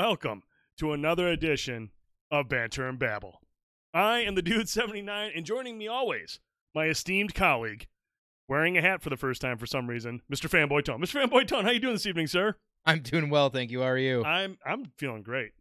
[0.00, 0.42] welcome
[0.76, 1.90] to another edition
[2.30, 3.40] of Banter and Babble.
[3.94, 6.38] I am the Dude 79, and joining me always,
[6.74, 7.86] my esteemed colleague,
[8.46, 10.50] wearing a hat for the first time for some reason, Mr.
[10.50, 11.00] Fanboy Tone.
[11.00, 11.24] Mr.
[11.24, 12.56] Fanboy Tone, how you doing this evening, sir?
[12.84, 13.80] I'm doing well, thank you.
[13.80, 14.22] How are you?
[14.22, 15.52] I'm I'm feeling great.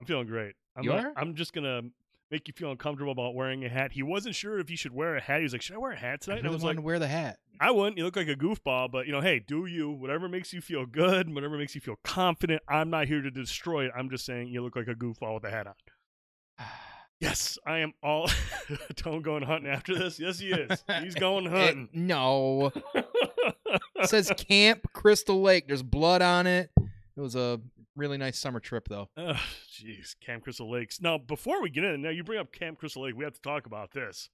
[0.00, 0.54] I'm feeling great.
[0.74, 1.12] I'm You not- are?
[1.18, 1.82] I'm just gonna
[2.30, 3.92] make you feel uncomfortable about wearing a hat.
[3.92, 5.38] He wasn't sure if he should wear a hat.
[5.38, 6.82] He was like, "Should I wear a hat I tonight?" And I was like, to
[6.82, 7.38] wear the hat.
[7.60, 7.96] I wouldn't.
[7.98, 9.90] You look like a goofball, but you know, hey, do you?
[9.90, 12.62] Whatever makes you feel good, whatever makes you feel confident.
[12.68, 13.92] I'm not here to destroy it.
[13.96, 15.74] I'm just saying you look like a goofball with a hat on.
[17.20, 18.28] Yes, I am all
[18.96, 20.18] Tone going hunting after this.
[20.18, 20.84] Yes, he is.
[21.02, 21.88] He's going It- hunting.
[21.94, 25.66] no, it says Camp Crystal Lake.
[25.68, 26.70] There's blood on it.
[26.76, 27.60] It was a
[27.96, 29.08] really nice summer trip, though.
[29.18, 31.00] Jeez, Camp Crystal Lakes.
[31.00, 33.40] Now, before we get in, now you bring up Camp Crystal Lake, we have to
[33.42, 34.28] talk about this.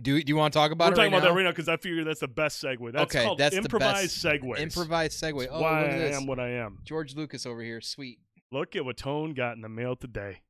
[0.00, 1.30] Do Do you want to talk about We're it talking right about now?
[1.34, 2.92] that right now because I figure that's the best segue.
[2.92, 4.24] That's Okay, called that's the improvised best.
[4.42, 4.58] segues.
[4.58, 5.48] Improvised segue.
[5.50, 6.78] Oh, why look at I am what I am.
[6.84, 7.80] George Lucas over here.
[7.82, 8.18] Sweet.
[8.50, 10.40] Look at what Tone got in the mail today.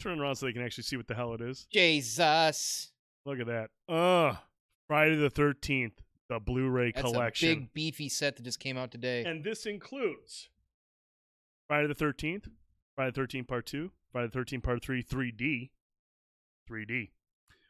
[0.00, 1.66] Turn around so they can actually see what the hell it is.
[1.72, 2.92] Jesus.
[3.26, 3.70] Look at that.
[3.92, 4.36] Uh
[4.86, 5.92] Friday the 13th,
[6.28, 7.48] the Blu-ray That's collection.
[7.50, 9.24] a big beefy set that just came out today.
[9.24, 10.48] And this includes
[11.66, 12.48] Friday the 13th,
[12.94, 15.70] Friday the 13th Part 2, Friday the 13th Part 3, 3D,
[16.70, 17.10] 3D,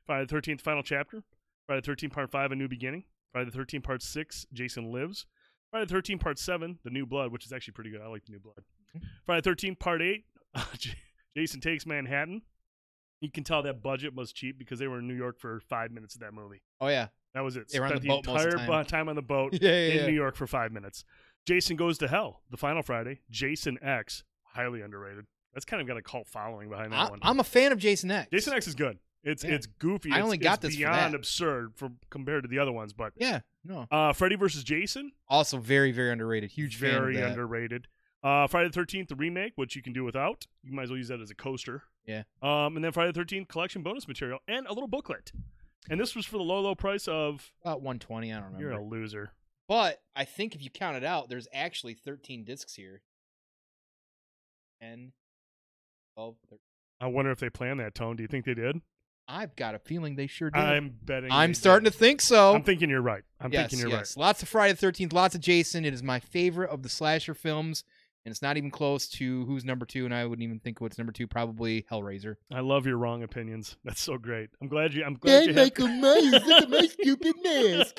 [0.07, 1.23] Friday the 13th Final Chapter,
[1.67, 5.27] Friday the 13th Part 5, A New Beginning, Friday the 13th Part 6, Jason Lives,
[5.71, 8.01] Friday the 13th Part 7, The New Blood, which is actually pretty good.
[8.01, 8.65] I like The New Blood.
[9.27, 10.25] Friday the 13th Part 8,
[11.37, 12.43] Jason Takes Manhattan.
[13.21, 15.91] You can tell that budget was cheap because they were in New York for five
[15.91, 16.63] minutes of that movie.
[16.81, 17.09] oh yeah.
[17.35, 17.69] That was it.
[17.71, 18.85] They were on Spent the of entire time.
[18.87, 20.07] time on the boat Yeah, yeah, in yeah.
[20.07, 21.05] New York for five minutes.
[21.47, 23.21] Jason Goes to Hell, the final Friday.
[23.31, 25.25] Jason X, highly underrated.
[25.55, 27.19] That's kind of got a cult following behind that I, one.
[27.23, 28.29] I'm a fan of Jason X.
[28.31, 28.99] Jason X is good.
[29.25, 30.11] It's it's goofy.
[30.11, 32.93] I It's- only got it's this for beyond absurd for compared to the other ones.
[32.93, 33.41] But Yeah.
[33.65, 33.87] No.
[33.91, 36.51] uh, Freddy versus Jason, Also very very underrated.
[36.53, 37.89] Huge very underrated.
[38.23, 40.47] Uh, Friday the Thirteenth, the remake, which you can do without.
[40.63, 41.83] You might as well use that as a coaster.
[42.07, 42.23] Yeah.
[42.43, 45.33] Um, and then Friday the Thirteenth collection bonus material and a little booklet.
[45.91, 47.53] And this was for the low low price of.
[47.63, 48.33] About 120.
[48.33, 48.63] I don't remember.
[48.63, 49.33] You're a loser.
[49.69, 53.03] But I think if you count it out, there's actually 13 discs here.
[54.83, 55.13] 10,
[56.17, 56.59] 12, 13.
[57.01, 58.17] I wonder if they planned that tone.
[58.17, 58.81] Do you think they did?
[59.31, 60.59] I've got a feeling they sure did.
[60.59, 61.31] I'm betting.
[61.31, 61.93] I'm starting did.
[61.93, 62.55] to think so.
[62.55, 63.25] I'm thinking you're right.
[63.41, 64.11] I'm yes, thinking you're right.
[64.17, 65.85] Lots of Friday the 13th, lots of Jason.
[65.85, 67.85] It is my favorite of the slasher films,
[68.25, 70.99] and it's not even close to who's number two, and I wouldn't even think what's
[70.99, 71.27] number two.
[71.27, 72.37] Probably Hellraiser.
[72.53, 73.77] I love your wrong opinions.
[73.85, 74.51] That's so great.
[74.61, 75.05] I'm glad you.
[75.05, 75.55] I'm glad you.
[75.55, 77.97] have- Myers, look at my stupid mask.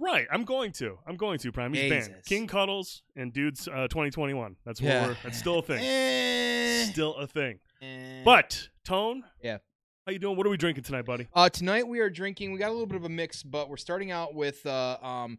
[0.00, 0.98] Right, I'm going to.
[1.06, 1.52] I'm going to.
[1.52, 1.72] Prime.
[1.72, 2.14] He's banned.
[2.26, 4.56] King Cuddles and Dudes uh, 2021.
[4.64, 5.06] That's what Yeah.
[5.08, 5.16] we're.
[5.22, 5.80] That's still a thing.
[5.82, 7.58] Eh, Still a thing.
[7.82, 8.22] eh.
[8.24, 9.24] But Tone.
[9.42, 9.58] Yeah.
[10.06, 10.36] How you doing?
[10.36, 11.26] What are we drinking tonight, buddy?
[11.34, 12.52] Uh, tonight we are drinking.
[12.52, 15.38] We got a little bit of a mix, but we're starting out with uh, um,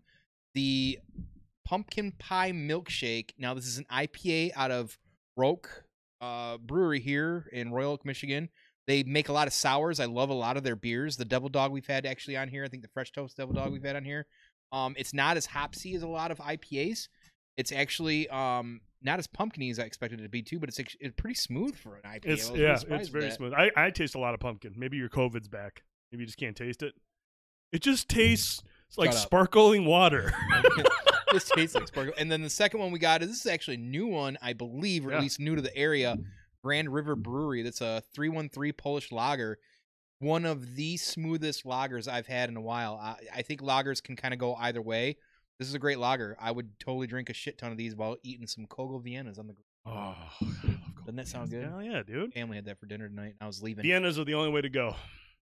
[0.53, 0.99] the
[1.67, 3.31] pumpkin pie milkshake.
[3.37, 4.97] Now this is an IPA out of
[5.35, 5.83] ROAK
[6.21, 8.47] uh, Brewery here in Royal Oak, Michigan.
[8.87, 9.99] They make a lot of sours.
[9.99, 11.17] I love a lot of their beers.
[11.17, 12.63] The Devil Dog we've had actually on here.
[12.63, 14.27] I think the Fresh Toast Devil Dog we've had on here.
[14.71, 17.09] Um, it's not as hopsy as a lot of IPAs.
[17.57, 20.79] It's actually um not as pumpkiny as I expected it to be too, but it's,
[20.79, 22.25] it's pretty smooth for an IPA.
[22.25, 22.79] It's yeah.
[22.89, 23.53] It's very smooth.
[23.53, 24.73] I, I taste a lot of pumpkin.
[24.77, 25.83] Maybe your COVID's back.
[26.11, 26.93] Maybe you just can't taste it.
[27.73, 28.63] It just tastes
[28.95, 30.33] like sparkling water.
[31.31, 32.13] this tastes like sparkle.
[32.17, 34.53] And then the second one we got is this is actually a new one, I
[34.53, 35.17] believe, or Yeah.
[35.17, 36.17] at least new to the area.
[36.63, 37.61] Grand River Brewery.
[37.61, 39.57] That's a 313 Polish lager.
[40.19, 42.99] One of the smoothest lagers I've had in a while.
[43.01, 45.17] I, I think lagers can kind of go either way.
[45.59, 46.35] This is a great lager.
[46.39, 49.47] I would totally drink a shit ton of these while eating some Koegel Viennas on
[49.47, 49.65] the grill.
[49.85, 50.15] oh,
[51.05, 51.63] Doesn't that sound good?
[51.69, 52.33] Hell yeah, dude.
[52.33, 53.35] Family had that for dinner tonight.
[53.39, 53.85] and I was leaving.
[53.85, 54.95] Viennas are the only way to go.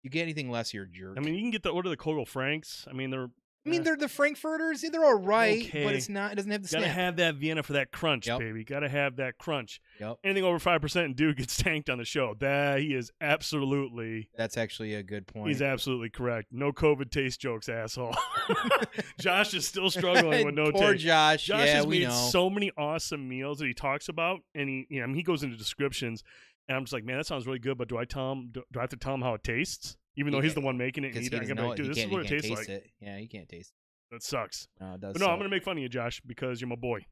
[0.03, 1.17] You get anything less, you're a jerk.
[1.17, 2.87] I mean, you can get the order the Koegel Franks.
[2.89, 3.31] I mean, they're.
[3.67, 4.83] I mean, eh, they're the Frankfurters.
[4.83, 5.85] They're all right, Okay.
[5.85, 6.33] but it's not.
[6.33, 6.95] It doesn't have the gotta snap.
[6.95, 8.39] have that Vienna for that crunch, Yep.
[8.39, 8.65] baby.
[8.65, 9.81] Gotta have that crunch.
[10.01, 10.19] Yep.
[10.25, 12.35] Anything over five percent, and dude gets tanked on the show.
[12.39, 14.29] That he is absolutely.
[14.37, 15.49] That's actually a good point.
[15.49, 16.49] He's absolutely correct.
[16.53, 18.15] No COVID taste jokes, asshole.
[19.21, 21.05] Josh is still struggling with no Poor taste.
[21.05, 21.45] Josh.
[21.47, 22.29] Josh yeah, has we made know.
[22.31, 25.23] so many awesome meals that he talks about, and he, you know, I mean, he
[25.23, 26.23] goes into descriptions,
[26.69, 27.79] and I'm just like, man, that sounds really good.
[27.79, 28.49] But do I tell him?
[28.53, 29.97] Do, do I have to tell him how it tastes?
[30.17, 31.83] Even though he's the one making it, and he, he doesn't know like, it.
[31.83, 32.69] dude, this is what it tastes taste like.
[32.69, 32.87] it.
[33.01, 33.73] Yeah, you can't taste
[34.11, 34.63] That sucks.
[34.81, 34.83] it.
[34.85, 35.13] No, it does.
[35.13, 37.05] But no, I'm gonna make fun of you, Josh, because you're my boy,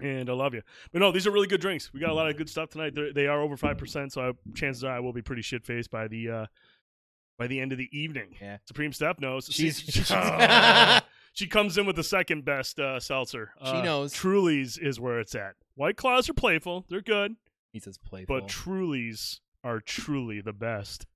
[0.00, 0.62] and I love you.
[0.92, 1.92] But no, these are really good drinks.
[1.92, 2.94] We got a lot of good stuff tonight.
[2.94, 5.64] They're, they are over five percent, so I, chances are I will be pretty shit
[5.64, 6.46] faced by the uh,
[7.38, 8.36] by the end of the evening.
[8.40, 8.58] Yeah.
[8.66, 9.46] Supreme Step knows.
[9.50, 11.02] She's- she's-
[11.32, 13.50] she comes in with the second best uh, seltzer.
[13.64, 14.12] She Uh, knows.
[14.12, 15.54] Truly's is where it's at.
[15.74, 16.84] White Claws are playful.
[16.88, 17.36] They're good,
[17.72, 18.38] He says playful.
[18.40, 21.06] but Truly's are truly the best.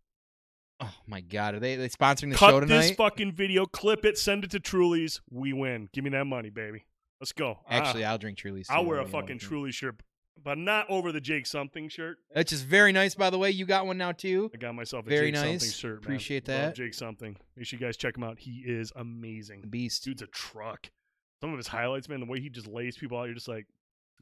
[0.80, 4.18] Oh my god, are they they sponsoring the Cut show this fucking video, clip it,
[4.18, 5.20] send it to Truly's.
[5.30, 5.88] We win.
[5.92, 6.84] Give me that money, baby.
[7.20, 7.60] Let's go.
[7.68, 8.68] Actually, Ah, I'll drink Truly's.
[8.70, 10.02] I'll wear a you know what fucking Truly shirt,
[10.42, 12.18] but not over the Jake something shirt.
[12.34, 13.50] That's just very nice, by the way.
[13.50, 14.50] You got one now too.
[14.52, 15.72] I got myself a Very Jake something nice.
[15.74, 15.94] shirt.
[15.94, 16.02] man.
[16.04, 16.74] Appreciate Love that.
[16.74, 17.36] Jake something.
[17.56, 18.38] Make sure you guys check him out.
[18.38, 19.62] He is amazing.
[19.62, 20.04] The beast.
[20.04, 20.90] Dude's a truck.
[21.40, 23.66] Some of his highlights, man, the way he just lays people out, you're just like,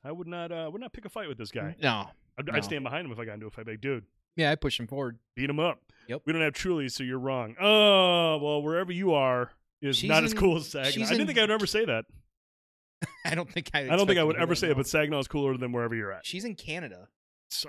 [0.05, 1.75] I would not, uh, would not pick a fight with this guy.
[1.83, 2.07] No.
[2.39, 2.53] I'd, No.
[2.55, 3.67] I'd stand behind him if I got into a fight.
[3.67, 4.05] Like, dude,
[4.37, 5.19] Yeah, I push him forward.
[5.37, 5.81] beat him up.
[6.09, 6.23] Yep.
[6.27, 7.57] We don't have Truly, so you're wrong.
[7.61, 9.51] Oh, well, wherever you are
[9.81, 11.07] is She's not as cool as Saginaw.
[11.07, 12.05] I didn't in- think I'd ever say that.
[13.25, 13.81] I don't think I.
[13.81, 16.13] I don't think I would ever say it, but Saginaw is cooler than wherever you're
[16.13, 16.27] at.
[16.27, 17.09] she's in Canada.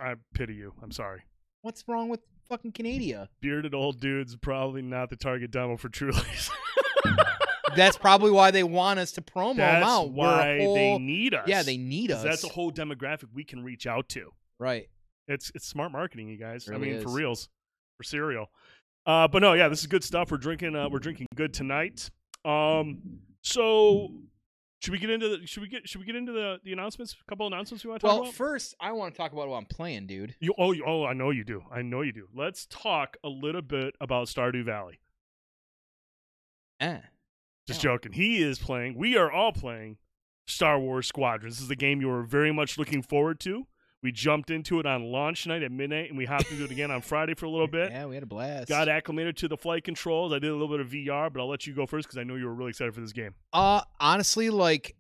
[0.02, 0.74] I pity you.
[0.82, 1.22] I'm sorry.
[1.62, 3.30] What's wrong with fucking Canada?
[3.42, 6.50] Bearded old dudes probably not the target demo for Truly's.
[7.76, 10.12] That's probably why they want us to promo them out.
[10.12, 11.48] Why they need us.
[11.48, 12.24] Yeah, they need us.
[12.24, 14.32] That's a whole demographic we can reach out to.
[14.60, 14.88] right.
[15.28, 16.68] It's it's smart marketing, you guys.
[16.68, 17.16] Really I mean, for is.
[17.16, 17.50] reals,
[17.98, 18.52] for cereal.
[19.06, 20.32] Uh, but no, yeah, this is good stuff.
[20.32, 20.76] We're drinking.
[20.76, 22.10] Uh, we're drinking good tonight.
[22.44, 23.00] Um,
[23.42, 24.12] so
[24.82, 25.48] should we get into the?
[25.48, 25.88] Should we get?
[25.88, 27.16] Should we get into the the announcements?
[27.20, 28.24] A couple announcements we want to talk about.
[28.24, 30.36] Well, first I want to talk about what I'm playing, dude.
[30.40, 31.64] You, oh, you, oh, I know you do.
[31.72, 32.28] I know you do.
[32.36, 35.00] Let's talk a little bit about Stardew Valley.
[36.80, 37.00] Eh.
[37.68, 37.92] Just Yeah.
[37.94, 38.14] joking.
[38.14, 38.96] He is playing.
[38.96, 39.98] We are all playing
[40.48, 41.56] Star Wars Squadrons.
[41.56, 43.66] This is the game you were very much looking forward to.
[44.06, 46.92] We jumped into it on launch night at midnight, and we hopped into it again
[46.92, 47.90] on Friday for a little bit.
[47.90, 48.68] Yeah, we had a blast.
[48.68, 50.32] Got acclimated to the flight controls.
[50.32, 52.24] I did a little bit of VR, but I'll let you go first because I
[52.24, 53.34] know you were really excited for this game.
[53.52, 54.96] Uh, honestly, like,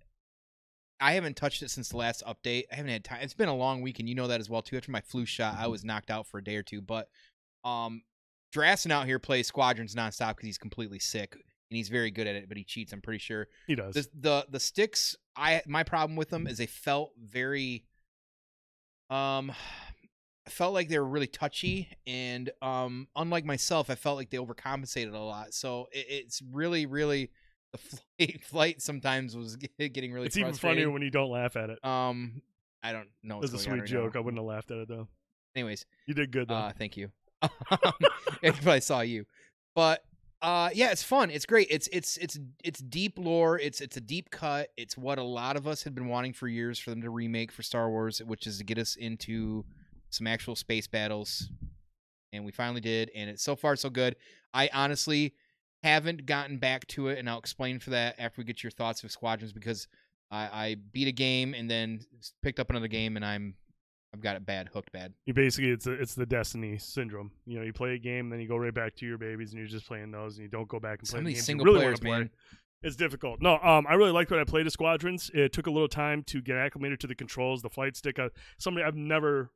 [0.99, 2.63] I haven't touched it since the last update.
[2.71, 3.19] I haven't had time.
[3.21, 4.75] It's been a long week, and you know that as well too.
[4.75, 6.81] After my flu shot, I was knocked out for a day or two.
[6.81, 7.07] But,
[7.63, 8.01] um,
[8.55, 12.35] Drassen out here plays Squadrons nonstop because he's completely sick and he's very good at
[12.35, 12.47] it.
[12.47, 12.91] But he cheats.
[12.91, 13.49] I'm pretty sure.
[13.67, 13.93] He does.
[13.93, 17.83] the the the sticks i my problem with them is they felt very
[19.09, 19.51] um
[20.47, 24.37] i felt like they were really touchy and um unlike myself i felt like they
[24.37, 27.29] overcompensated a lot so it, it's really really
[27.71, 31.69] the flight flight sometimes was getting really it's even funnier when you don't laugh at
[31.69, 31.83] it.
[31.85, 32.41] um
[32.83, 33.85] i don't know It's a sweet right now.
[33.85, 34.15] joke.
[34.15, 35.07] I wouldn't have laughed at it though.
[35.55, 36.55] anyways You did good though.
[36.55, 37.09] uh, thank you.
[38.41, 39.25] if I saw you,
[39.75, 40.03] but
[40.41, 41.31] uh, yeah, it's fun.
[41.31, 41.67] It's great.
[41.69, 43.59] It's it's it's it's deep lore.
[43.59, 44.69] It's it's a deep cut.
[44.77, 47.51] It's what a lot of us had been wanting for years for them to remake
[47.51, 49.65] for Star Wars, which is to get us into
[50.09, 51.49] some actual space battles,
[52.31, 53.11] and we finally did.
[53.15, 54.15] And it's so far so good.
[54.53, 55.33] I honestly
[55.83, 59.03] haven't gotten back to it, and I'll explain for that after we get your thoughts
[59.03, 59.87] of Squadrons because
[60.31, 62.01] I, I beat a game and then
[62.41, 63.55] picked up another game, and I'm
[64.15, 65.13] I've got it bad, hooked bad.
[65.25, 67.31] you basically it's a, it's the Destiny syndrome.
[67.45, 69.59] You know, you play a game, then you go right back to your babies, and
[69.59, 71.45] you're just playing those, and you don't go back and play Some of the games
[71.45, 72.09] single you really players, play.
[72.11, 72.29] man.
[72.81, 73.41] It's difficult.
[73.41, 75.29] No, um, I really liked what I played as Squadrons.
[75.33, 78.17] It took a little time to get acclimated to the controls, the flight stick.
[78.17, 79.49] Uh, somebody I've never,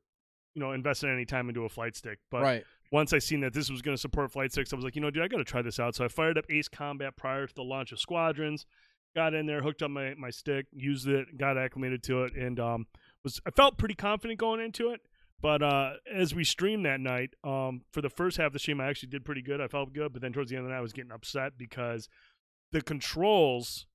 [0.54, 2.64] you know, invested any time into a flight stick, but right.
[2.92, 5.00] once I seen that this was going to support flight sticks, I was like, you
[5.00, 5.94] know, dude, I got to try this out.
[5.94, 8.66] So I fired up Ace Combat prior to the launch of Squadrons,
[9.14, 12.58] got in there, hooked up my, my stick, used it, got acclimated to it, and
[12.60, 12.86] um,
[13.24, 15.00] was I felt pretty confident going into it.
[15.42, 18.78] But uh, as we streamed that night, um, for the first half of the stream,
[18.78, 19.58] I actually did pretty good.
[19.58, 21.56] I felt good, but then towards the end of the night, I was getting upset
[21.56, 22.08] because
[22.72, 23.86] the controls.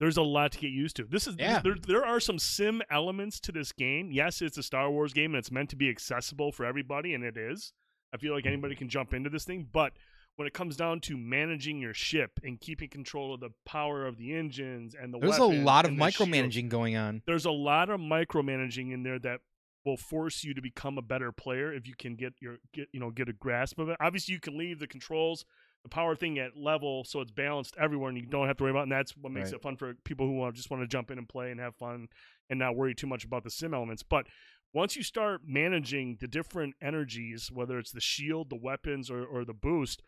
[0.00, 1.04] There's a lot to get used to.
[1.04, 1.60] This is Yeah.
[1.60, 1.76] there.
[1.76, 4.10] There are some sim elements to this game.
[4.10, 7.22] Yes, it's a Star Wars game and it's meant to be accessible for everybody, and
[7.22, 7.72] it is.
[8.12, 9.92] I feel like anybody can jump into this thing, but
[10.36, 14.16] when it comes down to managing your ship and keeping control of the power of
[14.16, 17.22] the engines and the There's a lot of and the shield, micromanaging going on.
[17.26, 19.40] there's a lot of micromanaging in there that
[19.84, 23.00] will force you to become a better player if you can get your get you
[23.00, 23.96] know get a grasp of it.
[24.00, 25.44] Obviously, you can leave the controls,
[25.82, 28.70] the power thing at level so it's balanced everywhere, and you don't have to worry
[28.70, 28.80] about.
[28.80, 28.82] It.
[28.84, 29.56] And that's what makes Right.
[29.56, 31.74] it fun for people who want just want to jump in and play and have
[31.76, 32.08] fun
[32.48, 34.02] and not worry too much about the sim elements.
[34.04, 34.26] But
[34.72, 39.44] once you start managing the different energies, whether it's the shield, the weapons, or, or
[39.44, 40.00] the boost,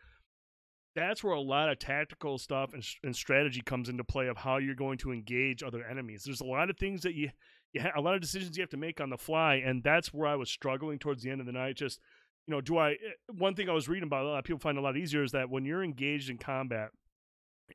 [0.95, 4.57] that's where a lot of tactical stuff and, and strategy comes into play of how
[4.57, 6.23] you're going to engage other enemies.
[6.25, 7.29] There's a lot of things that you,
[7.73, 10.13] you ha- a lot of decisions you have to make on the fly, and that's
[10.13, 11.75] where I was struggling towards the end of the night.
[11.75, 11.99] Just
[12.47, 12.91] you know, do I?
[12.91, 12.95] eh,
[13.37, 15.31] One thing I was reading about a lot of people find a lot easier is
[15.31, 16.89] that when you're engaged in combat,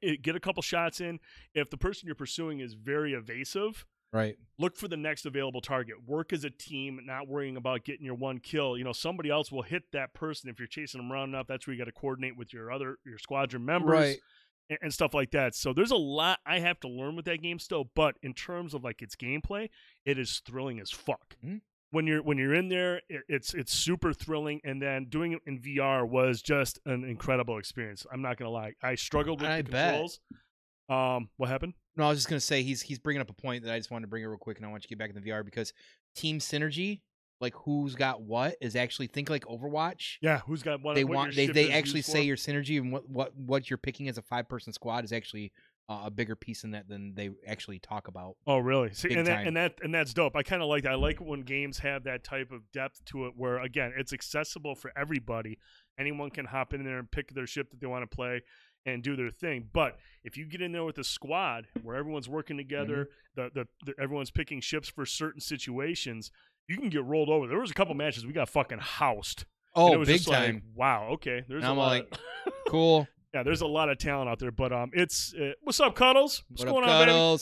[0.00, 1.18] it, get a couple shots in.
[1.54, 4.36] If the person you're pursuing is very evasive, Right.
[4.58, 5.94] look for the next available target.
[6.04, 8.76] Work as a team, not worrying about getting your one kill.
[8.76, 11.46] You know, somebody else will hit that person if you're chasing them around enough.
[11.46, 14.18] That's where you got to coordinate with your other your squadron members Right.
[14.68, 15.54] and, and stuff like that.
[15.54, 17.90] So there's a lot I have to learn with that game still.
[17.94, 19.68] But in terms of like its gameplay,
[20.04, 21.36] it is thrilling as fuck.
[21.44, 21.60] Mhm.
[21.92, 24.60] When you're when you're in there, it, it's it's super thrilling.
[24.64, 28.06] And then doing it in VR was just an incredible experience.
[28.12, 29.88] I'm not gonna lie, I struggled with I the bet.
[29.90, 30.20] controls.
[30.88, 31.74] Um, what happened?
[32.00, 33.90] No, I was just gonna say he's he's bringing up a point that I just
[33.90, 35.30] wanted to bring it real quick, and I want you to get back in the
[35.30, 35.74] VR because
[36.16, 37.02] team synergy,
[37.42, 40.16] like who's got what, is actually think like Overwatch.
[40.22, 40.94] Yeah, who's got what?
[40.94, 44.08] they what want they they actually say your synergy and what what what you're picking
[44.08, 45.52] as a five person squad is actually
[45.90, 48.36] uh, a bigger piece in that than they actually talk about.
[48.46, 48.94] Oh, really?
[48.94, 49.48] See, and that, time.
[49.48, 50.36] and that and that's dope.
[50.36, 50.92] I kind of like that.
[50.92, 54.74] I like when games have that type of depth to it, where again, it's accessible
[54.74, 55.58] for everybody.
[55.98, 58.40] Anyone can hop in there and pick their ship that they want to play
[58.86, 59.68] and do their thing.
[59.72, 63.08] But if you get in there with a squad where everyone's working together,
[63.38, 63.48] Mm-hmm.
[63.54, 66.30] the, the the everyone's picking ships for certain situations,
[66.68, 67.46] you can get rolled over.
[67.46, 69.44] There was a couple matches we got fucking housed.
[69.76, 70.62] Oh, big just like, time!
[70.74, 71.10] wow.
[71.12, 71.86] Okay, there's And a I'm lot.
[71.92, 73.06] like, of, cool.
[73.32, 74.50] yeah, there's a lot of talent out there.
[74.50, 76.42] But um, it's uh, what's up, Cuddles?
[76.48, 77.38] What's What going up, on, baby?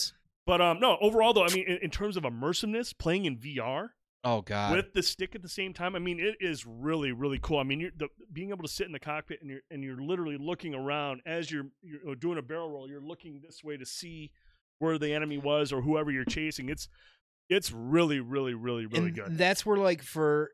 [0.46, 3.88] But um, no, overall though, I mean, in, in terms of immersiveness, playing in VR
[4.24, 4.74] Oh God.
[4.76, 7.58] with the stick at the same time, I mean, it is really, really cool.
[7.58, 10.00] I mean, you're the, being able to sit in the cockpit and you're and you're
[10.00, 12.88] literally looking around as you're you're doing a barrel roll.
[12.88, 14.30] You're looking this way to see
[14.80, 16.68] where the enemy was or whoever you're chasing.
[16.68, 16.88] It's
[17.48, 19.38] it's really, really, really, really and good.
[19.38, 20.50] That's where like for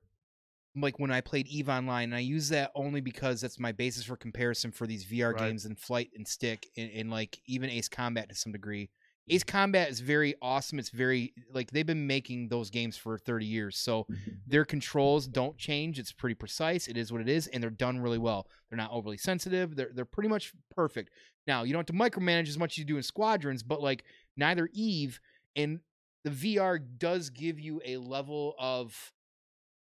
[0.77, 4.05] like when I played Eve Online, and I use that only because that's my basis
[4.05, 5.47] for comparison for these VR Right.
[5.49, 8.91] games and Flight and Stick and, and like even Ace Combat to some degree.
[9.29, 10.79] Ace Combat is very awesome.
[10.79, 13.79] It's very like they've been making those games for 30 years.
[13.79, 14.07] So
[14.47, 15.99] their controls don't change.
[15.99, 16.89] It's pretty precise.
[16.89, 18.47] It is what it is, and they're done really well.
[18.69, 19.77] They're not overly sensitive.
[19.77, 21.11] They're they're pretty much perfect.
[21.47, 24.05] Now you don't have to micromanage as much as you do in Squadrons, but like
[24.37, 25.21] neither Eve
[25.57, 25.81] and
[26.25, 29.13] the VR does give you a level of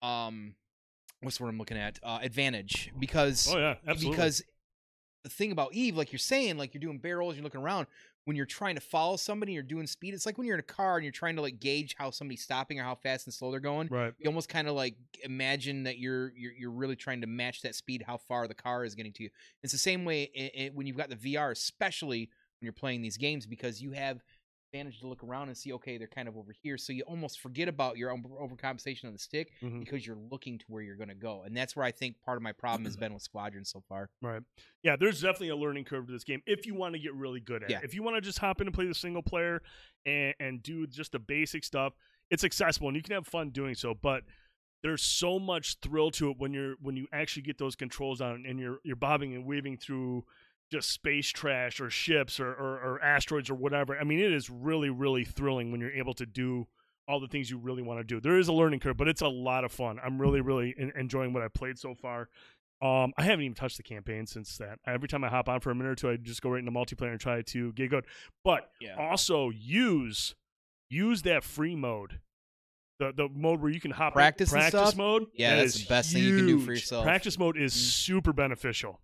[0.00, 0.54] um
[1.20, 1.98] what's the word I'm looking at?
[2.02, 4.16] Uh advantage because oh yeah, absolutely.
[4.16, 4.42] because
[5.24, 7.86] the thing about Eve, like you're saying, like you're doing barrels, you're looking around.
[8.24, 10.14] When you're trying to follow somebody, you're doing speed.
[10.14, 12.42] It's like when you're in a car and you're trying to like gauge how somebody's
[12.42, 13.88] stopping or how fast and slow they're going.
[13.88, 17.62] right, You almost kind of like imagine that you're, you're you're really trying to match
[17.62, 19.30] that speed, how far the car is getting to you.
[19.62, 23.02] It's the same way i i when you've got the VR, especially when you're playing
[23.02, 24.22] these games, because you have
[24.74, 26.76] advantage to look around and see, okay, they're kind of over here.
[26.76, 29.78] So you almost forget about your overcompensation on the stick Mhm.
[29.80, 31.42] because you're looking to where you're going to go.
[31.44, 34.10] And that's where I think part of my problem has been with Squadron so far.
[34.20, 34.42] right.
[34.82, 37.40] Yeah, there's definitely a learning curve to this game if you want to get really
[37.40, 37.78] good at Yeah.
[37.78, 37.84] it.
[37.84, 39.62] If you want to just hop in and play the single player
[40.04, 41.94] and and do just the basic stuff,
[42.30, 43.94] it's accessible and you can have fun doing so.
[43.94, 44.24] But
[44.82, 48.44] there's so much thrill to it when you're when you actually get those controls on
[48.44, 50.24] and you're you're bobbing and weaving through
[50.72, 53.98] just space trash or ships or, or, or asteroids or whatever.
[53.98, 56.66] I mean, it is really, really thrilling when you're able to do
[57.06, 58.20] all the things you really want to do.
[58.20, 59.98] There is a learning curve, but it's a lot of fun.
[60.02, 62.28] I'm really, really en- enjoying what I've played so far.
[62.82, 64.78] Um, I haven't even touched the campaign since that.
[64.86, 66.72] Every time I hop on for a minute or two, I just go right into
[66.72, 68.04] multiplayer and try to get good.
[68.42, 68.96] But Yeah.
[68.98, 70.34] also use
[70.90, 72.20] use that free mode.
[72.98, 75.26] The the mode where you can hop Practice and practice mode.
[75.34, 77.04] Yeah, that that's the best thing you can do for yourself.
[77.04, 77.76] Practice mode is Mhm.
[77.76, 79.00] super beneficial.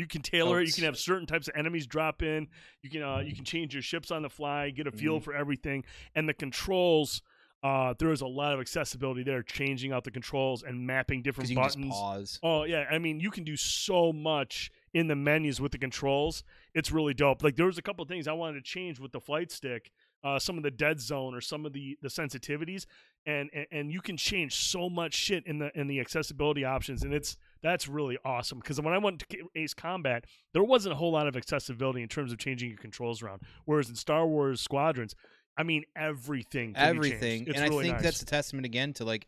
[0.00, 0.66] You can tailor it.
[0.66, 2.48] You can have certain types of enemies drop in.
[2.82, 5.24] You can uh, you can change your ships on the fly, get a feel Mhm.
[5.24, 7.22] for everything, and the controls.
[7.62, 11.50] Uh, there is a lot of accessibility there, changing out the controls and mapping different
[11.50, 12.38] Because you can buttons.
[12.42, 16.42] Oh yeah, I mean you can do so much in the menus with the controls.
[16.74, 17.42] It's really dope.
[17.42, 19.92] Like there was a couple of things I wanted to change with the flight stick,
[20.24, 22.86] uh, some of the dead zone or some of the the sensitivities,
[23.26, 27.02] and, and and you can change so much shit in the in the accessibility options,
[27.02, 28.58] and it's that's really awesome.
[28.58, 32.08] Because when I went to Ace Combat, there wasn't a whole lot of accessibility in
[32.08, 33.42] terms of changing your controls around.
[33.64, 35.14] Whereas in Star Wars Squadrons,
[35.56, 36.96] I mean everything, can be.
[36.98, 37.48] Everything.
[37.48, 38.02] And really I think nice.
[38.02, 39.26] that's a testament again to like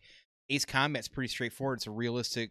[0.51, 1.79] Ace Combat's pretty straightforward.
[1.79, 2.51] It's a realistic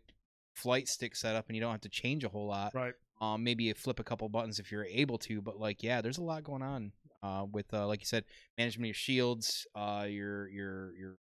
[0.54, 2.74] flight stick setup and you don't have to change a whole lot.
[2.74, 2.94] right.
[3.22, 6.18] Um, maybe you flip a couple buttons if you're able to, but like, yeah, there's
[6.18, 6.92] a lot going on.
[7.22, 8.24] Uh, with uh, like you said,
[8.58, 11.18] management of your shields, uh, your your your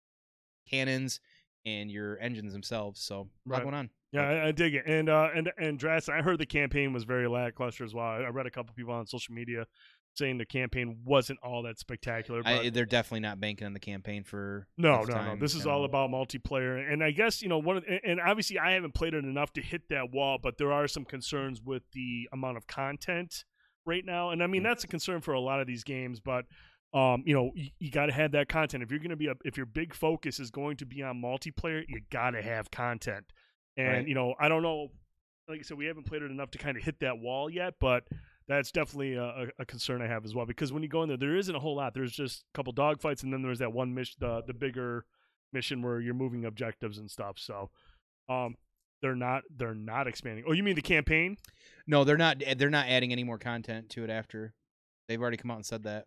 [0.71, 1.19] cannons,
[1.81, 3.01] and your engines themselves.
[3.01, 3.63] So Right.
[3.63, 3.91] going on.
[4.13, 4.85] Yeah, I, I dig it.
[4.87, 8.07] And uh, and and Dras, I heard the campaign was very lackluster as well.
[8.07, 9.67] I, read a couple people on social media
[10.15, 12.43] saying the campaign wasn't all that spectacular.
[12.43, 15.37] But I, they're definitely not banking on the campaign for no, no, no.
[15.37, 16.91] This is all about multiplayer.
[16.91, 19.61] And I guess you know one of and obviously I haven't played it enough to
[19.61, 23.45] hit that wall, but there are some concerns with the amount of content
[23.85, 24.31] right now.
[24.31, 24.65] And I mean Mm.
[24.69, 26.47] that's a concern for a lot of these games, but.
[26.95, 28.83] Um, you know, you, you got to have that content.
[28.83, 31.21] If you're going to be a, if your big focus is going to be on
[31.21, 33.25] multiplayer, you got to have content.
[33.77, 34.09] And Right.
[34.09, 34.89] you know, I don't know.
[35.49, 37.75] Like I said, we haven't played it enough to kind of hit that wall yet,
[37.81, 38.05] but
[38.49, 40.47] that's definitely a, a- concern I have as well.
[40.47, 41.93] Because when you go in there, there isn't a whole lot.
[41.95, 45.05] There's just a couple dogfights, and then there's that one mission, the the bigger
[45.53, 47.39] mission where you're moving objectives and stuff.
[47.39, 47.71] So,
[48.29, 48.57] um,
[49.01, 50.45] they're not they're not expanding.
[50.49, 51.37] Oh, you mean the campaign?
[51.87, 52.43] No, they're not.
[52.57, 54.55] They're not adding any more content to it after.
[55.09, 56.07] They've already come out and said that.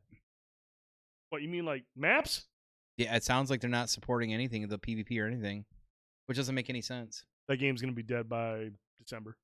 [1.32, 2.44] What you mean like maps?
[2.98, 5.64] Yeah, it sounds like they're not supporting anything of the PvP or anything,
[6.26, 7.24] which doesn't make any sense.
[7.48, 8.72] That game's gonna be dead by
[9.02, 9.38] December.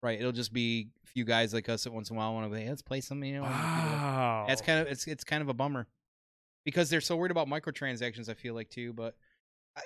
[0.00, 0.20] Right?
[0.20, 2.56] It'll just be a few guys like us that once in a while want to,
[2.56, 3.28] hey, let's play something.
[3.28, 5.88] You know, Wow, that's kind of it's it's kind of a bummer
[6.64, 8.28] because they're so worried about microtransactions.
[8.28, 9.16] I feel like too, but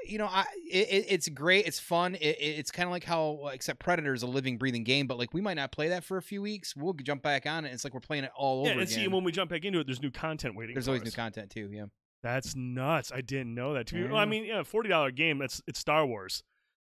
[0.06, 1.66] you know, I it, it- it's great.
[1.66, 2.14] It's fun.
[2.14, 5.18] It, it- it's kind of like how except Predator is a living, breathing game, but
[5.18, 6.74] like we might not play that for a few weeks.
[6.76, 7.72] We'll jump back on it.
[7.72, 8.68] It's like we're playing it all over.
[8.68, 10.74] Yeah, over and see, when we jump back into it, there's new content waiting.
[10.74, 11.68] There's always new content too.
[11.72, 11.86] Yeah.
[12.22, 13.10] That's nuts.
[13.12, 13.88] I didn't know that.
[13.88, 15.38] To be, well, I mean, yeah, forty dollar game.
[15.38, 16.42] That's it's Star Wars.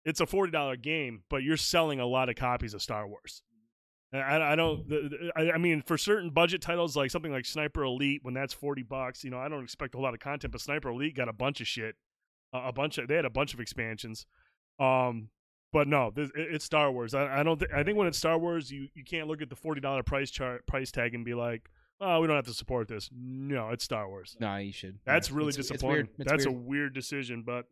[0.04, 3.42] It's a forty dollar game, but you're selling a lot of copies of Star Wars.
[4.12, 4.86] I, I don't.
[4.88, 8.32] the- the- I, I mean, for certain budget titles like something like Sniper Elite, when
[8.34, 10.52] that's forty bucks, you know, I don't expect a lot of content.
[10.52, 11.96] But Sniper Elite got a bunch of shit,
[12.54, 13.08] a bunch of.
[13.08, 14.26] They had a bunch of expansions.
[14.78, 15.28] Um,
[15.72, 17.14] but no, this, it, it's Star Wars.
[17.14, 17.58] I, I don't.
[17.58, 20.02] Th- I think when it's Star Wars, you, you can't look at the forty dollar
[20.02, 21.68] price chart price tag and be like,
[22.00, 23.10] oh, we don't have to support this.
[23.12, 24.36] No, it's Star Wars.
[24.40, 24.98] No, you should.
[25.04, 25.36] That's Yeah.
[25.36, 25.96] really It's- it's disappointing.
[26.06, 26.08] weird.
[26.20, 26.56] It's That's weird.
[26.56, 27.66] a weird decision, but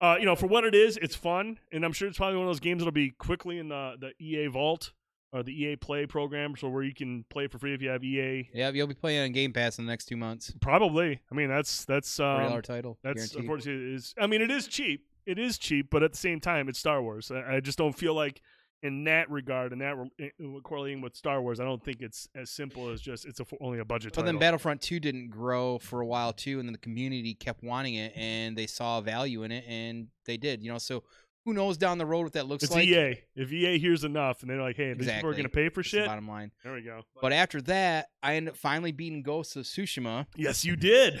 [0.00, 2.46] uh, you know, for what it is, it's fun, and I'm sure it's probably one
[2.46, 4.92] of those games that'll be quickly in the the EA Vault
[5.32, 8.02] or the EA Play program, so where you can play for free if you have
[8.04, 8.48] EA.
[8.54, 10.52] Yeah, you'll be playing on Game Pass in the next two months.
[10.60, 11.20] Probably.
[11.30, 12.98] I mean, that's that's um, dollar title.
[13.02, 13.38] that's guaranteed.
[13.40, 14.14] unfortunately is.
[14.18, 15.04] I mean, it is cheap.
[15.26, 17.30] It is cheap, but at the same time, it's Star Wars.
[17.30, 18.40] I, I just don't feel like.
[18.82, 22.28] In that regard, in that re- in- correlating with Star Wars, I don't think it's
[22.36, 24.32] as simple as just it's a, only a budget But title.
[24.34, 27.94] then Battlefront 2 didn't grow for a while too, and then the community kept wanting
[27.94, 30.62] it, and they saw value in it, and they did.
[30.62, 31.04] You know, so
[31.46, 32.86] who knows down the road what that looks like.
[32.86, 33.16] it's like?
[33.16, 33.40] EA.
[33.42, 35.80] If EA hears enough, and they're like, "Hey, these people are going to pay for
[35.80, 36.50] That's the shit," Bottom line.
[36.62, 37.00] there we go.
[37.22, 40.26] But after that, I ended up finally beating Ghost of Tsushima.
[40.36, 41.18] Yes, you did.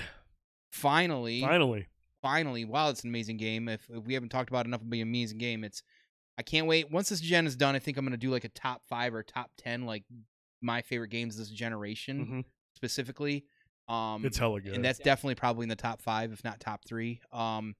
[0.72, 1.86] Finally, Finally.
[2.20, 2.64] finally.
[2.64, 3.68] Wow, it's an amazing game.
[3.68, 5.82] If, if we haven't talked about it enough of being an amazing game, it's.
[6.38, 6.90] I can't wait.
[6.90, 9.22] Once this gen is done, I think I'm gonna do like a top five or
[9.22, 10.04] top ten, like
[10.60, 12.44] my favorite games this generation Mhm.
[12.74, 13.44] specifically.
[13.88, 14.74] Um, It's hella good.
[14.74, 17.20] and that's definitely probably in the top five, if not top three.
[17.32, 17.76] Um,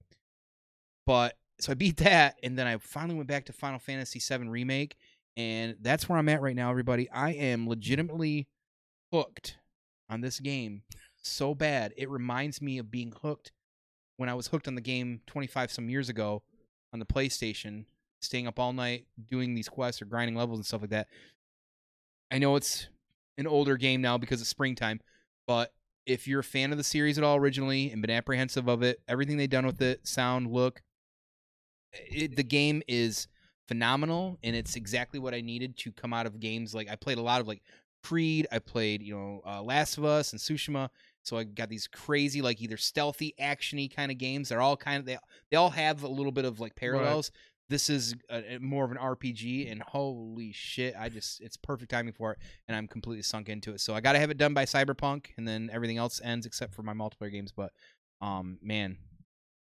[1.05, 4.49] but so I beat that, and then I finally went back to Final Fantasy VII
[4.49, 4.97] Remake,
[5.37, 7.11] and that's where I'm at right now, everybody.
[7.11, 8.49] I am legitimately
[9.13, 9.57] hooked
[10.11, 10.83] on this game
[11.17, 11.93] so bad.
[11.97, 13.53] It reminds me of being hooked
[14.17, 16.43] when I was hooked on the game 25 some years ago
[16.93, 17.85] on the PlayStation,
[18.21, 21.09] staying up all night doing these quests or grinding levels and stuff like that.
[22.31, 22.89] I know it's
[23.39, 25.01] an older game now because it's springtime,
[25.47, 25.73] but
[26.07, 29.01] if you're a fan of the series at all originally and been apprehensive of it,
[29.09, 30.83] everything they've done with it, sound, look,
[31.93, 33.29] it, the game is
[33.69, 37.19] phenomenal and it's exactly what I needed to come out of games like I played
[37.19, 37.63] a lot of like
[38.05, 40.91] Creed, I played, you know, uh, Last of Us and Tsushima.
[41.25, 44.49] So I got these crazy like either stealthy actiony kind of games.
[44.49, 45.19] They're all kind of they
[45.51, 47.33] they all have a little bit of like parallels.
[47.69, 52.13] This is a- more of an RPG and holy shit, I just it's perfect timing
[52.13, 53.81] for it and I'm completely sunk into it.
[53.81, 56.75] So I got to have it done by Cyberpunk and then everything else ends except
[56.75, 57.73] for my multiplayer games, but
[58.21, 58.99] um man,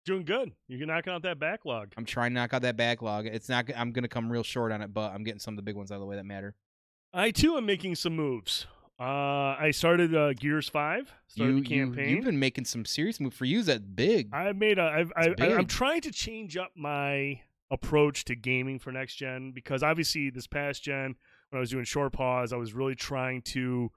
[0.06, 0.52] Doing good.
[0.68, 1.94] You're knocking out that backlog.
[1.96, 3.28] I'm trying to knock out that backlog.
[3.28, 5.58] It's not I'm going to come real short on it, but I'm getting some of
[5.58, 6.56] the big ones out of the way that matter.
[7.14, 8.66] I too am making some moves.
[9.00, 11.12] Uh, I started uh, Gears Five.
[11.28, 12.10] Started you, the campaign.
[12.10, 13.60] You, have been making some serious moves for you.
[13.60, 14.34] is That big.
[14.34, 14.84] I made a.
[14.84, 19.16] I've, I, It's I, I'm trying to change up my approach to gaming for next
[19.16, 21.16] gen because obviously this past gen
[21.50, 23.92] when I was doing short pause, I was really trying to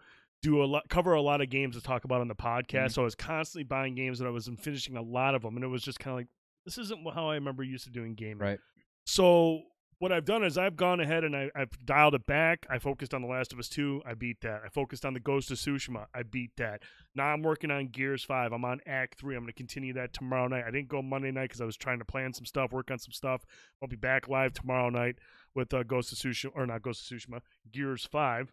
[0.44, 2.88] do a lot, cover a lot of games to talk about on the podcast.
[2.88, 2.92] Mhm.
[2.92, 5.64] So I was constantly buying games and I was finishing a lot of them, and
[5.64, 6.28] it was just kind of like
[6.66, 8.38] this isn't how I remember used to doing gaming.
[8.38, 8.58] Right.
[9.06, 9.62] So
[9.98, 12.66] what I've done is I've gone ahead and I, I've dialed it back.
[12.68, 14.02] I focused on The Last of Us 2.
[14.04, 14.60] I beat that.
[14.64, 16.06] I focused on The Ghost of Tsushima.
[16.14, 16.82] I beat that.
[17.14, 18.52] Now I'm working on Gears 5.
[18.52, 19.34] I'm on Act 3.
[19.36, 20.64] I'm going to continue that tomorrow night.
[20.66, 22.98] I didn't go Monday night because I was trying to plan some stuff, work on
[22.98, 23.42] some stuff.
[23.82, 25.16] I'll be back live tomorrow night
[25.54, 27.40] with uh, Ghost of Tsushima, or not Ghost of Tsushima,
[27.72, 28.52] Gears 5.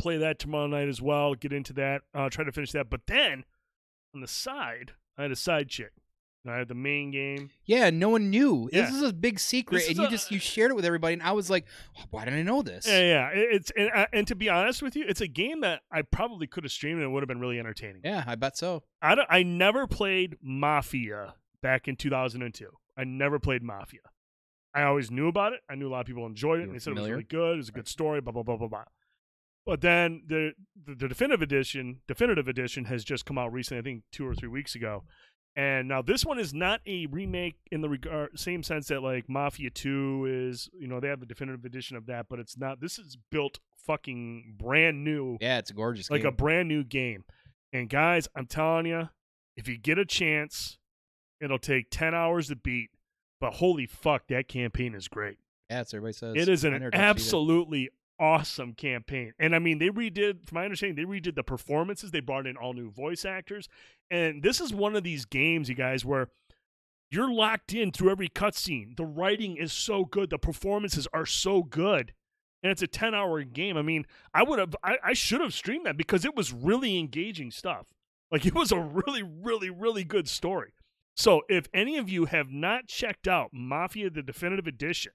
[0.00, 1.34] Play that tomorrow night as well.
[1.34, 2.02] Get into that.
[2.14, 2.88] Uh, try to finish that.
[2.88, 3.44] But then
[4.14, 5.92] on the side, I had a side chick.
[6.48, 7.50] I had the main game.
[7.66, 8.70] Yeah, no one knew.
[8.72, 8.86] Yeah.
[8.86, 11.22] This is a big secret, and you a- just you shared it with everybody, and
[11.22, 11.66] I was like,
[12.10, 12.86] why didn't I know this?
[12.86, 13.30] Yeah, yeah.
[13.34, 16.46] It's and, uh, and to be honest with you, it's a game that I probably
[16.46, 18.00] could have streamed and it would have been really entertaining.
[18.02, 18.84] Yeah, I bet so.
[19.02, 22.68] I don't, I never played Mafia back in 2002.
[22.96, 24.00] I never played Mafia.
[24.74, 25.60] I always knew about it.
[25.68, 26.64] I knew a lot of people enjoyed it.
[26.64, 27.54] And they said it was really good.
[27.54, 28.20] It was a good story.
[28.22, 28.84] Blah blah blah blah blah.
[29.66, 30.52] But then the,
[30.86, 33.78] the the definitive edition, definitive edition, has just come out recently.
[33.80, 35.04] I think two or three weeks ago.
[35.56, 39.28] And now this one is not a remake in the regard same sense that like
[39.28, 40.70] Mafia Two is.
[40.78, 42.80] You know they have the definitive edition of that, but it's not.
[42.80, 46.10] This is built fucking brand new Yeah, it's a gorgeous.
[46.10, 47.24] like a brand new game.
[47.72, 49.08] And guys, I'm telling you,
[49.56, 50.78] if you get a chance,
[51.40, 52.90] it'll take 10 hours to beat.
[53.40, 55.38] But holy fuck, that campaign is great.
[55.70, 56.34] yeah, that's what everybody says.
[56.36, 57.10] It is an never touched it either.
[57.10, 57.88] absolutely
[58.20, 59.32] awesome campaign.
[59.38, 62.10] And I mean, they redid, from my understanding, they redid the performances.
[62.10, 63.68] They brought in all new voice actors.
[64.10, 66.28] And this is one of these games, you guys, where
[67.10, 68.96] you're locked in through every cutscene.
[68.96, 70.30] The writing is so good.
[70.30, 72.12] The performances are so good.
[72.62, 73.76] And it's a 10 hour game.
[73.76, 74.04] I mean,
[74.34, 77.86] I would have, I, I should have streamed that because it was really engaging stuff.
[78.30, 80.74] Like, it was a really, really, really good story.
[81.16, 85.12] So if any of you have not checked out Mafia the Definitive Edition,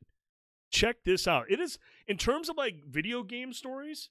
[0.75, 1.45] check this out.
[1.49, 4.09] It is in terms of like video game stories,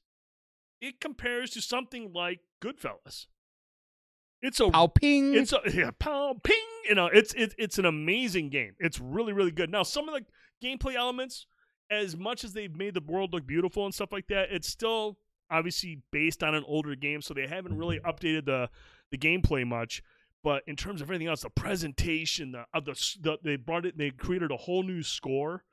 [0.81, 3.27] it compares to something like Goodfellas.
[4.41, 5.35] It's a Pow ping.
[5.35, 6.57] it's a yeah, pow ping.
[6.89, 8.75] You know, it's it's it's an amazing game.
[8.79, 9.71] It's really really good.
[9.71, 10.25] Now, some of the
[10.67, 11.47] gameplay elements,
[11.91, 15.19] as much as they've made the world look beautiful and stuff like that, it's still
[15.51, 18.09] obviously based on an older game, so they haven't really mm-hmm.
[18.09, 18.69] updated the
[19.11, 20.03] the gameplay much.
[20.43, 23.97] But in terms of everything else, the presentation, the of the, the they brought it,
[23.97, 25.65] they created a whole new score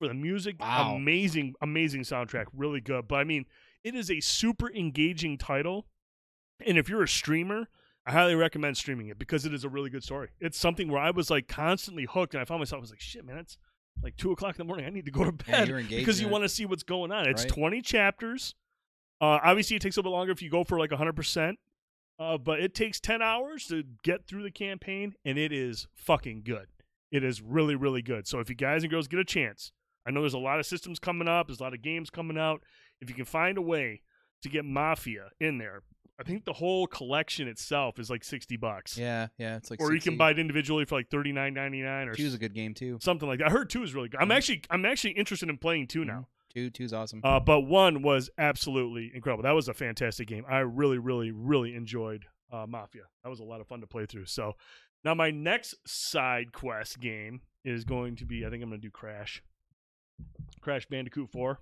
[0.00, 0.56] for the music.
[0.60, 0.94] Wow.
[0.96, 3.06] Amazing, amazing soundtrack, really good.
[3.06, 3.44] But I mean,
[3.84, 5.86] it is a super engaging title,
[6.66, 7.68] and if you're a streamer.
[8.06, 10.30] I highly recommend streaming it because it is a really good story.
[10.40, 12.98] It's something where I was like constantly hooked, and I found myself I was like,
[12.98, 13.58] "Shit, man, it's
[14.02, 14.86] like two o'clock in the morning.
[14.86, 17.28] I need to go to bed you're because you want to see what's going on."
[17.28, 17.52] It's Right.
[17.52, 18.54] twenty chapters.
[19.20, 21.58] Uh, obviously, it takes a little bit longer if you go for like hundred percent,
[22.18, 26.42] uh, but it takes ten hours to get through the campaign, and it is fucking
[26.42, 26.68] good.
[27.12, 28.26] It is really, really good.
[28.26, 29.72] So if you guys and girls get a chance,
[30.06, 31.46] I know there's a lot of systems coming up.
[31.48, 32.62] There's a lot of games coming out.
[33.00, 34.02] If you can find a way
[34.42, 35.82] to get Mafia in there,
[36.18, 38.98] I think the whole collection itself is like sixty bucks.
[38.98, 39.56] yeah, yeah.
[39.56, 42.14] It's like or you can buy it individually for like thirty nine ninety nine or
[42.14, 42.98] Two's a good game too.
[43.00, 43.48] something like that.
[43.48, 44.20] I heard two is really good.
[44.20, 44.36] I'm Mhm.
[44.36, 46.28] actually I'm actually interested in playing two now.
[46.52, 47.20] Two, two's awesome.
[47.22, 49.44] Uh, but one was absolutely incredible.
[49.44, 50.44] That was a fantastic game.
[50.48, 53.02] I really, really, really enjoyed uh, Mafia.
[53.22, 54.26] That was a lot of fun to play through.
[54.26, 54.56] So
[55.04, 58.44] now my next side quest game is going to be.
[58.44, 59.42] I think I'm going to do Crash.
[60.60, 61.60] Crash Bandicoot Four.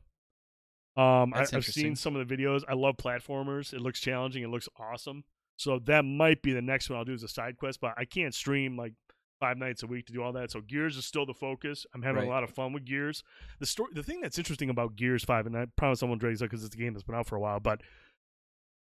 [0.97, 2.63] Um, I, I've seen some of the videos.
[2.69, 3.73] I love platformers.
[3.73, 4.43] It looks challenging.
[4.43, 5.25] It looks awesome.
[5.57, 7.81] So that might be the next one I'll do as a side quest.
[7.81, 8.95] But I can't stream like
[9.41, 10.51] five nights a week to do all that.
[10.51, 11.87] So Gears is still the focus.
[11.95, 12.27] I'm having Right.
[12.29, 13.23] a lot of fun with Gears.
[13.61, 16.35] The story, the thing that's interesting about Gears Five, and I promise I won't drag
[16.35, 17.81] this up because it's a game that's been out for a while, but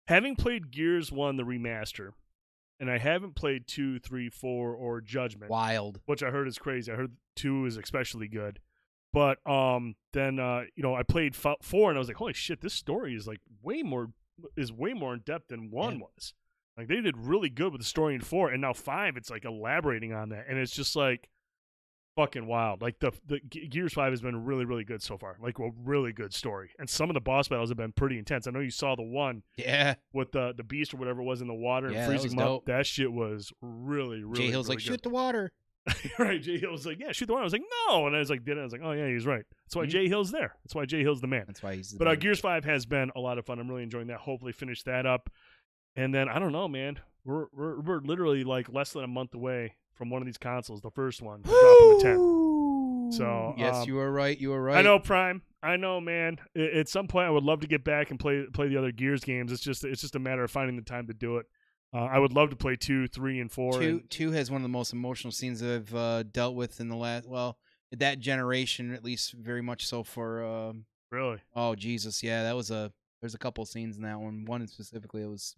[0.08, 2.10] having played Gears One, the remaster,
[2.80, 6.02] and I haven't played two, three, four, or Judgment, Wild.
[6.06, 6.91] which I heard is crazy.
[6.91, 8.60] I heard two is especially good.
[9.13, 12.34] But um, then uh, you know, I played f- four, and I was like, "Holy
[12.34, 12.62] shit!
[12.62, 14.08] This story is like way more
[14.58, 16.06] is way more in depth than one Yeah.
[16.15, 16.34] was."
[16.76, 19.45] Like they did really good with the story in four, and now five, it's like
[19.45, 21.30] elaborating on that, and it's just like
[22.15, 22.82] fucking wild.
[22.82, 25.38] Like the the Gears Five has been really really good so far.
[25.39, 28.47] Like a really good story, and some of the boss battles have been pretty intense.
[28.47, 29.95] I know you saw the one Yeah.
[30.13, 32.41] with the the beast or whatever it was in the water and Yeah, that freezing
[32.41, 32.65] up.
[32.65, 34.39] That shit was really really.
[34.45, 34.91] Jay Hill's really like, good.
[34.93, 35.52] shoot the water.
[36.19, 38.19] right, Jay Hill was like, "Yeah, shoot the one." I was like, "No," and I
[38.19, 39.89] was like, "Did it?" I was like, "Oh yeah, he's right." That's why Mhm.
[39.89, 40.56] Jay Hill's there.
[40.63, 41.43] That's why Jay Hill's the man.
[41.48, 41.91] That's why he's.
[41.91, 42.15] The But uh.
[42.15, 43.60] Gears Five has been a lot of fun.
[43.60, 44.19] I'm really enjoying that.
[44.19, 45.30] Hopefully, finish that up,
[45.96, 47.00] and then I don't know, man.
[47.26, 50.82] We're we're we're literally like less than a month away from one of these consoles,
[50.82, 53.13] the first one, dropping the tenth.
[53.13, 54.39] So, yes, um, you are right.
[54.39, 54.78] You are right.
[54.78, 55.41] I know Prime.
[55.62, 56.38] I know, man.
[56.56, 59.24] At some point, I would love to get back and play play the other Gears
[59.24, 59.52] games.
[59.52, 61.46] It's just it's just a matter of finding the time to do it.
[61.93, 63.73] Uh, I would love to play two, three, and four.
[63.73, 66.89] Two and- two has one of the most emotional scenes I've uh, dealt with in
[66.89, 67.27] the last.
[67.27, 67.58] Well,
[67.91, 70.03] that generation, at least, very much so.
[70.03, 72.91] For um, really oh Jesus, yeah, that was a.
[73.21, 74.43] There's a couple scenes in that one.
[74.45, 75.56] One specifically, it was.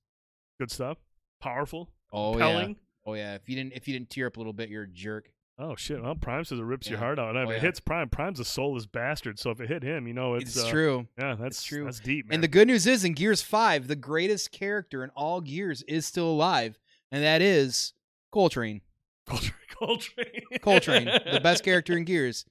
[0.60, 0.98] good stuff.
[1.42, 1.90] Powerful.
[2.12, 2.70] Oh compelling.
[2.70, 2.76] yeah.
[3.06, 3.36] Oh yeah.
[3.36, 5.32] If you didn't, if you didn't tear up a little bit, you're a jerk.
[5.58, 6.02] Oh shit!
[6.04, 7.60] Well, Prime says it rips your heart out, and if Oh, it yeah.
[7.62, 9.40] hits Prime, Prime's a soulless bastard.
[9.40, 11.08] So if it hit him, you know it's, It's, uh, true.
[11.18, 11.86] Yeah, that's true.
[11.86, 12.36] That's deep, man.
[12.36, 16.06] And the good news is, in Gears Five, the greatest character in all Gears is
[16.06, 16.78] still alive,
[17.10, 17.94] and that is
[18.32, 18.82] Cole Train.
[19.28, 22.46] Coltrane, Cole Train, Coltrane, the best character in Gears.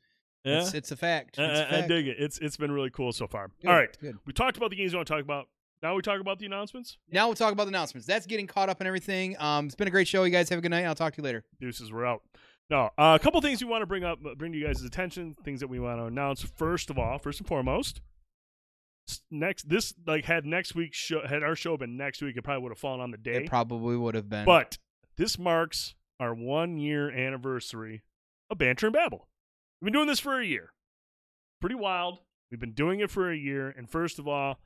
[0.45, 1.39] Yeah, It's, it's a fact.
[1.39, 1.89] I- It's a I, I fact.
[1.89, 2.17] dig it.
[2.19, 3.51] It's it's been really cool so far.
[3.61, 4.17] Good, All right, Good.
[4.27, 5.49] we talked about the games we want to talk about.
[5.83, 6.97] Now we talk about the announcements.
[7.13, 8.07] Now we'll talk about the announcements.
[8.07, 9.37] That's getting caught up and everything.
[9.39, 10.25] Um, it's been a great show.
[10.25, 10.85] You guys have a good night.
[10.87, 11.45] I'll talk to you later.
[11.61, 12.23] Deuces, we're out.
[12.71, 15.35] No, uh, a couple things we want to bring up, bring to you guys' attention.
[15.45, 16.43] Things that we want to announce.
[16.43, 18.01] First of all, first and foremost,
[19.31, 22.63] next this like had next week's show had our show been next week, it probably
[22.63, 23.45] would have fallen on the day.
[23.45, 24.47] It probably would have been.
[24.47, 24.79] But
[25.17, 28.03] this marks our one year anniversary
[28.51, 29.29] of Banter and Babble.
[29.81, 30.73] We've been doing this for a year.
[31.61, 32.21] Pretty wild.
[32.51, 33.69] We've been doing it for a year.
[33.77, 34.59] And first of all,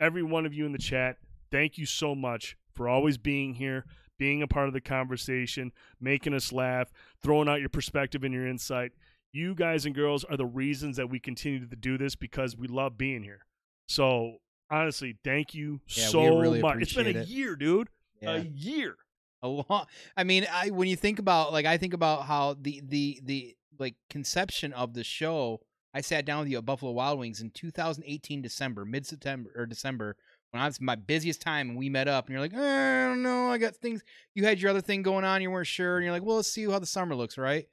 [0.00, 1.18] every one of you in the chat,
[1.50, 3.84] thank you so much for always being here,
[4.18, 6.90] being a part of the conversation, making us laugh,
[7.22, 8.92] throwing out your perspective and your insight.
[9.32, 12.68] You guys and girls are the reasons that we continue to do this because we
[12.68, 13.44] love being here.
[13.88, 14.36] So
[14.70, 16.78] honestly, thank you Yeah, so really much.
[16.80, 17.28] It's been a it.
[17.28, 17.88] year, dude.
[18.22, 18.36] yeah.
[18.36, 18.96] A year.
[19.42, 19.84] a long
[20.16, 23.54] i mean i when you think about like i think about how the the the
[23.78, 25.60] like conception of the show
[25.92, 30.16] i sat down with you at buffalo wild wings in 2018 december mid-september or december
[30.54, 33.08] when i was my busiest time and we met up and you're like "Eh, i
[33.08, 34.02] don't know i got things
[34.34, 36.48] you had your other thing going on you weren't sure and you're like well let's
[36.48, 37.66] see how the summer looks right?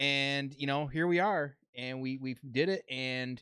[0.00, 3.40] And you know here we are and we we did it and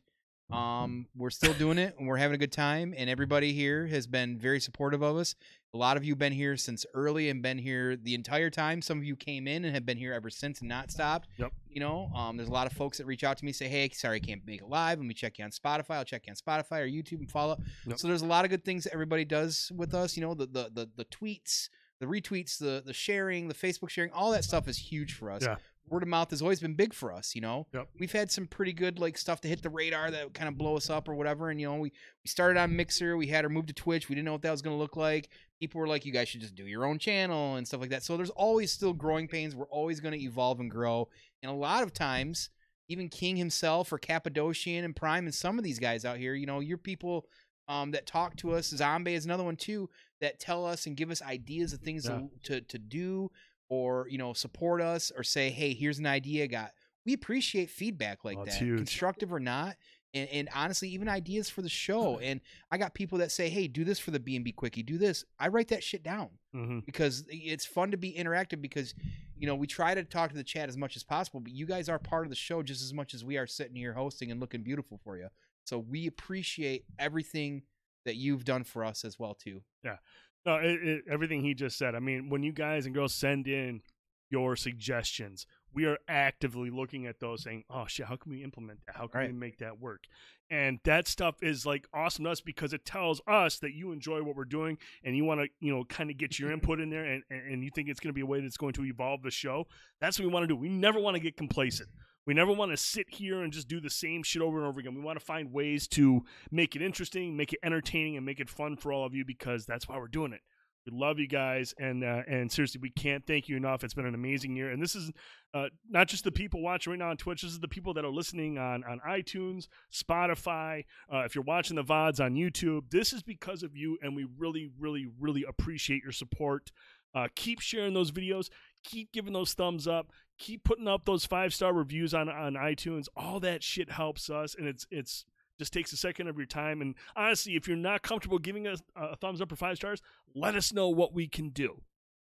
[0.52, 4.06] um we're still doing it and we're having a good time and everybody here has
[4.06, 5.34] been very supportive of us
[5.74, 8.82] A lot of you been here since early and been here the entire time.
[8.82, 11.28] Some of you came in and have been here ever since and not stopped.
[11.38, 11.50] Yep.
[11.70, 13.88] You know, um, there's a lot of folks that reach out to me say, "Hey,
[13.88, 14.98] sorry, I can't make it live.
[14.98, 15.92] Let me check you on Spotify.
[15.96, 17.56] I'll check you on Spotify or YouTube and follow."
[17.86, 17.98] Yep.
[17.98, 20.14] So there's a lot of good things that everybody does with us.
[20.14, 24.10] You know, the the the, the tweets, the retweets, the the sharing, the Facebook sharing,
[24.12, 25.42] all that stuff is huge for us.
[25.42, 25.56] Yeah.
[25.88, 27.34] Word of mouth has always been big for us.
[27.34, 27.88] You know, Yep.
[27.98, 30.76] we've had some pretty good like stuff to hit the radar that kind of blow
[30.76, 31.48] us up or whatever.
[31.50, 31.90] And you know, we
[32.22, 34.08] we started on Mixer, we had her move to Twitch.
[34.10, 35.28] We didn't know what that was going to look like.
[35.62, 38.02] People were like, "You guys should just do your own channel and stuff like that."
[38.02, 39.54] So there's always still growing pains.
[39.54, 41.08] We're always going to evolve and grow.
[41.40, 42.50] And a lot of times,
[42.88, 46.46] even King himself or Cappadocian and Prime and some of these guys out here, you
[46.46, 47.26] know, your people
[47.68, 48.66] um, that talk to us.
[48.70, 49.88] Zombie is another one too
[50.20, 52.22] that tell us and give us ideas of things Yeah.
[52.42, 53.30] to, to to do
[53.68, 56.72] or you know support us or say, "Hey, here's an idea I got."
[57.06, 58.78] We appreciate feedback like Oh, that, huge.
[58.78, 59.76] constructive or not.
[60.14, 62.18] And, and honestly, even ideas for the show.
[62.18, 64.82] And I got people that say, "Hey, do this for the B and B quickie.
[64.82, 68.94] Do this." I write that shit down hmm because it's fun to be interactive because
[69.36, 71.64] you know we try to talk to the chat as much as possible but you
[71.64, 74.30] guys are part of the show just as much as we are sitting here hosting
[74.30, 75.28] and looking beautiful for you
[75.64, 77.62] so we appreciate everything
[78.04, 79.96] that you've done for us as well too Yeah,
[80.44, 81.94] No, it, it, everything he just said.
[81.94, 83.80] I mean, when you guys and girls send in
[84.28, 88.80] your suggestions, we are actively looking at those, saying, "Oh shit, how can we implement
[88.86, 88.96] that?
[88.96, 90.04] How can we make that work?"
[90.50, 94.22] And that stuff is like awesome to us because it tells us that you enjoy
[94.22, 96.90] what we're doing and you want to, you know, kind of get your input in
[96.90, 98.84] there, and, and and you think it's going to be a way that's going to
[98.84, 99.66] evolve the show.
[100.00, 100.56] That's what we want to do.
[100.56, 101.88] We never want to get complacent.
[102.24, 104.78] We never want to sit here and just do the same shit over and over
[104.78, 104.94] again.
[104.94, 108.48] We want to find ways to make it interesting, make it entertaining, and make it
[108.48, 110.40] fun for all of you because that's why we're doing it.
[110.84, 113.84] We love you guys, and uh, and seriously, we can't thank you enough.
[113.84, 115.12] It's been an amazing year, and this is
[115.54, 117.42] uh, not just the people watching right now on Twitch.
[117.42, 120.84] This is the people that are listening on on iTunes, Spotify.
[121.12, 124.26] Uh, if you're watching the vods on YouTube, this is because of you, and we
[124.38, 126.72] really, really, really appreciate your support.
[127.14, 128.48] Uh, keep sharing those videos.
[128.82, 130.10] Keep giving those thumbs up.
[130.38, 133.06] Keep putting up those five star reviews on on iTunes.
[133.16, 135.26] All that shit helps us, and it's it's
[135.58, 136.80] just takes a second of your time.
[136.80, 140.00] And honestly, if you're not comfortable giving us uh, a thumbs up or five stars,
[140.34, 141.82] let us know what we can do.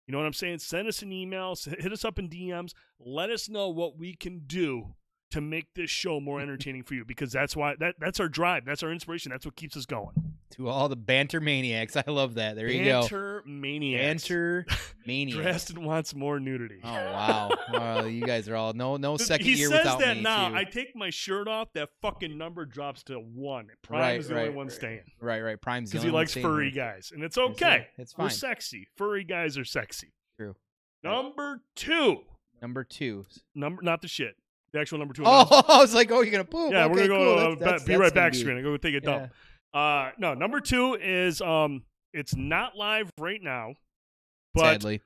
[0.08, 0.60] You know what I'm saying?
[0.60, 2.74] Send us an email, hit us up in DMs.
[3.00, 4.96] Let us know what we can do
[5.34, 8.66] to make this show more entertaining for you because that's why that that's our drive,
[8.66, 10.14] that's our inspiration, that's what keeps us going.
[10.52, 14.28] to all the banter maniacs i love that there you go Banter maniacs.
[14.28, 14.66] banter
[15.08, 16.80] maniacs Drastin wants more nudity.
[16.84, 20.18] oh wow well, you guys are all no no second he year says without that
[20.18, 20.50] me now.
[20.50, 20.56] too.
[20.56, 23.68] I take my shirt off, that fucking number drops to one.
[23.82, 24.76] Prime Right, is the right, only one right.
[24.76, 26.22] staying right right prime's the only one.
[26.22, 27.88] because he likes furry guys, and it's It's, okay.
[27.98, 28.26] it's fine.
[28.26, 28.88] We're sexy.
[28.96, 30.14] Furry guys are sexy.
[30.38, 30.56] True.
[31.04, 32.20] Number two,
[32.62, 34.36] number two number not the shit.
[34.74, 35.24] The actual number two.
[35.26, 37.36] oh i was like oh you're gonna poop yeah, okay, we're gonna cool.
[37.36, 37.56] go.
[37.56, 38.58] That's- uh, that's- be that's right gonna back be- screen.
[38.58, 39.32] I go take a dump.
[39.74, 41.84] Uh, no, number two is um,
[42.14, 43.74] it's not live right now,
[44.54, 45.02] but sadly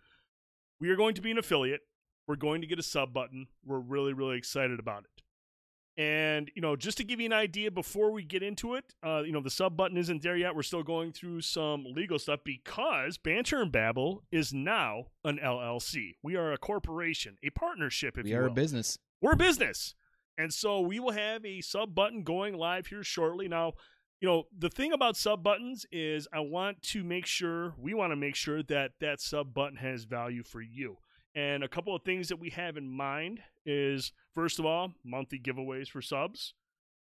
[0.80, 1.82] we are going to be an affiliate.
[2.28, 3.48] We're going to get a sub button.
[3.66, 6.02] We're really, really excited about it.
[6.02, 9.24] And you know, just to give you an idea before we get into it, uh,
[9.26, 10.56] you know, the sub button isn't there yet.
[10.56, 16.16] We're still going through some legal stuff because Banter and Babble is now an LLC.
[16.22, 19.96] We are a corporation, a partnership, if we you are a business we're business.
[20.38, 23.48] And so we will have a sub button going live here shortly.
[23.48, 23.74] Now,
[24.20, 28.12] you know, the thing about sub buttons is I want to make sure, we want
[28.12, 30.98] to make sure that that sub button has value for you.
[31.36, 35.40] And a couple of things that we have in mind is first of all, monthly
[35.40, 36.54] giveaways for subs.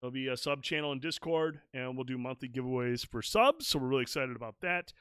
[0.01, 3.67] There'll be a sub channel in Discord, and we'll do monthly giveaways for subs.
[3.67, 4.93] So we're really excited about that.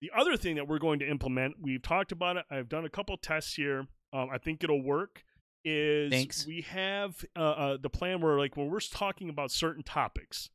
[0.00, 2.44] The other thing that we're going to implement, we've talked about it.
[2.50, 3.86] I've done a couple tests here.
[4.12, 5.24] Um, I think it'll work.
[5.64, 6.46] Is Thanks.
[6.46, 10.50] we have uh, uh, the plan where, like, when we're talking about certain topics,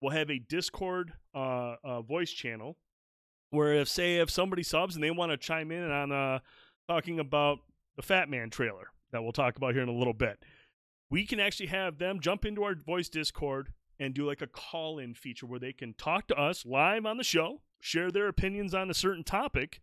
[0.00, 2.76] we'll have a Discord uh, uh, voice channel
[3.50, 6.40] where, if say, if somebody subs and they want to chime in on uh,
[6.88, 7.58] talking about
[7.96, 10.38] the Fat Man trailer that we'll talk about here in a little bit,
[11.08, 14.98] we can actually have them jump into our voice Discord and do like a call
[14.98, 18.74] in feature where they can talk to us live on the show, share their opinions
[18.74, 19.80] on a certain topic.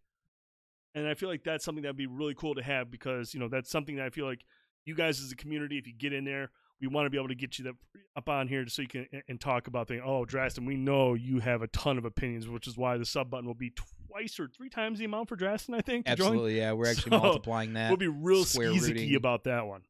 [0.94, 3.50] And I feel like that's something that'd be really cool to have because, you know,
[3.50, 4.46] that's something that I feel like
[4.86, 7.30] you guys as a community, if you get in there, we want to be able
[7.30, 7.76] to get you that
[8.16, 10.02] up on here so you can and talk about things.
[10.06, 13.30] Oh, Drastin, we know you have a ton of opinions, which is why the sub
[13.30, 16.08] button will be twice or three times the amount for Drastin, I think.
[16.08, 18.72] absolutely yeah we're actually So, multiplying that We'll be real square
[19.16, 19.82] about that one.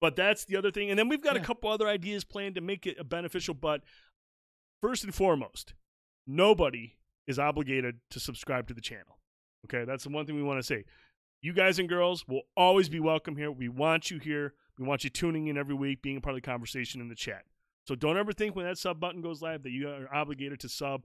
[0.00, 0.90] But that's the other thing.
[0.90, 3.54] And then we've got a couple other ideas planned to make it beneficial.
[3.54, 3.80] But
[4.82, 5.72] first and foremost,
[6.26, 9.18] nobody is obligated to subscribe to the channel.
[9.64, 10.84] Okay, that's the one thing we want to say.
[11.46, 13.52] You guys and girls will always be welcome here.
[13.52, 14.54] We want you here.
[14.80, 17.14] We want you tuning in every week, being a part of the conversation in the
[17.14, 17.44] chat.
[17.84, 20.68] So don't ever think when that sub button goes live that you are obligated to
[20.68, 21.04] sub.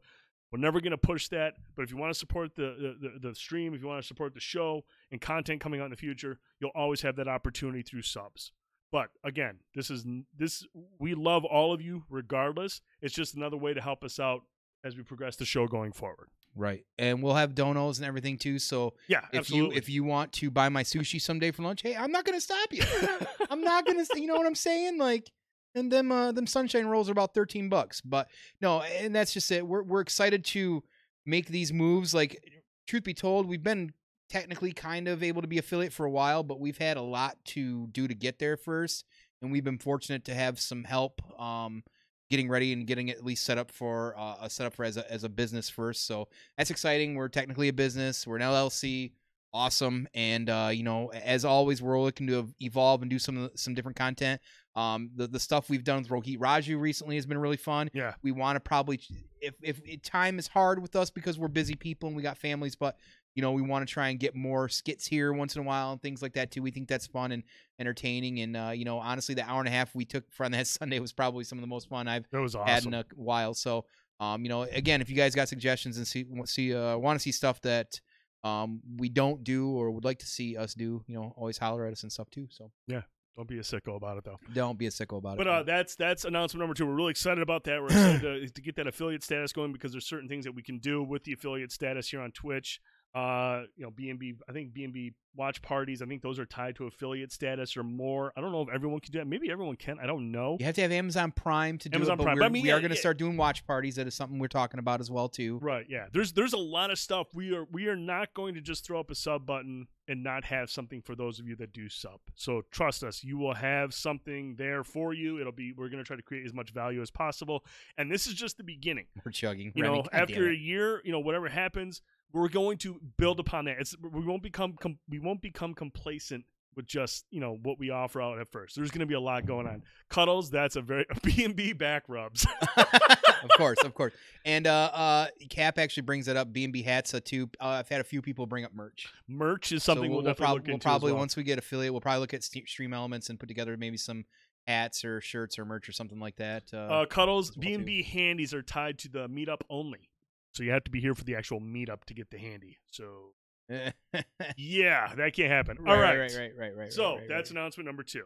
[0.51, 3.35] We're never going to push that, but if you want to support the, the, the,
[3.35, 6.39] stream, if you want to support the show and content coming out in the future,
[6.59, 8.51] you'll always have that opportunity through subs.
[8.91, 10.65] But again, this is this
[10.97, 12.81] we love all of you regardless.
[12.99, 14.41] It's just another way to help us out
[14.83, 16.29] as we progress the show going forward.
[16.55, 16.85] Right.
[16.97, 18.59] And we'll have donos and everything too.
[18.59, 19.75] So Yeah, if absolutely.
[19.75, 22.41] you if you want to buy my sushi someday for lunch, hey, I'm not gonna
[22.41, 22.83] stop you.
[23.49, 24.97] I'm not gonna you know what I'm saying?
[24.97, 25.31] Like
[25.75, 28.01] and them uh them sunshine rolls are about 13 bucks.
[28.01, 28.27] But
[28.59, 29.65] no, and that's just it.
[29.65, 30.83] We're we're excited to
[31.25, 32.13] make these moves.
[32.13, 33.93] Like truth be told, we've been
[34.29, 37.37] technically kind of able to be affiliate for a while, but we've had a lot
[37.45, 39.05] to do to get there first.
[39.41, 41.83] And we've been fortunate to have some help um
[42.31, 44.97] getting ready and getting at least set up for uh, a set up for as
[44.97, 46.07] a as a business first.
[46.07, 47.13] So that's exciting.
[47.13, 48.25] We're technically a business.
[48.25, 49.11] We're an LLC.
[49.53, 50.07] Awesome.
[50.13, 53.97] And uh, you know, as always, we're looking to evolve and do some some different
[53.97, 54.41] content.
[54.75, 57.89] Um, the the stuff we've done with Rohit Raju recently has been really fun.
[57.93, 59.01] yeah, We want to probably
[59.41, 62.37] if if it, time is hard with us because we're busy people and we got
[62.37, 62.95] families, but
[63.35, 65.91] you know we want to try and get more skits here once in a while
[65.93, 66.61] and things like that too.
[66.61, 67.43] We think that's fun and
[67.79, 68.39] entertaining.
[68.39, 70.99] And uh, you know, honestly, the hour and a half we took from that Sunday
[70.99, 73.53] was probably some of the most fun I've was had in a while.
[73.53, 73.85] So,
[74.19, 77.23] um, you know, again, if you guys got suggestions and see see uh, want to
[77.23, 77.99] see stuff that
[78.43, 81.85] um we don't do or would like to see us do, you know, always holler
[81.85, 82.47] at us and stuff too.
[82.49, 83.01] So yeah
[83.37, 84.39] Don't be a sicko about it though.
[84.53, 85.53] don't be a sicko about But it.
[85.53, 86.87] uh, that's that's announcement number two.
[86.87, 87.79] We're really excited about that.
[87.79, 90.63] We're excited to, to get that affiliate status going because there's certain things that we
[90.63, 92.79] can do with the affiliate status here on Twitch.
[93.13, 94.37] Uh, you know, BNB.
[94.47, 96.01] I think BNB watch parties.
[96.01, 98.33] I think those are tied to affiliate status or more.
[98.35, 99.27] I don't know if everyone can do that.
[99.27, 99.97] Maybe everyone can.
[99.99, 100.57] I don't know.
[100.59, 102.37] you have to have Amazon Prime to do Amazon it, but Prime.
[102.39, 103.01] But I mean, we yeah, are going to yeah.
[103.01, 103.95] start doing watch parties.
[103.95, 105.59] That is something we're talking about as well too.
[105.61, 105.85] Right.
[105.89, 106.05] Yeah.
[106.13, 107.27] There's there's a lot of stuff.
[107.33, 110.43] We are we are not going to just throw up a sub button and not
[110.45, 112.19] have something for those of you that do sub.
[112.35, 115.39] So trust us, you will have something there for you.
[115.39, 117.63] It'll be we're going to try to create as much value as possible.
[117.97, 119.05] And this is just the beginning.
[119.25, 119.71] We're chugging.
[119.75, 122.01] You Remy, know, after a year, you know, whatever happens,
[122.33, 123.77] we're going to build upon that.
[123.79, 127.89] It's we won't become com- we won't become complacent with just you know what we
[127.89, 128.75] offer out at first.
[128.75, 129.83] There's going to be a lot going on.
[130.09, 132.45] Cuddles, that's a very B and B back rubs.
[132.77, 134.13] of course, of course.
[134.45, 136.53] And uh, uh, Cap actually brings it up.
[136.53, 137.49] B and B hats uh, too.
[137.59, 139.11] Uh, I've had a few people bring up merch.
[139.27, 141.19] Merch is something so we'll, we'll, definitely prob- look we'll probably well.
[141.19, 144.25] once we get affiliate, we'll probably look at Stream Elements and put together maybe some
[144.67, 146.63] hats or shirts or merch or something like that.
[146.73, 150.09] Uh, Uh, Cuddles B and B handies are tied to the meetup only,
[150.53, 152.77] so you have to be here for the actual meetup to get the handy.
[152.91, 153.33] So
[154.57, 155.77] yeah, that can't happen.
[155.79, 156.93] right, All right, right, right, right, right.
[156.93, 157.57] So right, that's right.
[157.59, 158.25] announcement number two.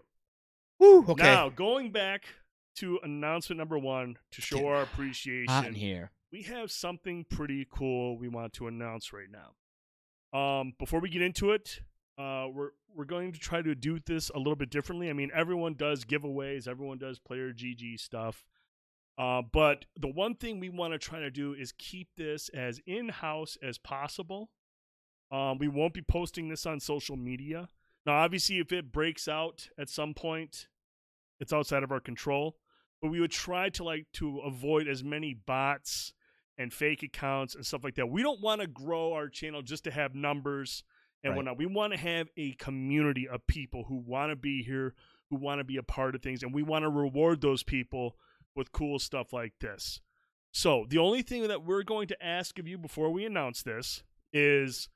[0.80, 1.24] Woo, okay.
[1.24, 2.26] Now going back
[2.78, 5.74] to announcement number one to show Getting our hot in appreciation.
[5.74, 6.12] here.
[6.32, 10.38] We have something pretty cool we want to announce right now.
[10.38, 11.80] Um, before we get into it,
[12.18, 15.10] uh, we're we're going to try to do this a little bit differently.
[15.10, 18.46] I mean, everyone does giveaways, everyone does player GG stuff.
[19.18, 22.82] Uh, but the one thing we want to try to do is keep this as
[22.86, 24.50] in house as possible.
[25.32, 27.70] Um, we won't be posting this on social media.
[28.06, 30.68] Now, obviously, if it breaks out at some point,
[31.40, 32.58] it's outside of our control.
[33.02, 36.14] But we would try to like to avoid as many bots
[36.58, 38.08] and fake accounts and stuff like that.
[38.10, 40.84] We don't want to grow our channel just to have numbers
[41.24, 41.38] and Right.
[41.38, 41.58] whatnot.
[41.58, 44.94] We want to have a community of people who want to be here,
[45.30, 48.18] who want to be a part of things, and we want to reward those people
[48.56, 50.02] with cool stuff like this.
[50.52, 54.04] So the only thing that we're going to ask of you before we announce this
[54.32, 54.88] is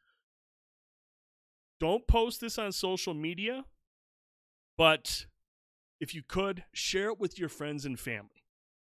[1.80, 3.66] don't post this on social media,
[4.78, 5.26] but
[6.00, 8.44] if you could, share it with your friends and family.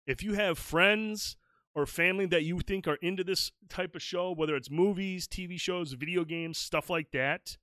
[0.06, 1.36] If you have friends
[1.74, 5.60] or family that you think are into this type of show, whether it's movies, TV
[5.60, 7.56] shows, video games, stuff like that,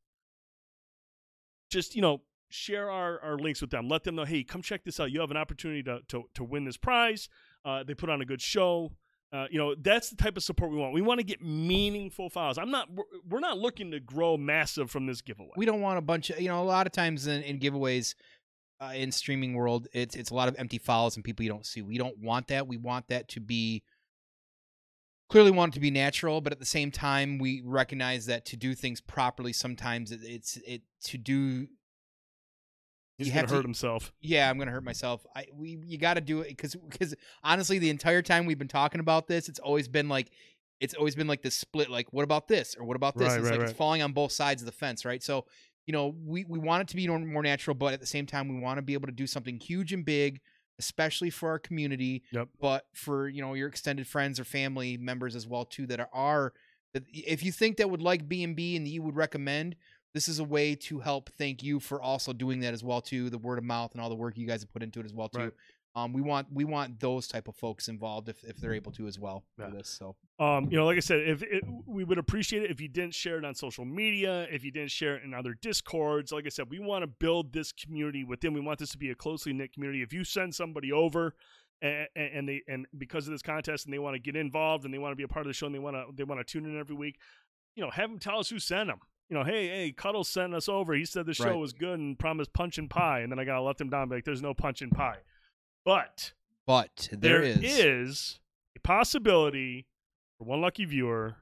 [1.69, 3.87] just, you know, share our, our links with them.
[3.87, 5.11] Let them know, hey, come check this out.
[5.11, 7.29] You have an opportunity to, to, to win this prize.
[7.63, 8.91] Uh, they put on a good show.
[9.31, 10.91] Uh, you know, that's the type of support we want.
[10.91, 12.57] We want to get meaningful files.
[12.57, 12.89] I'm not,
[13.27, 15.51] we're, not looking to grow massive from this giveaway.
[15.55, 18.15] we don't want a bunch of you know a lot of times in, in giveaways
[18.81, 21.65] uh, in streaming world it's it's a lot of empty files and people you don't
[21.65, 23.83] see we don't want that we want that to be
[25.29, 28.55] clearly want it to be natural but at the same time we recognize that to
[28.55, 31.67] do things properly sometimes it, it's it to do
[33.19, 34.11] He's you going have to hurt himself.
[34.21, 37.13] yeah i'm gonna hurt myself i we you got to do it because because
[37.43, 40.31] honestly the entire time we've been talking about this it's always been like
[40.79, 43.35] it's always been like this split like what about this or what about this Right,
[43.39, 43.69] it's right, like right.
[43.69, 45.45] it's falling on both sides of the fence right so
[45.85, 48.25] you know we we want it to be more more natural but at the same
[48.25, 50.39] time we want to be able to do something huge and big
[50.79, 52.47] especially for our community Yep.
[52.61, 56.09] but for you know your extended friends or family members as well too that are,
[56.13, 56.53] are
[56.93, 59.75] that if you think that would like b&b and that you would recommend
[60.13, 63.29] this is a way to help thank you for also doing that as well too.
[63.29, 65.13] The word of mouth and all the work you guys have put into it as
[65.13, 65.39] well too.
[65.39, 65.53] Right.
[65.95, 69.07] Um, we want we want those type of folks involved if, if they're able to
[69.07, 69.69] as well Yeah.
[69.69, 69.89] this.
[69.89, 72.87] So Um, you know, like I said, if it, we would appreciate it if you
[72.87, 76.31] didn't share it on social media, if you didn't share it in other discords.
[76.31, 78.53] Like I said, we want to build this community within.
[78.53, 80.03] We want this to be a closely knit community.
[80.03, 81.35] If you send somebody over,
[81.81, 84.93] and, and they and because of this contest, and they want to get involved and
[84.93, 86.39] they want to be a part of the show, and they want to they want
[86.39, 87.17] to tune in every week,
[87.75, 88.99] you know, have them tell us who sent them.
[89.29, 90.93] You know, hey, hey, Cuddle sent us over.
[90.95, 91.55] He said the show Right.
[91.55, 94.01] was good and promised punch and pie, and then I gotta let them down.
[94.03, 95.19] and be Like, there's no punch and pie,
[95.85, 96.33] but
[96.65, 98.39] but there is, is
[98.75, 99.85] a possibility
[100.37, 101.35] for one lucky viewer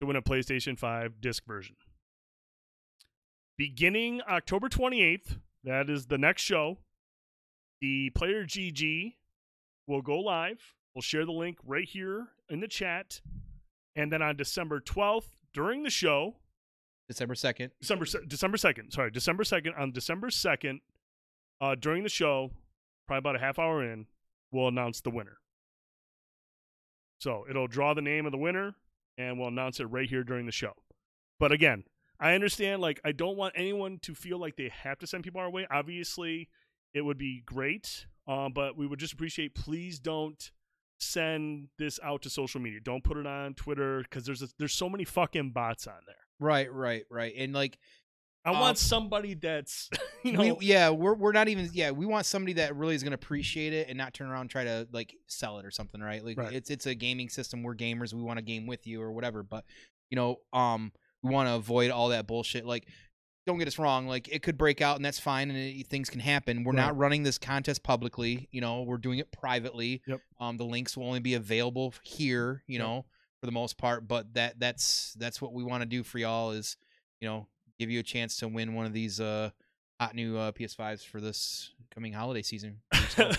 [0.00, 1.76] to win a PlayStation 5 disc version.
[3.56, 6.78] Beginning October 28th, that is the next show,
[7.80, 9.14] the player GG
[9.86, 10.74] will go live.
[10.94, 13.20] We'll share the link right here in the chat.
[13.94, 16.36] And then on December 12th, during the show,
[17.08, 17.72] December second.
[17.80, 18.90] December December second.
[18.90, 19.74] Sorry, December second.
[19.78, 20.80] On December second,
[21.60, 22.50] uh, during the show,
[23.06, 24.06] probably about a half hour in,
[24.50, 25.38] we'll announce the winner.
[27.18, 28.74] So it'll draw the name of the winner,
[29.18, 30.72] and we'll announce it right here during the show.
[31.38, 31.84] But again,
[32.18, 32.80] I understand.
[32.80, 35.66] Like, I don't want anyone to feel like they have to send people our way.
[35.70, 36.48] Obviously,
[36.94, 39.54] it would be great, um, but we would just appreciate.
[39.54, 40.50] Please don't
[41.02, 42.80] send this out to social media.
[42.82, 46.16] Don't put it on Twitter because there's a, there's so many fucking bots on there.
[46.40, 47.32] Right, right, right.
[47.36, 47.78] And like
[48.44, 49.88] I Um, want somebody that's
[50.24, 53.02] you know we, yeah, we're we're not even yeah, we want somebody that really is
[53.02, 56.00] gonna appreciate it and not turn around and try to like sell it or something,
[56.00, 56.24] right?
[56.24, 56.52] Like Right.
[56.52, 57.62] it's it's a gaming system.
[57.62, 58.12] We're gamers.
[58.14, 59.42] We want to game with you or whatever.
[59.42, 59.64] But
[60.10, 60.92] you know, um,
[61.22, 62.66] we want to avoid all that bullshit.
[62.66, 62.86] Like,
[63.46, 64.06] don't get us wrong.
[64.06, 66.64] Like, it could break out and that's fine, and it, things can happen.
[66.64, 66.78] We're Right.
[66.86, 68.48] not running this contest publicly.
[68.52, 70.02] You know, we're doing it privately.
[70.06, 70.20] Yep.
[70.40, 72.62] Um, the links will only be available here.
[72.66, 72.86] You Yep.
[72.86, 73.04] know,
[73.40, 74.06] for the most part.
[74.06, 76.76] But that that's that's what we want to do for y'all is
[77.20, 79.50] you know give you a chance to win one of these uh
[80.00, 82.80] hot new uh, PS5s for this coming holiday season.
[83.12, 83.30] So,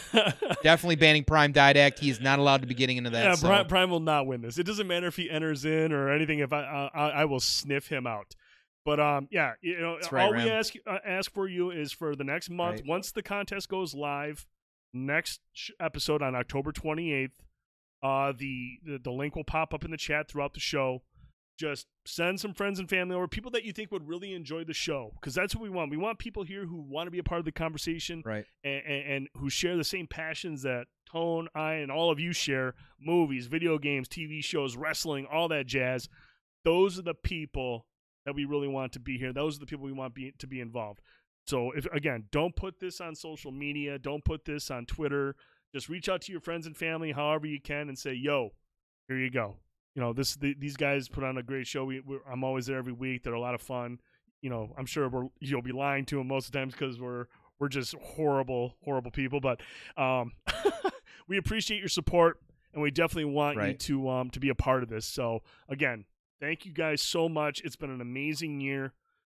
[0.62, 1.98] definitely banning Prime Didact.
[1.98, 3.24] He is not allowed to be getting into that.
[3.26, 4.60] yeah, so- Prime, Prime will not win this.
[4.60, 6.38] It doesn't matter if he enters in or anything.
[6.40, 8.36] If I, I, I will sniff him out.
[8.86, 10.50] But um, yeah, you know, That's right, all we Ram.
[10.50, 12.82] ask uh, ask for you is for the next month.
[12.82, 12.88] Right.
[12.88, 14.46] Once the contest goes live,
[14.94, 17.44] next sh- episode on October twenty eighth,
[18.02, 21.02] uh, the, the the link will pop up in the chat throughout the show.
[21.60, 24.74] Just send some friends and family over, people that you think would really enjoy the
[24.74, 25.92] show, because that's what we want.
[25.92, 28.44] We want people here who want to be a part of the conversation right.
[28.64, 32.34] and, and, and who share the same passions that Tone, I, and all of you
[32.34, 36.10] share movies, video games, TV shows, wrestling, all that jazz.
[36.66, 37.86] Those are the people
[38.26, 39.34] that we really want to be here.
[39.34, 41.02] Those are the people we want be, to be involved.
[41.46, 45.36] So, if again, don't put this on social media, don't put this on Twitter.
[45.74, 48.52] Just reach out to your friends and family however you can and say, yo,
[49.08, 49.58] here you go.
[49.96, 51.86] You know, this the, these guys put on a great show.
[51.86, 53.24] We, we're, I'm always there every week.
[53.24, 54.00] They're a lot of fun.
[54.42, 57.00] You know, I'm sure we're, you'll be lying to them most of the times because
[57.00, 57.26] we're
[57.60, 59.40] we're just horrible, horrible people.
[59.40, 59.62] But
[59.98, 60.34] um,
[61.28, 62.40] we appreciate your support,
[62.74, 65.06] and we definitely want you to um to be a part of this.
[65.06, 66.06] So again,
[66.44, 67.62] thank you guys so much.
[67.64, 68.94] It's been an amazing year.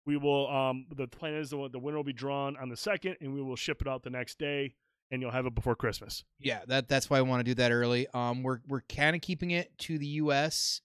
[0.06, 3.18] We will um the plan is the the winner will be drawn on the second,
[3.22, 4.76] and we will ship it out the next day,
[5.12, 6.24] and you'll have it before Christmas.
[6.40, 8.08] Yeah, that that's why I want to do that early.
[8.14, 10.82] Um, we're we're kind of keeping it to the U.S.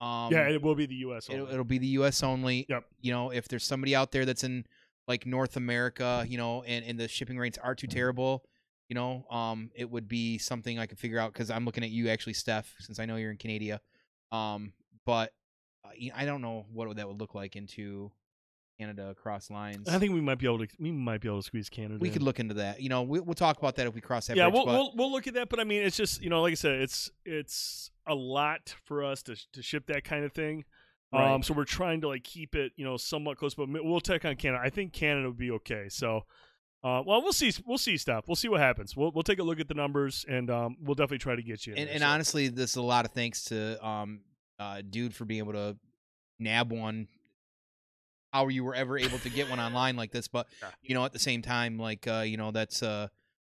[0.00, 1.28] Um, yeah, it will be the U.S.
[1.28, 1.52] it'll, only.
[1.52, 2.22] it'll be the U.S.
[2.22, 2.66] only.
[2.68, 2.84] Yep.
[3.00, 4.64] You know, if there's somebody out there that's in
[5.08, 8.44] like North America, you know, and and the shipping rates are too terrible,
[8.88, 11.90] you know, um, it would be something I could figure out because I'm looking at
[11.90, 13.80] you actually, Steph, since I know you're in Canada.
[14.32, 14.74] Um,
[15.06, 15.32] but
[16.14, 18.10] I don't know what that would look like into
[18.78, 19.88] Canada across lines.
[19.88, 21.98] I think we might be able to we might be able to squeeze Canada.
[22.00, 22.14] we in.
[22.14, 22.80] could look into that.
[22.80, 24.54] You know, we, we'll talk about that if we cross that yeah, bridge.
[24.54, 25.48] we'll, but we'll we'll look at that.
[25.48, 29.04] But I mean, it's just you know, like I said, it's it's a lot for
[29.04, 30.64] us to to ship that kind of thing.
[31.12, 34.24] Um, so we're trying to like keep it, you know, somewhat close, but we'll take
[34.24, 34.62] on Canada.
[34.64, 35.88] I think Canada would be okay.
[35.88, 36.18] So,
[36.84, 37.52] uh, well, we'll see.
[37.66, 38.24] We'll see stuff.
[38.28, 38.96] We'll see what happens.
[38.96, 41.66] We'll we'll take a look at the numbers, and um, we'll definitely try to get
[41.66, 41.72] you.
[41.72, 42.08] In and, there, and so.
[42.08, 44.20] honestly, this is a lot of thanks to um,
[44.60, 45.76] uh, dude for being able to
[46.38, 47.08] nab one.
[48.32, 50.46] How you were ever able to get one online like this, but
[50.82, 53.08] you know, at the same time, like uh, you know, that's uh,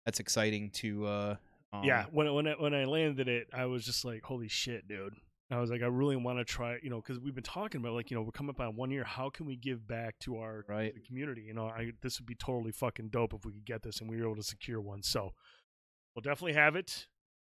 [0.05, 1.37] that's exciting to uh,
[1.73, 4.49] um, yeah, when I- when I, when I landed it, I was just like, "Holy
[4.49, 5.15] shit, dude!"
[5.51, 7.95] I was like, "I really want to try," you know, because we've been talking about
[7.95, 9.05] like, you know, we're coming up on one year.
[9.05, 10.93] How can we give back to our right.
[11.07, 11.43] community.
[11.43, 14.11] You know, I this would be totally fucking dope if we could get this and
[14.11, 15.03] we were able to secure one.
[15.03, 15.33] So
[16.15, 17.07] we'll definitely have it.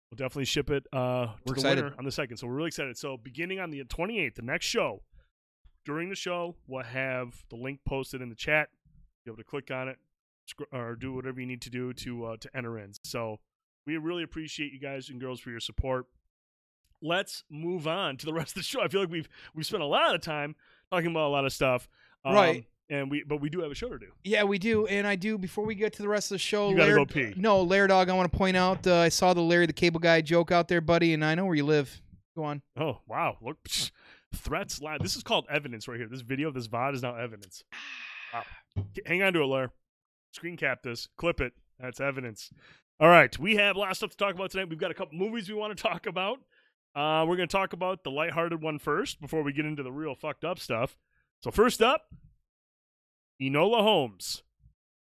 [0.09, 1.83] We'll definitely ship it uh, to We're the excited.
[1.83, 2.37] winner on the second.
[2.37, 2.97] So we're really excited.
[2.97, 5.01] So beginning on the 28th, the next show,
[5.85, 8.69] during the show, we'll have the link posted in the chat.
[9.25, 9.97] Be able to click on it
[10.71, 12.93] or do whatever you need to do to uh, to enter in.
[13.03, 13.39] So
[13.85, 16.05] we really appreciate you guys and girls for your support.
[17.01, 18.81] Let's move on to the rest of the show.
[18.81, 20.55] I feel like we've we've spent a lot of time
[20.89, 21.89] talking about a lot of stuff.
[22.23, 22.65] Um, Right.
[22.89, 24.07] And we, but we do have a show to do.
[24.23, 25.37] Yeah, we do, and I do.
[25.37, 27.33] Before we get to the rest of the show, You gotta Lair- go pee.
[27.35, 28.09] No, Lair Dog.
[28.09, 28.87] I want to point out.
[28.87, 31.45] Uh, I saw the Larry the Cable Guy joke out there, buddy, and I know
[31.45, 32.01] where you live.
[32.35, 32.61] Go on.
[32.79, 33.37] Oh wow!
[33.41, 33.91] Look, psh,
[34.35, 35.01] threats live.
[35.01, 36.07] This is called evidence right here.
[36.07, 37.63] This video, this VOD is now evidence.
[38.33, 38.43] Wow.
[39.05, 39.71] Hang on to it, Lair.
[40.31, 41.07] Screen cap this.
[41.17, 41.53] Clip it.
[41.79, 42.51] That's evidence.
[42.99, 44.69] All right, we have a lot of stuff to talk about tonight.
[44.69, 46.39] We've got a couple movies we want to talk about.
[46.95, 49.91] Uh, we're going to talk about the lighthearted one first before we get into the
[49.91, 50.97] real fucked up stuff.
[51.43, 52.07] So first up,
[53.41, 54.43] Enola Holmes,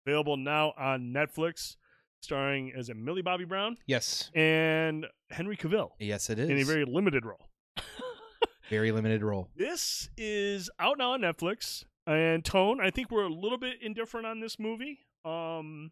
[0.06, 1.76] available now on Netflix,
[2.22, 6.50] starring as a Millie Bobby Brown Yes, and Henry Cavill yes, it is.
[6.50, 7.50] in a very limited role.
[8.70, 9.50] very limited role.
[9.56, 11.84] This is out now on Netflix.
[12.06, 15.00] And Tone, I think we're a little bit indifferent on this movie.
[15.26, 15.92] Um,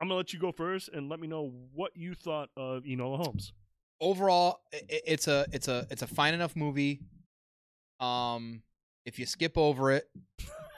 [0.00, 3.16] I'm gonna let you go first and let me know what you thought of Enola
[3.16, 3.52] Holmes.
[4.00, 7.00] Overall, it's a it's a it's a fine enough movie.
[7.98, 8.62] Um,
[9.04, 10.08] if you skip over it,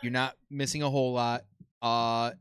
[0.03, 1.45] you're not missing a whole lot.
[1.83, 2.33] Uh,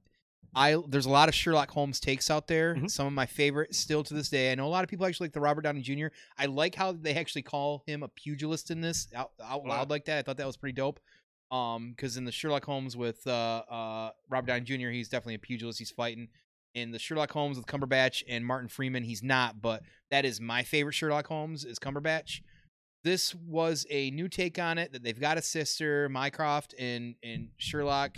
[0.55, 2.74] I there's a lot of Sherlock Holmes takes out there.
[2.76, 2.89] Mhm.
[2.89, 4.51] Some of my favorite still to this day.
[4.51, 6.07] I know a lot of people actually like the Robert Downey Jr.
[6.38, 9.70] I like how they actually call him a pugilist in this out, out Wow.
[9.70, 10.18] loud like that.
[10.18, 10.99] I thought that was pretty dope.
[11.51, 15.39] Um, because in the Sherlock Holmes with uh uh Robert Downey Jr., he's definitely a
[15.39, 15.80] pugilist.
[15.80, 16.30] He's fighting.
[16.76, 19.82] In the Sherlock Holmes with Cumberbatch and Martin Freeman, he's not, but
[20.12, 22.41] that is my favorite Sherlock Holmes is Cumberbatch.
[23.04, 27.50] This was a new take on it that they've got a sister, Mycroft and and
[27.58, 28.18] Sherlock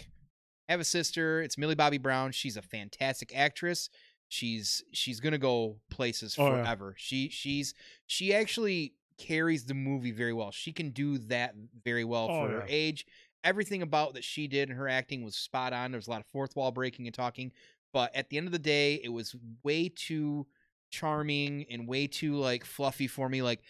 [0.70, 1.42] have a sister.
[1.42, 2.32] It's Millie Bobby Brown.
[2.32, 3.90] She's a fantastic actress.
[4.28, 6.64] She's she's gonna go places Oh, yeah.
[6.64, 6.96] forever.
[6.98, 7.74] She she's
[8.08, 10.52] she actually carries the movie very well.
[10.52, 11.54] She can do that
[11.84, 13.06] very well Oh, for her age.
[13.44, 15.92] Everything about that she did and her acting was spot on.
[15.92, 17.52] There was a lot of fourth wall breaking and talking,
[17.94, 20.48] but at the end of the day, it was way too
[20.92, 23.42] charming and way too like fluffy for me.
[23.42, 23.62] Like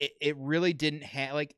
[0.00, 1.54] it, it really didn't have like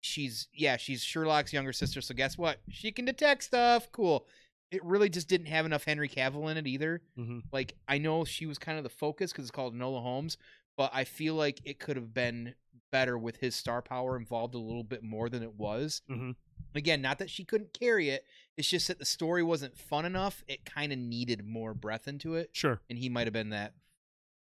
[0.00, 2.00] she's yeah she's Sherlock's younger sister.
[2.00, 2.60] So guess what?
[2.68, 3.90] She can detect stuff.
[3.92, 4.26] Cool.
[4.70, 7.02] It really just didn't have enough Henry Cavill in it either.
[7.18, 7.40] Mm-hmm.
[7.52, 10.36] Like I know she was kind of the focus because it's called Enola Holmes,
[10.76, 12.54] but I feel like it could have been
[12.92, 16.02] better with his star power involved a little bit more than it was.
[16.10, 16.32] Mm-hmm.
[16.74, 18.24] Again, not that she couldn't carry it.
[18.56, 20.42] It's just that the story wasn't fun enough.
[20.46, 22.80] It kind of needed more breath into it, Sure.
[22.88, 23.74] and he might have been that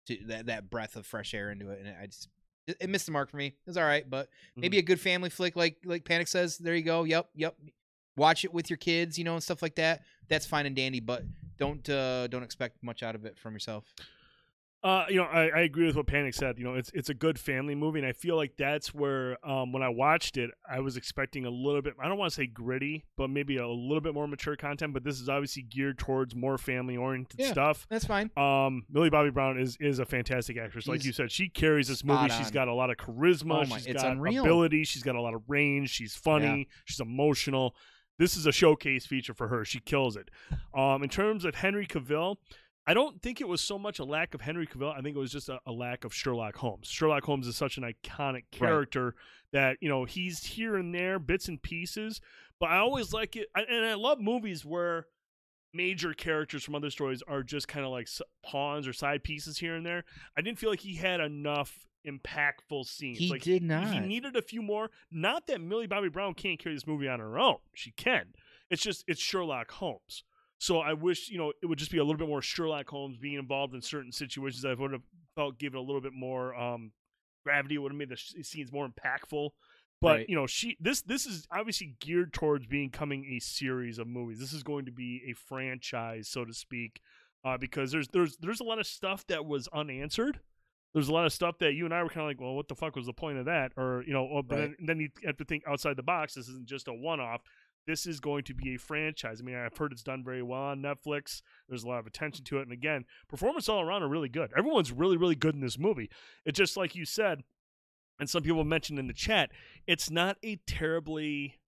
[0.07, 1.79] to, that that breath of fresh air into it.
[1.83, 2.29] And I just
[2.67, 3.47] it, it missed the mark for me.
[3.47, 6.57] It was all right, but maybe a good family flick, like like Panic says.
[6.57, 7.03] There you go.
[7.03, 7.55] Yep, yep.
[8.17, 10.01] Watch it with your kids, you know, and stuff like that.
[10.27, 11.23] That's fine and dandy, but
[11.57, 13.85] don't uh don't expect much out of it from yourself.
[14.83, 16.57] Uh, you know, I, I agree with what Panic said.
[16.57, 19.71] You know, it's it's a good family movie, and I feel like that's where um,
[19.71, 21.93] when I watched it, I was expecting a little bit.
[22.01, 24.93] I don't want to say gritty, but maybe a little bit more mature content.
[24.93, 27.51] But this is obviously geared towards more family oriented Yeah.
[27.51, 27.85] stuff.
[27.91, 28.31] That's fine.
[28.35, 30.87] Um, Millie Bobby Brown is is a fantastic actress.
[30.87, 32.25] Like you said, she carries this movie.
[32.29, 32.53] spot She's on.
[32.53, 33.65] got a lot of charisma.
[33.65, 34.43] Oh my- she's it's got unreal.
[34.43, 34.83] ability.
[34.85, 35.91] She's got a lot of range.
[35.91, 36.67] She's funny.
[36.85, 37.75] She's emotional.
[38.17, 39.63] This is a showcase feature for her.
[39.63, 40.29] She kills it.
[40.75, 42.37] Um, in terms of Henry Cavill,
[42.87, 44.91] I don't think it was so much a lack of Henry Cavill.
[44.91, 46.87] I think it was just a, a lack of Sherlock Holmes.
[46.87, 49.15] Sherlock Holmes is such an iconic character
[49.53, 52.21] that you know he's here and there, bits and pieces.
[52.59, 55.07] But I always like it, I, and I love movies where
[55.73, 58.07] major characters from other stories are just kind of like
[58.43, 60.03] pawns or side pieces here and there.
[60.37, 63.19] I didn't feel like he had enough impactful scenes.
[63.19, 63.93] He like did not.
[63.93, 64.89] he needed a few more.
[65.11, 67.57] Not that Millie Bobby Brown can't carry this movie on her own.
[67.73, 68.33] She can.
[68.69, 70.23] It's just it's Sherlock Holmes.
[70.61, 73.17] So I wish you know it would just be a little bit more Sherlock Holmes
[73.17, 74.63] being involved in certain situations.
[74.63, 75.01] I would have
[75.35, 76.91] felt given a little bit more um,
[77.43, 77.75] gravity.
[77.75, 79.49] It would have made the scenes more impactful.
[80.01, 80.29] But Right.
[80.29, 84.39] you know, she this this is obviously geared towards becoming a series of movies.
[84.39, 87.01] This is going to be a franchise, so to speak,
[87.43, 90.41] uh, because there's there's there's a lot of stuff that was unanswered.
[90.93, 92.67] There's a lot of stuff that you and I were kind of like, well, what
[92.67, 93.71] the fuck was the point of that?
[93.77, 94.75] Or you know, oh, but Right.
[94.77, 96.35] then, then you have to think outside the box.
[96.35, 97.41] This isn't just a one-off.
[97.87, 99.39] This is going to be a franchise.
[99.41, 101.41] I mean, I've heard it's done very well on Netflix.
[101.67, 104.51] There's a lot of attention to it, and again, performance all around are really good.
[104.55, 106.09] Everyone's really, really good in this movie.
[106.45, 107.43] It's just like you said,
[108.19, 109.49] and some people mentioned in the chat,
[109.87, 111.59] it's not a terribly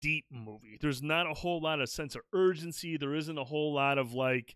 [0.00, 0.78] deep movie.
[0.80, 2.96] There's not a whole lot of sense of urgency.
[2.96, 4.54] There isn't a whole lot of like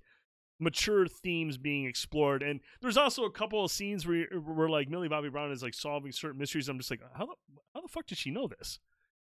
[0.61, 2.43] mature themes being explored.
[2.43, 5.75] And there's also a couple of scenes where where like Millie Bobby Brown is like
[5.75, 6.69] solving certain mysteries.
[6.69, 7.35] I'm just like, how the
[7.75, 8.79] how the fuck did she know this?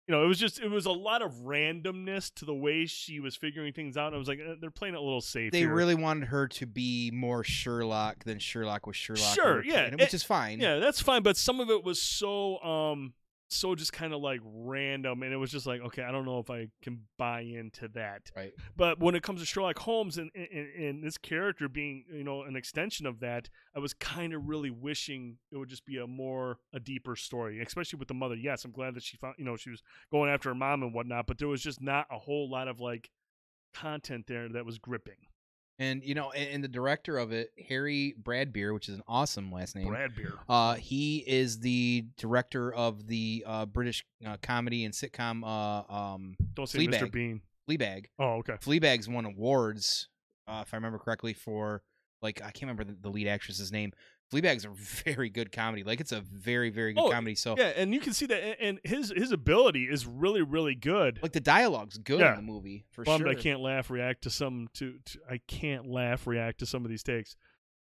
[0.08, 3.20] You know, it was just it was a lot of randomness to the way she
[3.20, 4.08] was figuring things out.
[4.08, 5.52] And I was like, eh, they're playing it a little safe.
[5.52, 5.74] They here.
[5.74, 9.36] really wanted her to be more Sherlock than Sherlock was Sherlock.
[9.36, 10.62] Sure, yeah, time, which is fine.
[10.62, 13.14] Yeah, that's fine, but some of it was so um
[13.50, 16.40] so just kind of like random and it was just like okay i don't know
[16.40, 18.32] if i can buy into that.
[18.36, 18.54] Right.
[18.76, 22.44] but when it comes to sherlock holmes and, and, and this character being you know
[22.44, 26.08] an extension of that i was kind of really wishing it would just be a
[26.08, 28.36] more a deeper story especially with the mother.
[28.36, 29.82] Yes i'm glad that she found you know she was
[30.12, 32.80] going after her mom and whatnot but there was just not a whole lot of
[32.80, 33.10] like
[33.74, 35.28] content there that was gripping
[35.80, 39.52] And you know, and, and the director of it, Harry Bradbeer, which is an awesome
[39.52, 39.88] last name.
[39.88, 40.34] Bradbeer.
[40.50, 46.36] Uh, he is the director of the uh, British uh, comedy and sitcom uh, um,
[46.56, 47.12] don't say mr Fleabag.
[47.12, 48.06] bean Fleabag.
[48.18, 50.08] oh okay Fleabag's won awards,
[50.48, 51.84] uh, if I remember correctly, for
[52.22, 53.92] like I can't remember the, the lead actress's name.
[54.32, 54.70] Fleabag's a
[55.06, 55.84] very good comedy.
[55.84, 57.36] Like it's a very very good Oh, comedy.
[57.36, 61.20] So yeah and you can see that and his his ability is really really good
[61.24, 62.32] like the dialogue's good Yeah.
[62.32, 63.30] in the movie for bummed sure.
[63.30, 66.90] I can't laugh react to some to, to I can't laugh react to some of
[66.90, 67.36] these takes.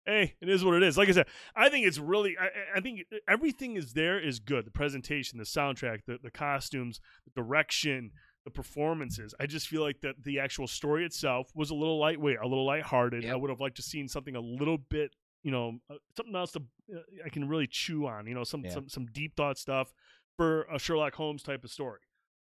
[0.05, 0.97] Hey, it is what it is.
[0.97, 4.65] Like I said, I think it's really I, I- think everything is there is good.
[4.65, 8.09] The presentation, the soundtrack, the, the costumes, the direction,
[8.43, 9.35] the performances.
[9.39, 12.65] I just feel like that the actual story itself was a little lightweight, a little
[12.65, 13.29] lighthearted.
[13.29, 15.11] I would have liked to seen something a little bit,
[15.43, 16.63] you know, uh, something else to
[16.93, 18.71] uh, I can really chew on, you know, some Yeah.
[18.71, 19.93] some some deep thought stuff
[20.37, 21.99] for a Sherlock Holmes type of story.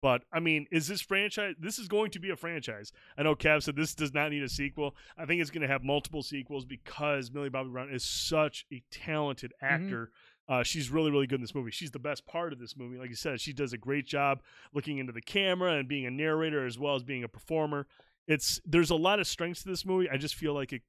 [0.00, 1.56] But I mean, is this franchise?
[1.58, 2.92] This is going to be a franchise.
[3.16, 4.94] I know Cav said this does not need a sequel.
[5.16, 8.80] I think it's going to have multiple sequels because Millie Bobby Brown is such a
[8.92, 10.10] talented actor.
[10.48, 11.70] Uh, she's really, really good in this movie.
[11.72, 12.96] She's the best part of this movie.
[12.96, 14.40] Like you said, she does a great job
[14.72, 17.86] looking into the camera and being a narrator as well as being a performer.
[18.28, 20.08] It's there's a lot of strengths to this movie.
[20.08, 20.82] I just feel like it,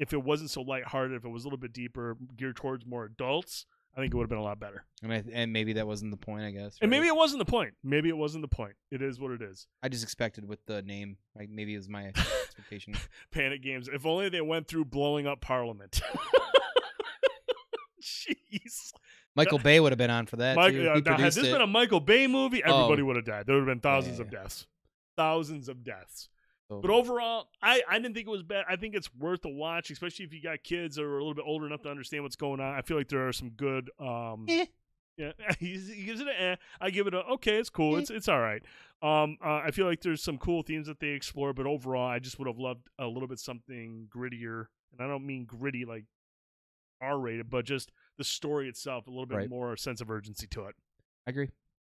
[0.00, 3.04] if it wasn't so lighthearted, if it was a little bit deeper, geared towards more
[3.04, 4.84] adults, I think it would have been a lot better.
[5.02, 6.44] and, I, and maybe that wasn't the point.
[6.44, 6.76] I guess.
[6.80, 7.74] And maybe it wasn't the point.
[7.84, 8.74] Maybe it wasn't the point.
[8.90, 9.66] It is what it is.
[9.82, 11.16] I just expected with the name.
[11.36, 12.94] Like maybe it was my expectation.
[13.30, 13.88] Panic games.
[13.92, 16.00] If only they went through blowing up Parliament.
[18.02, 18.92] Jeez.
[19.36, 20.54] Michael Bay would have been on for that.
[20.54, 20.90] Too.
[20.90, 21.42] uh, now, had this it.
[21.52, 22.84] been a Michael Bay movie, Oh.
[22.84, 23.46] everybody would have died.
[23.46, 24.40] There would have been thousands of Yeah.
[24.42, 24.66] deaths.
[25.16, 26.28] Thousands of deaths.
[26.70, 28.64] So- But overall, I, I didn't think it was bad.
[28.68, 31.34] I think it's worth a watch, especially if you got kids that are a little
[31.34, 32.74] bit older enough to understand what's going on.
[32.74, 33.90] I feel like there are some good.
[33.98, 34.66] Um, Eh.
[35.16, 35.72] Yeah, he
[36.06, 36.56] gives it an eh.
[36.80, 37.58] I give it a okay.
[37.58, 37.96] It's cool.
[37.96, 38.00] Eh.
[38.00, 38.62] It's it's all right.
[39.02, 42.20] Um, uh, I feel like there's some cool themes that they explore, but overall, I
[42.20, 44.66] just would have loved a little bit something grittier.
[44.92, 46.04] And I don't mean gritty like
[47.00, 49.48] R-rated, but just the story itself, a little bit Right.
[49.50, 50.74] more sense of urgency to it.
[51.26, 51.48] I agree.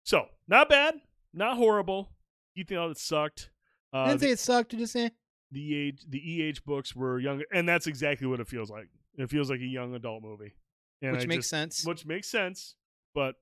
[0.05, 0.95] So not bad,
[1.35, 2.11] not horrible.
[2.57, 3.51] Ethan Elliott sucked.
[3.93, 4.75] I Uh, didn't the, say it sucked.
[4.75, 5.11] I just say
[5.51, 8.89] the age, the EH books were young, and that's exactly what it feels like.
[9.17, 10.55] It feels like a young adult movie,
[11.03, 11.85] and which I makes just- sense.
[11.85, 12.77] which makes sense.
[13.15, 13.35] But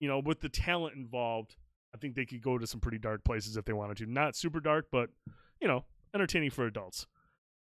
[0.00, 1.56] you know, with the talent involved,
[1.94, 4.06] I think they could go to some pretty dark places if they wanted to.
[4.06, 5.08] Not super dark, but
[5.60, 7.06] you know, entertaining for adults.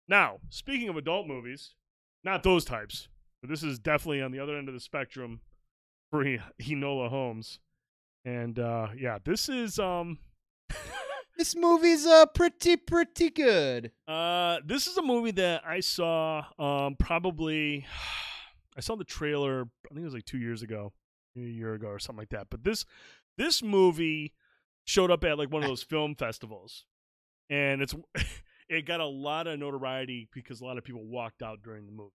[0.07, 1.75] Now, speaking of adult movies,
[2.23, 3.07] not those types,
[3.41, 5.41] but this is definitely on the other end of the spectrum
[6.09, 6.23] for
[6.61, 7.59] Enola Holmes.
[8.25, 10.17] And uh yeah, this is um
[11.37, 13.91] This movie's uh pretty pretty good.
[14.07, 17.85] Uh, this is a movie that I saw um probably
[18.77, 20.93] I saw the trailer I think it was like 2 years ago,
[21.35, 22.47] a year ago or something like that.
[22.49, 22.85] But this
[23.37, 24.33] this movie
[24.85, 26.85] showed up at like one of those film festivals.
[27.49, 27.93] And it's
[28.69, 31.91] it got a lot of notoriety because a lot of people walked out during the
[31.91, 32.11] movie.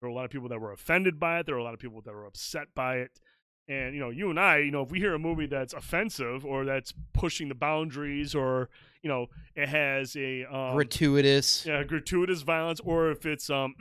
[0.00, 1.74] There were a lot of people that were offended by it, there were a lot
[1.74, 3.20] of people that were upset by it.
[3.68, 6.44] And you know, you and I, you know, if we hear a movie that's offensive
[6.44, 8.68] or that's pushing the boundaries or,
[9.02, 11.64] you know, it has a um, Gratuitous.
[11.64, 13.74] yeah, gratuitous violence, or if it's um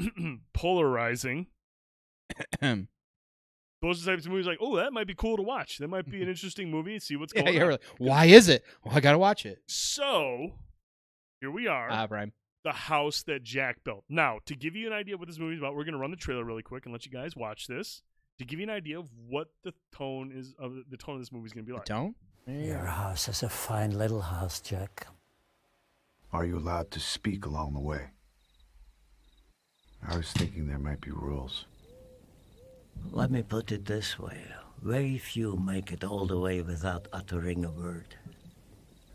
[0.54, 1.48] polarizing.
[2.62, 5.80] Those are the types of movies like, oh, that might be cool to watch.
[5.80, 7.00] That might be an interesting movie.
[7.00, 7.72] See what's yeah, going you're on.
[7.72, 8.64] like, why is it?
[8.84, 9.64] Well, I gotta watch it.
[9.68, 10.52] So
[11.40, 12.32] here we are, Ah, Brian.
[12.64, 14.04] the house that Jack built.
[14.08, 16.18] Now, to give you an idea of what this movie's about, we're gonna run the
[16.18, 18.04] trailer really quick and let you guys watch this
[18.42, 21.32] to give you an idea of what the tone is of the tone of this
[21.32, 21.86] movie is gonna be like.
[21.86, 22.16] Don't.
[22.48, 25.08] Your house is a fine little house, Jack.
[26.34, 28.08] Are you allowed to speak along the way?
[30.08, 31.66] I was thinking there might be rules.
[33.12, 34.42] Let me put it this way
[34.82, 38.16] very few make it all the way without uttering a word.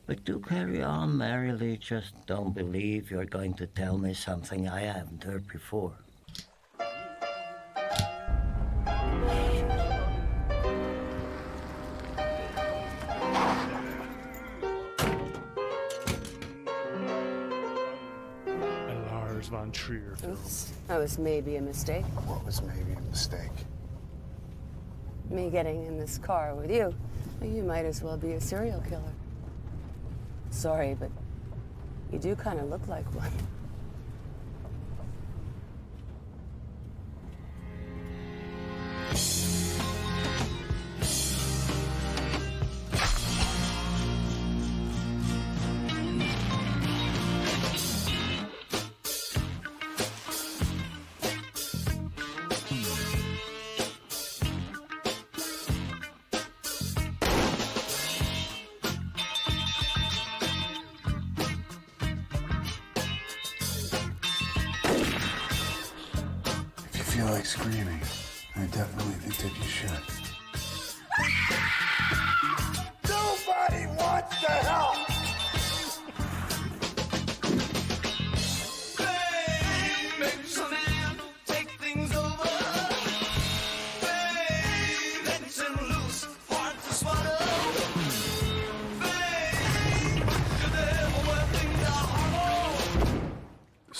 [0.06, 4.82] But do carry on merrily, just don't believe you're going to tell me something I
[4.82, 5.98] haven't heard before.
[19.88, 20.32] Lars von Trier film.
[20.32, 22.04] Oops, that was maybe a mistake.
[22.26, 23.50] What was maybe a mistake?
[25.30, 26.94] Me getting in this car with you.
[27.42, 29.12] You might as well be a serial killer.
[30.50, 31.10] Sorry, but
[32.12, 33.30] you do kind of look like one.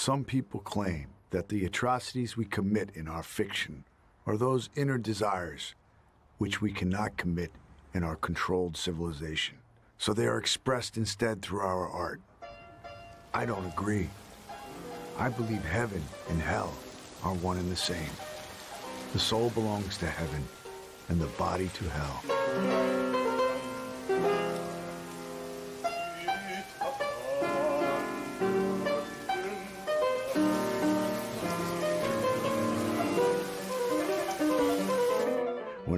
[0.07, 3.83] Some people claim that the atrocities we commit in our fiction
[4.25, 5.75] are those inner desires
[6.39, 7.51] which we cannot commit
[7.93, 9.59] in our controlled civilization.
[9.99, 12.21] So they are expressed instead through our art.
[13.35, 14.09] I don't agree.
[15.19, 16.73] I believe heaven and hell
[17.25, 18.15] are one and the same.
[19.13, 20.47] The soul belongs to heaven
[21.09, 22.23] and the body to hell.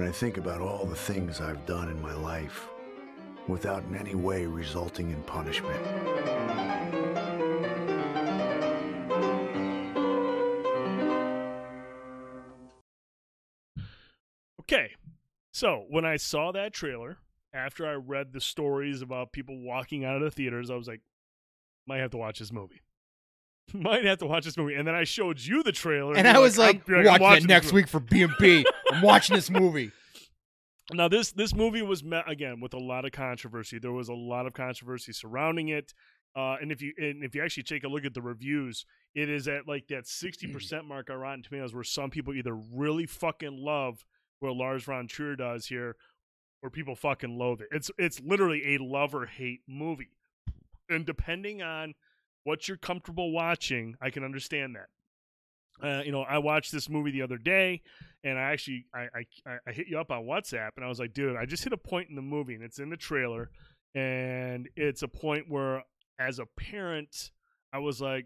[0.09, 2.67] I think about all the things I've done in my life
[3.47, 5.79] without in any way resulting in punishment.
[14.61, 14.93] Okay.
[15.53, 17.17] So when I saw that trailer,
[17.53, 21.01] after I read the stories about people walking out of the theaters, I was like,
[21.85, 22.81] might have to watch this movie.
[23.75, 24.73] might have to watch this movie.
[24.73, 26.15] And then I showed you the trailer.
[26.15, 28.63] And you're I was like, I'm- watch that next movie." week for BMP.
[28.91, 29.91] I'm watching this movie.
[30.91, 33.77] Now this this movie was met again with a lot of controversy.
[33.79, 35.93] There was a lot of controversy surrounding it.
[36.35, 38.85] Uh, and if you and if you actually take a look at the reviews,
[39.15, 42.55] it is at like that sixty percent mark on Rotten Tomatoes, where some people either
[42.55, 44.05] really fucking love
[44.39, 45.95] what Lars von Trier does here,
[46.61, 47.67] or people fucking loathe it.
[47.71, 50.11] It's it's literally a love or hate movie,
[50.87, 51.95] and depending on
[52.43, 54.87] what you're comfortable watching, I can understand that.
[55.85, 57.81] Uh, you know, I watched this movie the other day,
[58.23, 59.07] and I actually I,
[59.47, 61.73] I I hit you up on WhatsApp, and I was like, dude, I just hit
[61.73, 63.49] a point in the movie, and it's in the trailer,
[63.95, 65.83] and it's a point where,
[66.19, 67.31] as a parent,
[67.73, 68.25] I was like,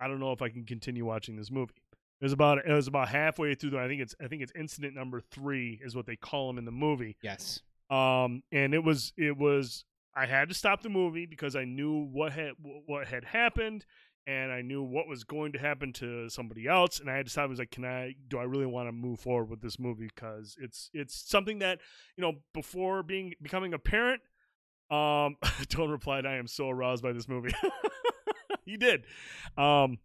[0.00, 1.74] I don't know if I can continue watching this movie.
[2.20, 3.70] It was about it was about halfway through.
[3.70, 6.58] The, I think it's I think it's incident number three is what they call him
[6.58, 7.16] in the movie.
[7.22, 7.60] Yes.
[7.90, 9.84] Um, and it was it was
[10.14, 12.52] I had to stop the movie because I knew what had
[12.86, 13.84] what had happened,
[14.26, 17.30] and I knew what was going to happen to somebody else, and I had to
[17.30, 17.44] stop.
[17.44, 18.14] I was like, can I?
[18.28, 20.08] Do I really want to move forward with this movie?
[20.14, 21.80] Because it's it's something that
[22.16, 24.22] you know before being becoming a parent.
[24.90, 25.36] Um,
[25.68, 27.54] Tone replied, "I am so aroused by this movie."
[28.64, 29.04] he did.
[29.56, 29.98] Um,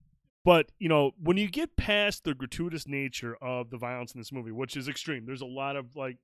[0.44, 4.32] but you know, when you get past the gratuitous nature of the violence in this
[4.32, 6.18] movie, which is extreme, there's a lot of like,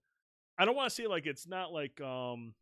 [0.58, 2.54] I don't want to say like it's not like um,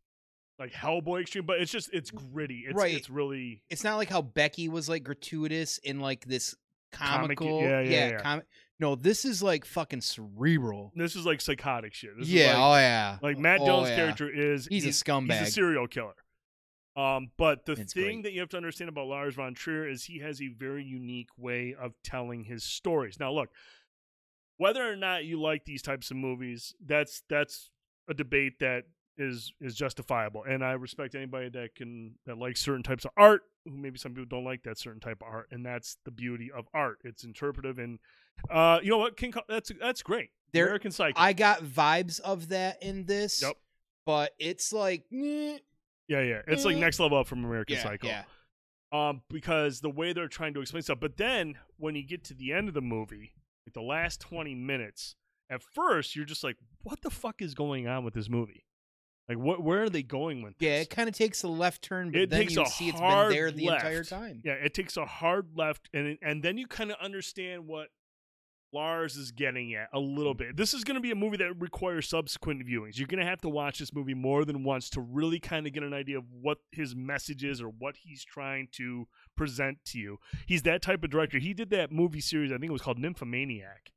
[0.58, 2.64] like Hellboy extreme, but it's just it's gritty.
[2.66, 2.94] It's Right.
[2.94, 6.54] it's really It's not like how Becky was like gratuitous in like this
[6.92, 7.60] Comic- comical.
[7.62, 8.16] yeah, yeah, yeah.
[8.20, 8.46] comic-
[8.78, 10.92] no, this is like fucking cerebral.
[10.94, 12.10] this is like psychotic shit.
[12.18, 12.40] This yeah.
[12.40, 13.18] is like, oh yeah.
[13.22, 13.96] like Matt Oh, Dillon's yeah.
[13.96, 15.40] character is He's a He's scumbag.
[15.42, 16.14] a serial killer.
[16.94, 18.22] Um, but the It's thing great.
[18.24, 21.30] that you have to understand about Lars von Trier is he has a very unique
[21.38, 23.18] way of telling his stories.
[23.18, 23.48] Now, look,
[24.58, 27.70] whether or not you like these types of movies, that's that's
[28.08, 28.84] a debate that
[29.18, 33.42] is is justifiable, and I respect anybody that can that likes certain types of art.
[33.64, 36.50] Who maybe some people don't like that certain type of art, and that's the beauty
[36.50, 36.98] of art.
[37.04, 37.98] It's interpretive, and
[38.50, 39.16] uh, you know what?
[39.16, 40.30] King, Co- that's that's great.
[40.52, 41.20] There- American Psycho.
[41.20, 43.42] I got vibes of that in this.
[43.42, 43.56] Yep.
[44.04, 45.58] But it's like, yeah,
[46.08, 46.42] yeah.
[46.48, 48.08] It's like next level up from American yeah, Psycho.
[48.08, 48.24] yeah.
[48.92, 50.98] um, because the way they're trying to explain stuff.
[51.00, 53.34] But then when you get to the end of the movie,
[53.66, 55.14] like the last twenty minutes,
[55.48, 58.64] at first you're just like, "What the fuck is going on with this movie?
[59.34, 59.62] Like, what?
[59.62, 60.66] Where are they going with this?
[60.66, 62.88] Yeah, it kind of takes a left turn, but It then takes you a see
[62.88, 64.40] it's been there the entire time.
[64.44, 67.88] yeah, it takes a hard left, and and then you kind of understand what
[68.74, 70.56] Lars is getting at a little bit.
[70.56, 72.96] This is going to be a movie that requires subsequent viewings.
[72.98, 75.74] You're going to have to watch this movie more than once to really kind of
[75.74, 79.98] get an idea of what his message is or what he's trying to present to
[79.98, 80.18] you.
[80.46, 81.38] He's that type of director.
[81.38, 82.50] He did that movie series.
[82.50, 83.92] I think it was called Nymphomaniac.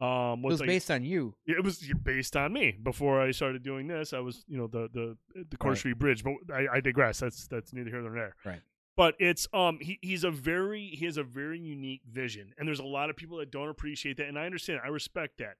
[0.00, 1.34] Um, It was based on you.
[1.46, 2.72] it was based on me.
[2.82, 5.16] Before I started doing this, I was, you know, the the
[5.50, 5.78] the Court Right.
[5.78, 6.22] Street Bridge.
[6.22, 7.20] But I, I digress.
[7.20, 8.34] That's that's neither here nor there.
[8.44, 8.60] Right.
[8.96, 12.78] But it's um he, he's a very he has a very unique vision, and there's
[12.80, 14.80] a lot of people that don't appreciate that, and I understand.
[14.84, 15.56] I respect that.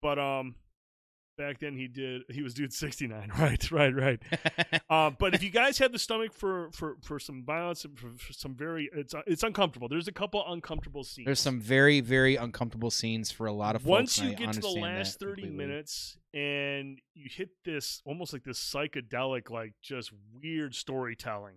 [0.00, 0.54] But um,
[1.36, 3.32] back then he did he was dude 69.
[3.38, 4.22] Right, right, right.
[4.90, 8.10] Uh, but if you guys have the stomach for for for some violence and for,
[8.18, 9.88] for some very it's it's uncomfortable.
[9.88, 11.26] There's a couple uncomfortable scenes.
[11.26, 13.90] There's some very, very uncomfortable scenes for a lot of folks.
[13.90, 15.66] once you get to the last 30 completely.
[15.66, 20.12] minutes and you hit this almost like this psychedelic like just
[20.42, 21.56] weird storytelling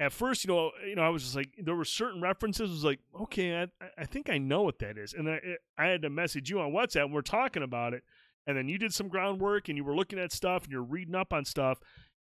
[0.00, 2.70] at first, you know, you know, I was just like, there were certain references.
[2.70, 3.66] Was like, okay, I,
[3.98, 5.38] I think I know what that is, and I,
[5.76, 7.04] I had to message you on WhatsApp.
[7.04, 8.02] and We're talking about it,
[8.46, 11.14] and then you did some groundwork, and you were looking at stuff, and you're reading
[11.14, 11.78] up on stuff,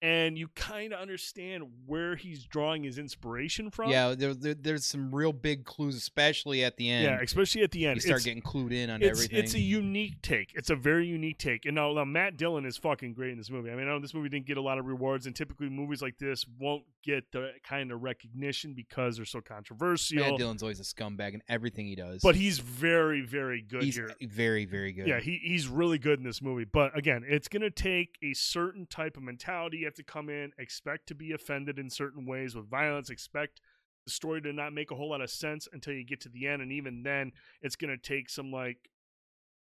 [0.00, 3.90] and you kind of understand where he's drawing his inspiration from.
[3.90, 7.04] Yeah, there, there, there's some real big clues, especially at the end.
[7.04, 7.96] yeah, especially at the end.
[7.96, 9.38] you start It's- getting clued in on it's, everything.
[9.38, 10.52] It's a unique take.
[10.54, 11.66] It's a very unique take.
[11.66, 13.70] And now, now Matt Dillon is fucking great in this movie.
[13.70, 16.00] I mean, I know this movie didn't get a lot of rewards, and typically movies
[16.00, 20.18] like this won't get the kind of recognition because they're so controversial.
[20.18, 22.20] Matt Dillon's always a scumbag in everything he does.
[22.22, 24.10] but he's very, very good he's here.
[24.20, 25.08] very, very good.
[25.08, 26.64] Yeah, he, he's really good in this movie.
[26.64, 29.87] But again, it's going to take a certain type of mentality.
[29.88, 33.62] Have to come in, expect to be offended in certain ways with violence, expect
[34.04, 36.46] the story to not make a whole lot of sense until you get to the
[36.46, 36.60] end.
[36.60, 37.32] And even then,
[37.62, 38.90] it's going to take some like,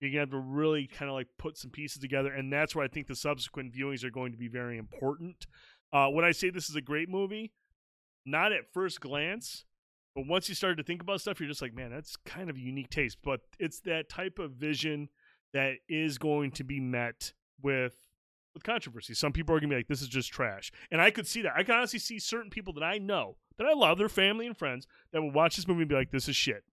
[0.02, 2.34] you're to have to really kind of like put some pieces together.
[2.34, 5.48] And that's where I think the subsequent viewings are going to be very important.
[5.94, 7.54] Uh, when I say this is a great movie,
[8.26, 9.64] not at first glance,
[10.14, 12.58] but once you start to think about stuff, you're just like, man, that's kind of
[12.58, 13.20] unique taste.
[13.24, 15.08] But it's that type of vision
[15.54, 17.96] that is going to be met with
[18.58, 19.14] with controversy.
[19.14, 21.55] Some people are gonna be like, "This is just trash," and I could see that.
[21.55, 24.58] I can honestly see certain people that I know that I love, their family and
[24.58, 26.64] friends, that will watch this movie and be like, "This is shit.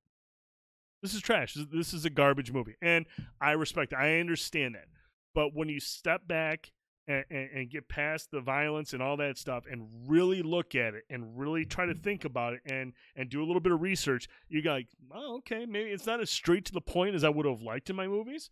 [1.03, 1.55] This is trash.
[1.55, 3.07] This, is a garbage movie," and
[3.41, 3.93] I respect.
[3.93, 4.89] I understand that.
[5.35, 6.73] But when you step back
[7.07, 10.95] and, and, and get past the violence and all that stuff, and really look at
[10.95, 13.83] it, and really try to think about it, and and do a little bit of
[13.83, 17.25] research, you got like, "Oh, okay, maybe it's not as straight to the point as
[17.25, 18.51] I would have liked in my movies."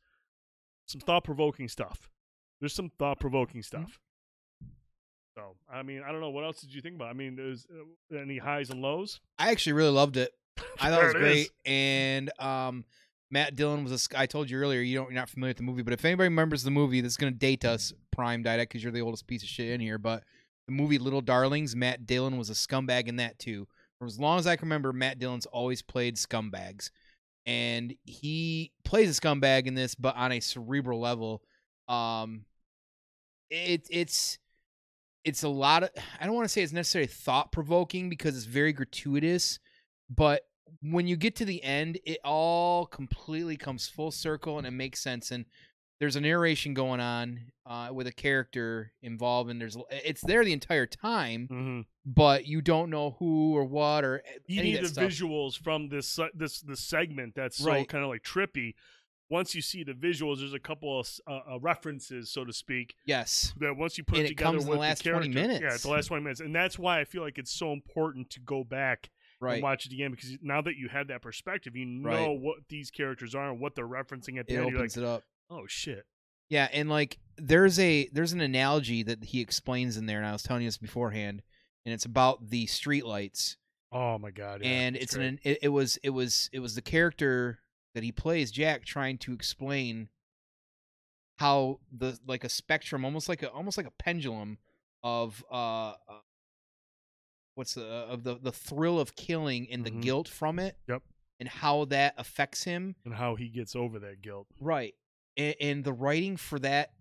[0.87, 2.11] Some thought provoking stuff.
[2.63, 3.83] There's some thought provoking Mm-hmm.
[3.83, 3.99] stuff.
[5.37, 6.31] So, I mean, I don't know.
[6.31, 7.09] What else did you think about?
[7.09, 9.21] I mean, there's uh, any highs and lows?
[9.39, 10.31] I actually really loved it.
[10.81, 11.39] I thought it was it great.
[11.41, 11.51] is.
[11.67, 12.85] And um,
[13.31, 14.19] Matt Dillon was a.
[14.19, 16.29] I told you earlier, you don't, you're not familiar with the movie, but if anybody
[16.29, 19.43] remembers the movie, that's going to date us, Prime Didact because you're the oldest piece
[19.43, 19.99] of shit in here.
[19.99, 20.23] But
[20.69, 23.67] the movie Little Darlings, Matt Dillon was a scumbag in that too.
[23.99, 26.91] For as long as I can remember, Matt Dillon's always played scumbags,
[27.47, 31.43] and he plays a scumbag in this, but on a cerebral level.
[31.89, 32.45] Um,
[33.53, 34.39] it it's
[35.25, 35.91] it's a lot of
[36.21, 39.59] I don't want to say it's necessarily thought provoking because it's very gratuitous,
[40.11, 40.43] but
[40.81, 45.01] when you get to the end, it all completely comes full circle and it makes
[45.01, 45.31] sense.
[45.31, 45.45] And
[46.01, 50.53] there's a narration going on uh, with a character involved, and there's it's there the
[50.53, 51.81] entire time, Mm-hmm.
[52.05, 55.05] but you don't know who or what or You any need of the stuff.
[55.05, 57.89] visuals from this this this segment that's so Right.
[57.89, 58.75] kind of like trippy.
[59.33, 62.95] Once you see the visuals, there's a couple of uh, uh, references, so to speak,
[63.07, 65.47] Yes, that once you put And it it together in the last 20 character- Yeah,
[65.59, 65.75] minutes.
[65.77, 68.41] it's the last 20 minutes, and that's why I feel like it's so important to
[68.41, 69.09] go back
[69.41, 69.55] right.
[69.55, 72.41] and watch it again because now that you have that perspective, you know Right.
[72.41, 74.67] what these characters are and what they're referencing at the It end.
[74.71, 75.25] You're like, opens it up.
[75.49, 76.05] oh shit.
[76.51, 80.33] Yeah, and like there's a there's an analogy that he explains in there, and I
[80.33, 81.43] was telling you this beforehand,
[81.87, 83.57] and it's about the streetlights.
[83.91, 84.61] Oh my god.
[84.63, 87.61] Yeah, and it's an it, it was it was it was the character
[87.95, 90.09] that he plays Jack trying to explain
[91.39, 94.59] how the like a spectrum almost like a almost like a pendulum
[95.03, 96.21] of uh uh,
[97.55, 100.03] what's the of the the thrill of killing and the Mhm.
[100.03, 101.03] guilt from it Yep.
[101.41, 104.47] and how that affects him and how he gets over that guilt.
[104.61, 104.95] right
[105.37, 106.93] and, and the writing for that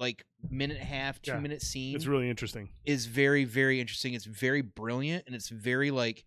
[0.00, 2.70] like minute and a half two Yeah, minute scene It's really interesting.
[2.84, 6.24] is very very interesting it's very brilliant and it's very like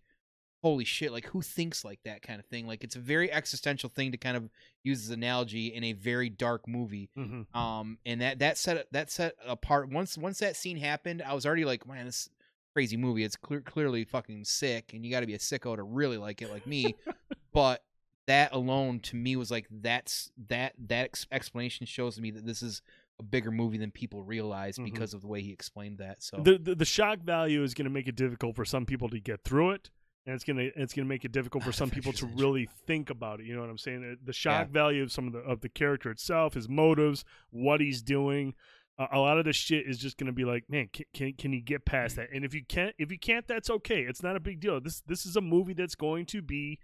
[0.62, 2.66] holy shit like who thinks like that kind of thing?
[2.66, 4.50] Like it's a very existential thing to kind of
[4.82, 9.10] use as analogy in a very dark movie hmm um and that that set that
[9.10, 12.28] set apart once once that scene happened i was already like man this
[12.74, 15.82] crazy movie it's clear, clearly fucking sick and you got to be a sicko to
[15.82, 16.94] really like it like me.
[17.52, 17.82] But
[18.26, 22.62] that alone to me was like that's that that ex- explanation shows me that this
[22.62, 22.82] is
[23.18, 24.84] a bigger movie than people realize Mhm.
[24.84, 27.86] because of the way he explained that so The, the the shock value is going
[27.86, 29.90] to make it difficult for some people to get through it,
[30.28, 33.40] and it's gonna it's gonna make it difficult for some people to really think about
[33.40, 33.46] it.
[33.46, 34.04] You know what I'm saying?
[34.04, 37.80] Uh, The shock value of some of the of the character itself, his motives, what
[37.80, 38.54] he's doing.
[38.98, 41.52] Uh, a lot of the shit is just gonna be like, man, can, can can
[41.52, 42.28] you get past that?
[42.34, 44.02] And if you can't, if you can't, that's okay.
[44.02, 44.80] It's not a big deal.
[44.80, 46.78] This this is a movie that's going to be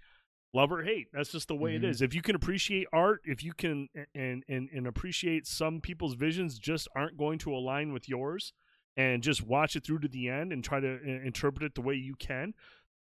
[0.54, 1.08] love or hate.
[1.12, 1.76] That's just the way Mhm.
[1.78, 2.00] it is.
[2.02, 6.58] If you can appreciate art, if you can and and and appreciate some people's visions
[6.58, 8.52] just aren't going to align with yours,
[8.96, 11.80] and just watch it through to the end and try to uh, interpret it the
[11.82, 12.54] way you can.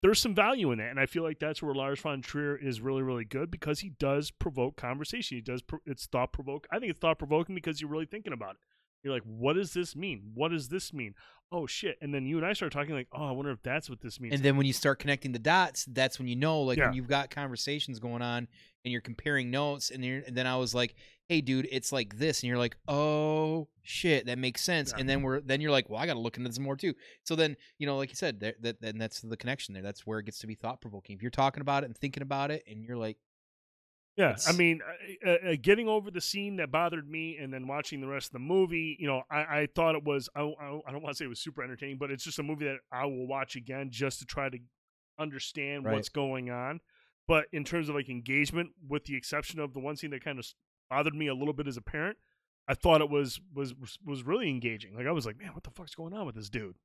[0.02, 2.80] There's some value in that, and I feel like that's where Lars von Trier is
[2.80, 5.36] really, really good because he does provoke conversation.
[5.36, 5.62] He does.
[5.62, 6.66] Pro- it's thought provoke.
[6.72, 8.56] I think it's thought provoking because you're really thinking about it.
[9.04, 10.30] You're like, what does this mean?
[10.34, 11.14] What does this mean?
[11.52, 11.98] Oh shit!
[12.00, 14.18] And then you and I start talking like, oh, I wonder if that's what this
[14.18, 14.34] means.
[14.34, 16.86] and then when you start connecting the dots that's when you know like Yeah.
[16.86, 18.48] when you've got conversations going on
[18.84, 20.94] and you're comparing notes and, you're, and then i was like
[21.32, 25.00] "Hey, dude, it's like this," and you're like, "Oh shit, that makes sense." Yeah.
[25.00, 26.94] And then we're then you're like, "Well, I got to look into this more too."
[27.24, 29.82] So then you know, like you said, there, that then that's the connection there.
[29.82, 31.16] That's where it gets to be thought provoking.
[31.16, 33.16] If you're talking about it and thinking about it, and you're like,
[34.16, 34.80] Yeah, I mean,
[35.26, 38.26] uh, uh, uh, getting over the scene that bothered me, and then watching the rest
[38.28, 40.28] of the movie, you know, I, I thought it was.
[40.36, 42.42] I, I, I don't want to say it was super entertaining, but it's just a
[42.42, 44.58] movie that I will watch again just to try to
[45.18, 45.94] understand Right.
[45.94, 46.80] what's going on.
[47.28, 50.38] But in terms of like engagement, with the exception of the one scene that kind
[50.38, 50.46] of
[50.92, 52.18] bothered me a little bit as a parent,
[52.68, 53.74] I thought it was was
[54.04, 54.94] was- really engaging.
[54.94, 56.76] Like I was like, man, what the fuck's going on with this dude?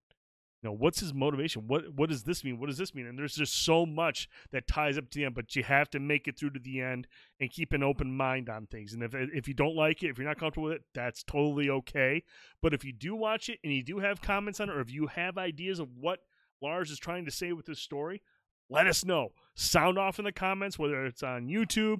[0.62, 1.68] You know, what's his motivation?
[1.68, 2.58] What what does this mean?
[2.58, 3.05] What does this mean?
[3.05, 5.99] And there's just so much that ties up to the end, but you have to
[5.99, 7.05] make it through to the end
[7.41, 8.93] and keep an open mind on things.
[8.93, 11.70] And if if you don't like it, if you're not comfortable with it, that's totally
[11.70, 12.24] okay.
[12.62, 14.89] But if you do watch it and you do have comments on it, or if
[14.89, 16.20] you have ideas of what
[16.62, 18.22] Lars is trying to say with this story,
[18.70, 19.34] let us know.
[19.53, 21.99] Sound off in the comments, whether it's on YouTube.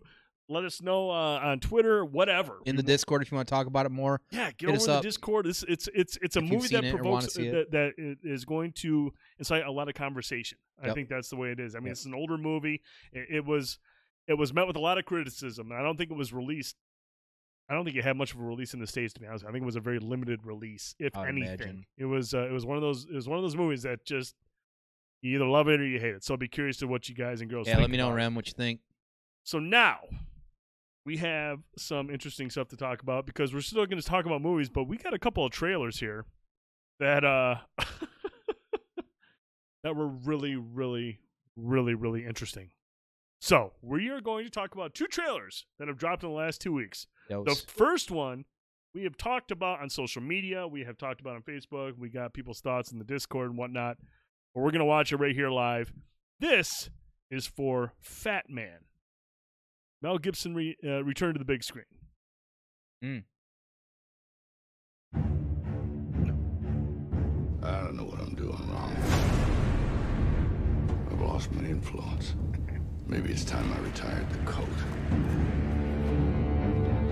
[0.50, 2.60] Let us know uh, on Twitter, whatever.
[2.66, 4.22] in the Discord if you want to talk about it more.
[4.32, 5.02] Yeah, get over the.
[5.02, 5.46] Discord.
[5.46, 9.72] It's it's it's it's a movie that provokes that that i- going to incite a
[9.72, 10.58] lot of conversation.
[10.82, 11.76] I think that's the way it is.
[11.76, 11.92] I mean, Yep.
[11.92, 12.82] it's an older movie.
[13.12, 13.78] It, it was
[14.28, 15.72] it was met with a lot of criticism.
[15.72, 16.76] I don't think it was released.
[17.70, 19.14] I don't think it had much of a release in the states.
[19.16, 21.48] To be honest, I think it was a very limited release, if I anything.
[21.60, 21.86] imagine.
[21.98, 24.06] It was uh, it was one of those it was one of those movies that
[24.06, 24.34] just
[25.22, 26.24] you either love it or you hate it.
[26.24, 27.68] So I'll be curious to what you guys and girls.
[27.68, 28.12] Yeah, let me know.
[28.14, 28.80] Rem, what you think.
[29.44, 30.00] So now
[31.08, 34.42] we have some interesting stuff to talk about because we're still going to talk about
[34.42, 36.26] movies, but we got a couple of trailers here
[37.00, 37.56] that uh
[39.84, 41.22] that were really, really,
[41.56, 42.72] really, really interesting.
[43.40, 46.60] So we are going to talk about two trailers that have dropped in the last
[46.60, 47.08] two weeks.
[47.46, 48.44] The first one
[48.94, 52.34] we have talked about on social media, we have talked about on Facebook, we got
[52.34, 53.96] people's thoughts in the Discord and whatnot.
[54.54, 55.94] But we're gonna watch it right here live.
[56.42, 56.90] This
[57.32, 58.87] is for Fat Man.
[60.02, 61.86] Mel Gibson re- uh, returned to the big screen.
[67.64, 68.96] I don't know what I'm doing wrong.
[71.12, 72.36] I've lost my influence.
[73.08, 74.68] Maybe it's time I retired the coat.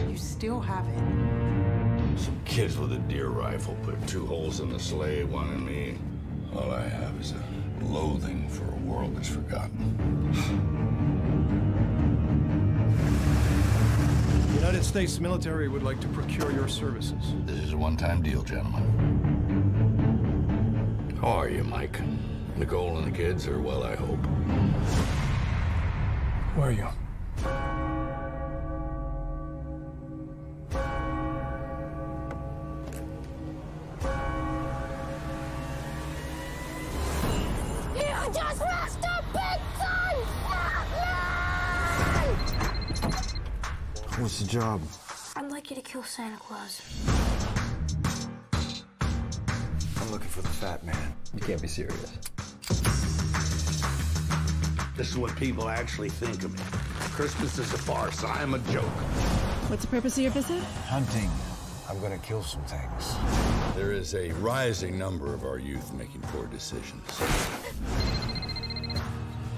[0.10, 2.20] You still have it.
[2.20, 5.98] Some kids with a deer rifle put two holes in the sleigh, one in me.
[6.56, 7.44] All I have is a
[7.86, 9.98] loathing for a world that's forgotten.
[14.76, 17.34] United States military would like to procure your services.
[17.46, 18.84] This is a one-time deal, gentlemen.
[21.22, 22.02] How are you, Mike?
[22.58, 24.20] Nicole and the kids are well, I hope.
[26.58, 26.90] Where are you?
[27.38, 27.75] You
[44.56, 44.82] job?
[45.36, 46.82] I'd like you to kill Santa Claus.
[50.00, 51.14] I'm looking for the fat man.
[51.34, 52.18] You can't be serious.
[54.96, 56.64] This is what people actually think of me.
[57.12, 58.24] Christmas is a farce.
[58.24, 58.84] I am a joke.
[59.68, 60.64] What's the purpose of your visit?
[60.88, 61.30] Hunting.
[61.90, 63.14] I'm gonna kill some things.
[63.76, 67.04] There is a rising number of our youth making poor decisions.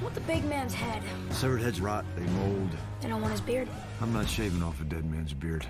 [0.07, 1.03] Want the big man's head.
[1.31, 2.69] Severed heads rot, they mold.
[3.01, 3.67] They don't want his beard.
[4.01, 5.67] I'm not shaving off a dead man's beard.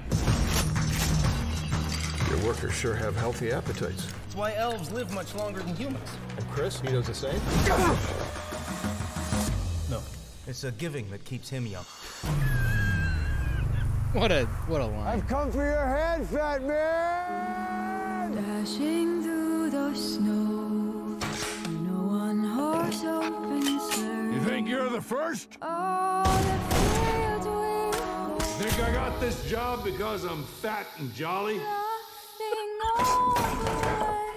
[2.30, 4.06] Your workers sure have healthy appetites.
[4.06, 6.08] That's why elves live much longer than humans.
[6.38, 7.42] And Chris, he does the same?
[9.90, 10.04] No,
[10.46, 11.86] it's a giving that keeps him young.
[14.14, 15.08] What a what a line.
[15.18, 18.36] I've come for your head, fat man!
[18.36, 21.18] Dashing through the snow.
[21.82, 23.47] No one horse open You
[24.48, 25.58] think you're the first?
[25.62, 31.58] All the fields will Think I got this job because I'm fat and jolly?
[31.58, 33.72] nothing all the
[34.06, 34.30] way.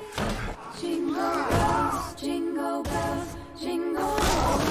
[0.80, 1.14] Jingle
[1.50, 4.64] bells, jingle bells, jingle all the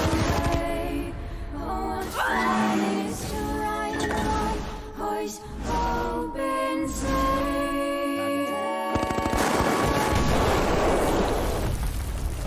[0.49, 1.13] way.
[1.55, 4.59] Oh, what fun it is to ride in one
[4.97, 5.39] horse
[5.71, 8.47] open sleigh.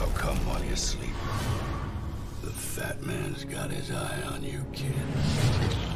[0.02, 1.11] Oh, come while you sleep.
[2.72, 4.94] The fat man's got his eye on you, kid.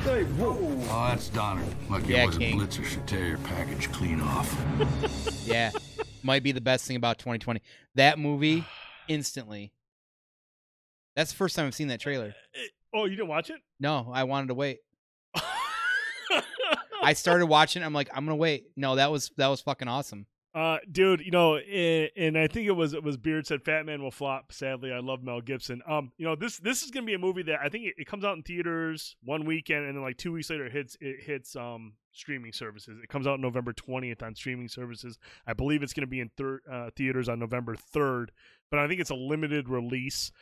[0.04, 0.58] Hey, whoa!
[0.60, 1.64] Oh, that's Donner.
[1.88, 2.60] Lucky Yeah, it wasn't King.
[2.60, 4.54] Blitzen should tear your package clean off.
[5.46, 5.70] Yeah,
[6.22, 7.62] might be the best thing about 2020.
[7.94, 8.64] That movie,
[9.08, 9.72] instantly.
[11.14, 12.34] That's the first time I've seen that trailer.
[12.54, 13.60] Uh, uh, oh, you didn't watch it?
[13.80, 14.80] No, I wanted to wait.
[17.02, 17.82] I started watching.
[17.82, 18.66] I'm like, I'm gonna wait.
[18.76, 20.26] No, that was that was fucking awesome.
[20.56, 23.84] Uh, dude, you know, and, and I think it was it was Beard said Fat
[23.84, 24.52] Man will flop.
[24.52, 25.82] Sadly, I love Mel Gibson.
[25.86, 28.06] Um, you know, this this is gonna be a movie that I think it, it
[28.06, 31.22] comes out in theaters one weekend, and then like two weeks later it hits it
[31.22, 32.98] hits um streaming services.
[33.02, 35.18] It comes out November 20th on streaming services.
[35.46, 38.28] I believe it's to be in thir- uh, theaters on November 3rd,
[38.70, 40.32] but I think it's a limited release.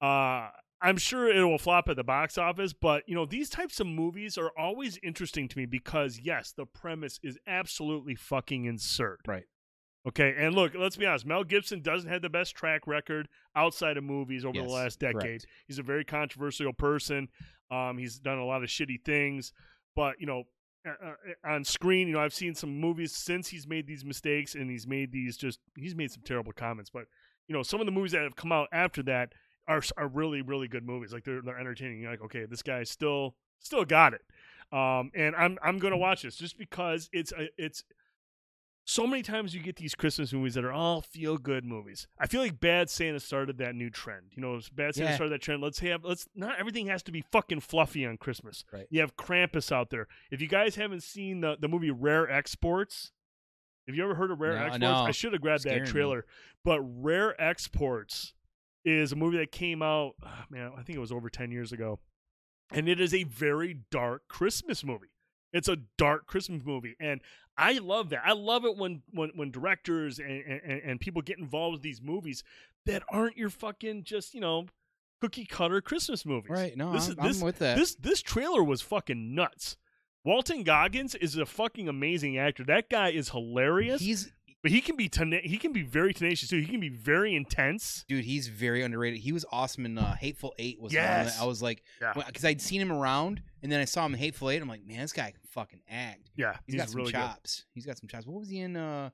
[0.00, 0.50] Uh,
[0.80, 3.88] I'm sure it will flop at the box office, but you know these types of
[3.88, 9.18] movies are always interesting to me because yes, the premise is absolutely fucking absurd.
[9.26, 9.46] Right.
[10.06, 11.24] Okay, and look, let's be honest.
[11.24, 13.26] Mel Gibson doesn't have the best track record
[13.56, 15.20] outside of movies over Yes, the last decade.
[15.20, 15.46] correct.
[15.66, 17.28] He's a very controversial person.
[17.70, 19.52] Um, he's done a lot of shitty things,
[19.96, 20.44] but you know,
[20.86, 24.70] uh, on screen, you know, I've seen some movies since he's made these mistakes, and
[24.70, 26.90] he's made these just he's made some terrible comments.
[26.90, 27.06] But
[27.48, 29.32] you know, some of the movies that have come out after that
[29.66, 31.14] are are really really good movies.
[31.14, 32.00] Like they're they're entertaining.
[32.00, 34.20] You're like, okay, this guy still still got it.
[34.70, 37.84] Um, and I'm I'm gonna watch this just because it's a, it's
[38.86, 42.06] so many times you get these Christmas movies that are all feel good movies.
[42.18, 44.26] I feel like Bad Santa started that new trend.
[44.32, 45.14] You know, Bad Santa Yeah.
[45.14, 45.62] started that trend.
[45.62, 48.64] Let's have let's not everything has to be fucking fluffy on Christmas.
[48.72, 48.86] Right.
[48.90, 50.06] You have Krampus out there.
[50.30, 53.12] If you guys haven't seen the, the movie Rare Exports,
[53.86, 54.80] have you ever heard of Rare No, Exports?
[54.80, 54.92] no.
[54.94, 55.86] I should have grabbed that me.
[55.86, 56.26] trailer.
[56.64, 58.34] But Rare Exports
[58.84, 61.72] is a movie that came out, ah, man, I think it was over 10 years
[61.72, 62.00] ago.
[62.70, 65.08] And it is a very dark Christmas movie.
[65.52, 66.96] It's a dark Christmas movie.
[66.98, 67.20] And
[67.56, 68.22] I love that.
[68.24, 72.02] I love it when when, when directors and, and, and people get involved with these
[72.02, 72.42] movies
[72.86, 74.66] that aren't your fucking just, you know,
[75.20, 76.50] cookie cutter Christmas movies.
[76.50, 77.76] Right, no, this I'm- is, I'm this, with that.
[77.76, 79.76] This this trailer was fucking nuts.
[80.24, 82.64] Walton Goggins is a fucking amazing actor.
[82.64, 84.00] That guy is hilarious.
[84.00, 84.32] He's
[84.62, 86.58] but he can be tena- he can be very tenacious too.
[86.58, 88.06] He can be very intense.
[88.08, 89.20] dude, he's very underrated.
[89.20, 90.80] He was awesome in uh, Hateful Eight.
[90.80, 91.38] Was Yes.
[91.38, 92.14] I was like, Yeah.
[92.14, 94.62] because I'd seen him around, and then I saw him in Hateful Eight.
[94.62, 96.30] I'm like, man, this guy fucking act.
[96.36, 97.18] Yeah, he's got some really good.
[97.18, 97.64] chops.
[97.72, 98.26] He's got some chops.
[98.26, 98.76] What was he in?
[98.76, 99.10] Uh,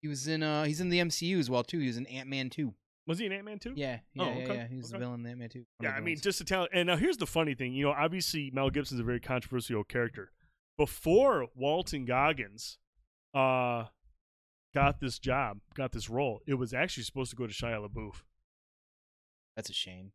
[0.00, 0.42] he was in.
[0.42, 1.78] Uh, he's in the MCU as well too.
[1.78, 2.74] He was in Ant Man two.
[3.06, 3.74] Was he an Ant Man too?
[3.76, 4.66] Yeah, yeah, Oh, yeah, okay, yeah.
[4.68, 5.64] He was the villain in Ant Man two.
[5.80, 6.66] Yeah, I mean, just to tell.
[6.72, 7.74] And now here's the funny thing.
[7.74, 10.30] You know, obviously Mel Gibson's a very controversial character.
[10.78, 12.78] Before Walton Goggins,
[13.34, 13.84] uh,
[14.74, 18.22] got this job, got this role, it was actually supposed to go to Shia LaBeouf.
[19.54, 20.12] that's a shame.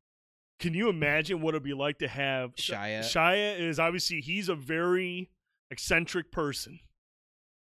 [0.59, 2.99] Can you imagine what it'd be like to have Shia.
[2.99, 5.29] Shia is obviously he's a very
[5.71, 6.79] eccentric person,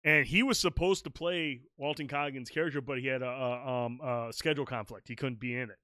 [0.05, 4.01] and he was supposed to play Walton Goggins' character, but he had a, a, um,
[4.03, 5.09] a schedule conflict.
[5.09, 5.79] He couldn't be in it.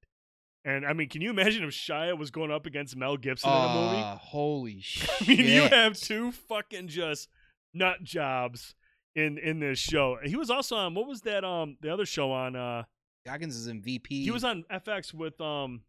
[0.65, 3.57] And I mean, can you imagine if Shia was going up against Mel Gibson in
[3.57, 4.03] a movie?
[4.03, 5.09] Uh, holy shit!
[5.21, 7.29] I mean, you have two fucking just
[7.73, 8.75] nut jobs
[9.15, 10.19] in in this show.
[10.23, 12.83] He was also on what was that um the other show on uh
[13.25, 14.25] Goggins is in VP.
[14.25, 15.83] he was on FX with um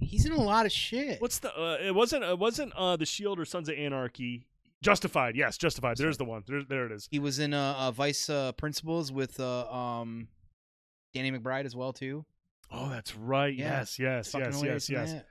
[0.00, 1.20] He's in a lot of shit.
[1.20, 4.46] what's the uh, it wasn't it wasn't uh the Shield or Sons of Anarchy.
[4.82, 5.96] Justified, yes, Justified.
[5.96, 6.42] There's the one.
[6.46, 7.08] There, there it is.
[7.10, 10.28] He was in uh, uh Vice uh, Principals with uh, um
[11.14, 12.24] Danny McBride as well too.
[12.70, 13.54] Oh, that's right.
[13.54, 13.78] Yeah.
[13.78, 15.12] Yes, yes, Fucking yes, yes, yes.
[15.12, 15.26] that.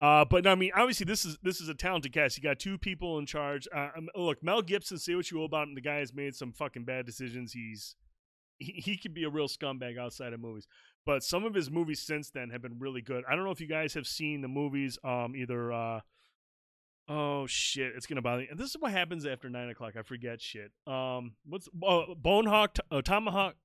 [0.00, 2.36] Uh, but no, I mean, obviously, this is this is a talented cast.
[2.36, 3.66] You got two people in charge.
[3.74, 4.98] Uh, um, look, Mel Gibson.
[4.98, 7.52] Say what you will about him, the guy has made some fucking bad decisions.
[7.52, 7.96] He's
[8.58, 10.66] he, he could be a real scumbag outside of movies.
[11.06, 13.24] But some of his movies since then have been really good.
[13.28, 14.98] I don't know if you guys have seen the movies.
[15.02, 16.00] Um, either uh,
[17.08, 18.48] oh shit, it's gonna bother me.
[18.50, 19.94] And this is what happens after nine o'clock.
[19.98, 20.72] I forget shit.
[20.86, 22.78] Um, what's uh, Bonehawk?
[22.90, 23.56] Uh, Tomahawk?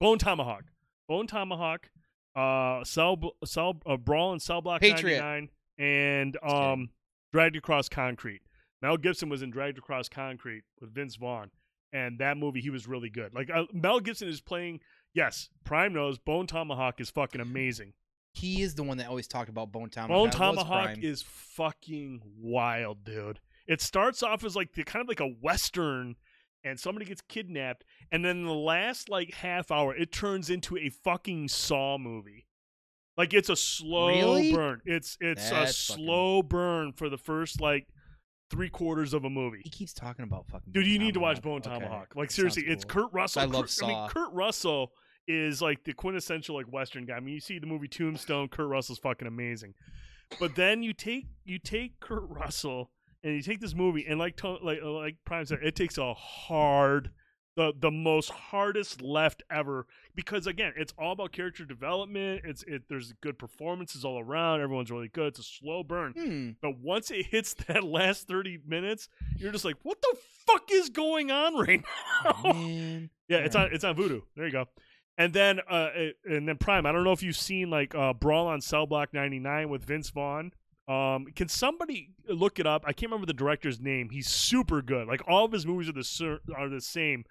[0.00, 0.64] Bone Tomahawk.
[1.08, 1.90] Bone Tomahawk.
[2.34, 5.18] Uh, Cell, Cell, uh, Brawl and Cell Block Patriot.
[5.18, 5.48] 99,
[5.78, 6.90] and um,
[7.32, 8.42] Dragged Across Concrete.
[8.82, 11.50] Mel Gibson was in Dragged Across Concrete with Vince Vaughn,
[11.92, 13.34] and that movie he was really good.
[13.34, 14.80] Like uh, Mel Gibson is playing.
[15.12, 17.94] Yes, Prime knows Bone Tomahawk is fucking amazing.
[18.32, 20.16] He is the one that always talked about Bone Tomahawk.
[20.16, 23.40] Bone Tomahawk is fucking wild, dude.
[23.66, 26.16] It starts off as like the kind of like a western,
[26.64, 30.90] and somebody gets kidnapped, and then the last like half hour, it turns into a
[30.90, 32.46] fucking Saw movie.
[33.16, 34.52] Like it's a slow Really?
[34.52, 34.80] burn.
[34.86, 37.86] It's it's That's a fucking- slow burn for the first like
[38.50, 39.60] three quarters of a movie.
[39.64, 40.72] He keeps talking about fucking.
[40.72, 41.62] Dude, Bone you need to watch Tomahawk.
[41.64, 41.84] Bone Okay.
[41.84, 42.16] Tomahawk.
[42.16, 42.84] Like That seriously, sounds it's.
[42.84, 43.42] Kurt Russell.
[43.42, 44.08] I love Kurt, I mean, Saw.
[44.08, 44.92] Kurt Russell
[45.30, 47.14] is like the quintessential like Western guy.
[47.16, 48.48] I mean, you see the movie Tombstone.
[48.48, 49.74] Kurt Russell's fucking amazing.
[50.38, 52.90] But then you take you take Kurt Russell
[53.24, 57.10] and you take this movie and like like like Prime said, it takes a hard
[57.56, 59.84] the the most hardest left ever
[60.14, 64.88] because again it's all about character development it's it there's good performances all around everyone's
[64.88, 66.50] really good it's a slow burn Hmm.
[66.62, 70.16] but once it hits that last 30 minutes you're just like what the
[70.46, 71.82] fuck is going on right
[72.24, 73.10] now Man.
[73.28, 74.66] yeah it's on it's on Vudu there you go
[75.20, 75.90] and then uh
[76.24, 79.12] and then prime i don't know if you've seen like uh brawl on cell block
[79.12, 80.50] 99 with vince vaughn
[80.88, 82.82] um, can somebody look it up?
[82.84, 84.08] I can't remember the director's name.
[84.10, 85.06] He's super good.
[85.06, 87.24] Like all of his movies are the are the same.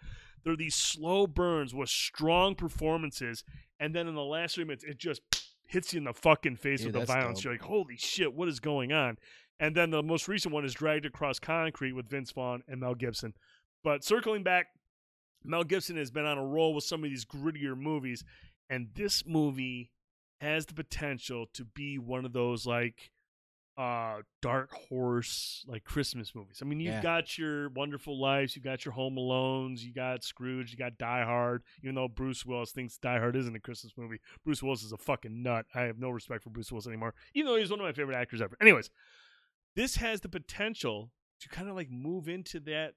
[0.45, 3.43] They're these slow burns with strong performances,
[3.77, 5.21] and then in the last three minutes, it just
[5.67, 7.39] hits you in the fucking face Dude, with the violence.
[7.39, 7.43] dope.
[7.43, 9.17] You're like, holy shit, what is going on?
[9.59, 12.95] And then the most recent one is Dragged Across Concrete with Vince Vaughn and Mel
[12.95, 13.33] Gibson.
[13.83, 14.67] But circling back,
[15.43, 18.23] Mel Gibson has been on a roll with some of these grittier movies,
[18.69, 19.91] and this movie
[20.41, 23.11] has the potential to be one of those like
[23.77, 26.59] uh dark horse like Christmas movies.
[26.61, 27.01] I mean, you've Yeah.
[27.01, 31.23] got your Wonderful Lives, you've got your Home Alones, you got Scrooge, you got Die
[31.23, 31.63] Hard.
[31.81, 34.97] Even though Bruce Willis thinks Die Hard isn't a Christmas movie, Bruce Willis is a
[34.97, 35.65] fucking nut.
[35.73, 38.17] I have no respect for Bruce Willis anymore, even though he's one of my favorite
[38.17, 38.57] actors ever.
[38.59, 38.89] Anyways,
[39.77, 42.95] this has the potential to kind of like move into that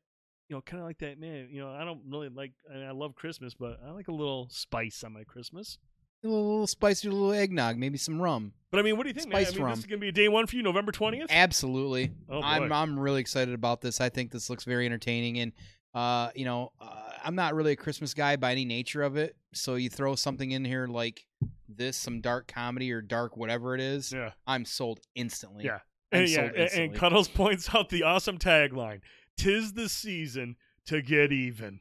[0.52, 1.48] you know, kind of like that, man.
[1.50, 2.52] You know, I don't really like.
[2.70, 5.78] I, mean, I love Christmas, but I like a little spice on my Christmas.
[6.22, 8.52] A little, little spicy, a little eggnog, maybe some rum.
[8.70, 9.38] But I mean, what do you think, man?
[9.38, 9.70] I Spice mean, rum.
[9.70, 11.28] this is gonna be a day one for you, November twentieth.
[11.30, 12.12] Absolutely.
[12.28, 12.46] Oh, boy.
[12.46, 13.98] I'm I'm really excited about this.
[13.98, 15.52] I think this looks very entertaining, and
[15.94, 19.34] uh, you know, uh, I'm not really a Christmas guy by any nature of it.
[19.54, 21.26] So you throw something in here like
[21.66, 24.12] this, some dark comedy or dark whatever it is.
[24.12, 24.32] Yeah.
[24.46, 25.64] I'm sold instantly.
[25.64, 25.78] Yeah,
[26.12, 26.94] I'm and, yeah, and, and.
[26.94, 29.00] Cuddles points out the awesome tagline:
[29.36, 30.56] "Tis the season
[30.86, 31.80] to get even."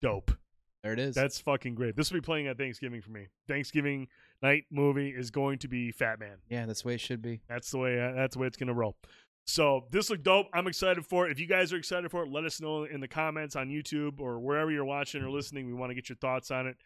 [0.00, 0.32] Dope.
[0.82, 1.14] There it is.
[1.14, 1.96] That's fucking great.
[1.96, 3.26] This will be playing at Thanksgiving for me.
[3.48, 4.06] Thanksgiving
[4.42, 6.36] night movie is going to be Fat Man.
[6.48, 7.40] yeah, that's the way it should be.
[7.48, 8.00] That's the way.
[8.00, 8.96] Uh, that's the way it's gonna roll.
[9.44, 10.46] So this looked dope.
[10.54, 11.32] I'm excited for it.
[11.32, 14.20] If you guys are excited for it, let us know in the comments on YouTube
[14.20, 15.66] or wherever you're watching or listening.
[15.66, 16.76] We want to get your thoughts on it.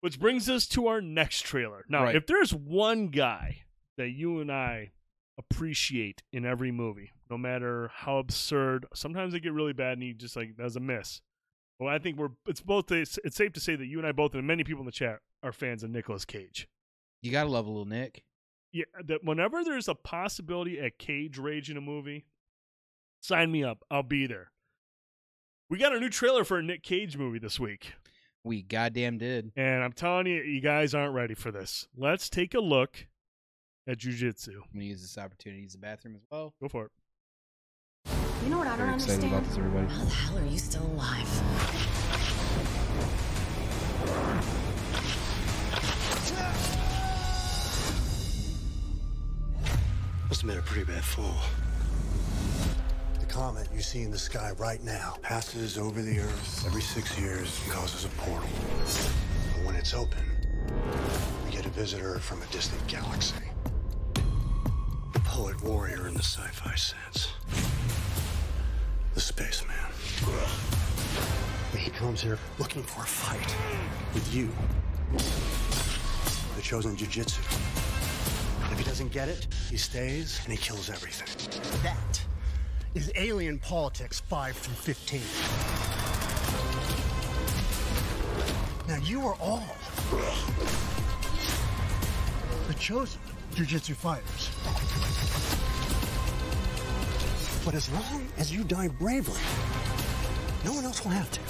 [0.00, 1.84] Which brings us to our next trailer.
[1.88, 2.14] Now, Right.
[2.14, 3.62] if there's one guy
[3.96, 4.92] that you and I
[5.38, 10.14] appreciate in every movie, no matter how absurd, sometimes they get really bad and you
[10.14, 11.20] just like that's a miss.
[11.78, 14.12] Well, I think we're it's both it's, it's safe to say that you and I
[14.12, 16.68] both and many people in the chat are fans of Nicolas Cage.
[17.22, 18.24] You gotta love a little Nick.
[18.72, 22.26] Yeah, that whenever there's a possibility at Cage Rage in a movie,
[23.20, 23.84] sign me up.
[23.90, 24.50] I'll be there.
[25.68, 27.92] We got a new trailer for a Nick Cage movie this week.
[28.44, 29.50] We goddamn did.
[29.56, 31.88] And I'm telling you, you guys aren't ready for this.
[31.96, 33.06] Let's take a look
[33.86, 34.54] at jujitsu.
[34.54, 36.54] I'm gonna use this opportunity to use the bathroom as well.
[36.60, 36.90] Go for it.
[38.44, 39.32] You know what I don't Very excited understand?
[39.32, 39.86] about this, everybody.
[39.88, 41.42] How the hell are you still alive?
[50.28, 51.36] Must have been a pretty bad fall.
[53.20, 57.18] The comet you see in the sky right now passes over the Earth every six
[57.18, 58.48] years and causes a portal.
[59.54, 60.24] But when it's open,
[61.44, 63.34] we get a visitor from a distant galaxy.
[65.26, 67.32] Poet warrior in the sci-fi sense.
[69.14, 69.76] The spaceman.
[71.76, 73.54] He comes here looking for a fight
[74.14, 74.48] with you.
[76.56, 77.40] The chosen jujitsu.
[78.72, 81.28] If he doesn't get it, he stays and he kills everything.
[81.82, 82.20] That
[82.94, 85.20] is Alien Politics 5 through 15.
[88.88, 89.76] Now you are all
[92.68, 93.20] the chosen
[93.54, 94.50] jujitsu fighters.
[97.66, 99.40] But as long as you die bravely,
[100.64, 101.40] no one else will have to.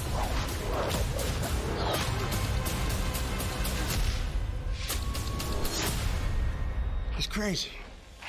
[7.16, 7.68] He's crazy,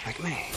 [0.06, 0.48] like me.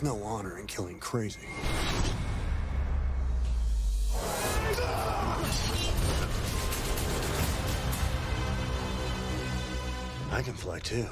[0.00, 1.40] There's no honor in killing crazy.
[10.30, 11.08] I can fly too.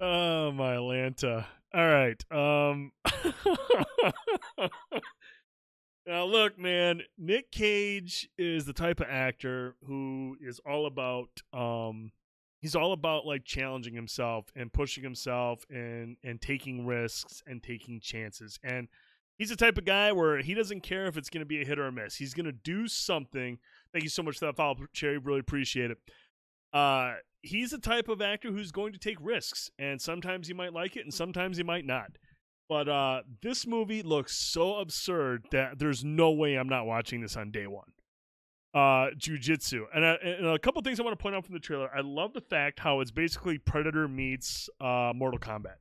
[0.00, 1.46] Oh my Lanta.
[1.74, 2.24] All right.
[2.30, 2.92] Um
[6.06, 12.12] Now look, man, Nick Cage is the type of actor who is all about um
[12.64, 18.00] he's all about like challenging himself and pushing himself and and taking risks and taking
[18.00, 18.58] chances.
[18.64, 18.88] And
[19.36, 21.66] he's the type of guy where he doesn't care if it's going to be a
[21.66, 22.16] hit or a miss.
[22.16, 23.58] He's going to do something.
[23.92, 25.18] Thank you so much for that follow, Cherry.
[25.18, 25.98] Really appreciate it.
[26.72, 30.72] Uh, he's the type of actor who's going to take risks, and sometimes he might
[30.72, 32.12] like it, and sometimes he might not.
[32.66, 37.36] But uh, this movie looks so absurd that there's no way I'm not watching this
[37.36, 37.92] on day one.
[38.74, 41.60] Uh, jujitsu, and, uh, and a couple things I want to point out from the
[41.60, 41.88] trailer.
[41.94, 45.76] I love the fact how it's basically Predator meets uh, Mortal Kombat.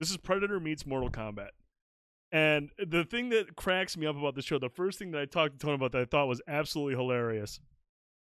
[0.00, 1.50] This is Predator meets Mortal Kombat.
[2.32, 5.26] And the thing that cracks me up about the show, the first thing that I
[5.26, 7.60] talked to Tony about that I thought was absolutely hilarious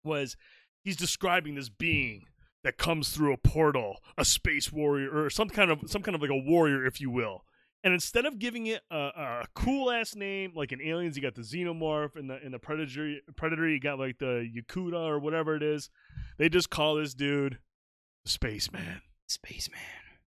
[0.02, 0.38] was
[0.82, 2.24] he's describing this being
[2.64, 6.22] that comes through a portal, a space warrior, or some kind of some kind of
[6.22, 7.44] like a warrior, if you will.
[7.82, 11.34] And instead of giving it a, a cool ass name like in Aliens, you got
[11.34, 15.56] the Xenomorph, and the in the Predator, Predator, you got like the Yakuta or whatever
[15.56, 15.88] it is.
[16.38, 17.58] They just call this dude
[18.24, 19.02] the Spaceman.
[19.26, 19.80] Spaceman.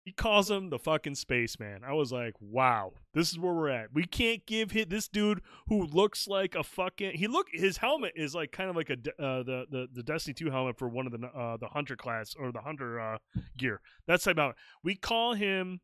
[0.04, 1.84] He calls him the fucking spaceman.
[1.88, 3.94] I was like, wow, this is where we're at.
[3.94, 7.12] We can't give hit this dude who looks like a fucking.
[7.14, 10.34] He look his helmet is like kind of like a uh, the the the Destiny
[10.34, 13.18] two helmet for one of the uh, the hunter class or the hunter uh,
[13.58, 13.80] gear.
[14.08, 14.54] That's type of.
[14.84, 15.82] We call him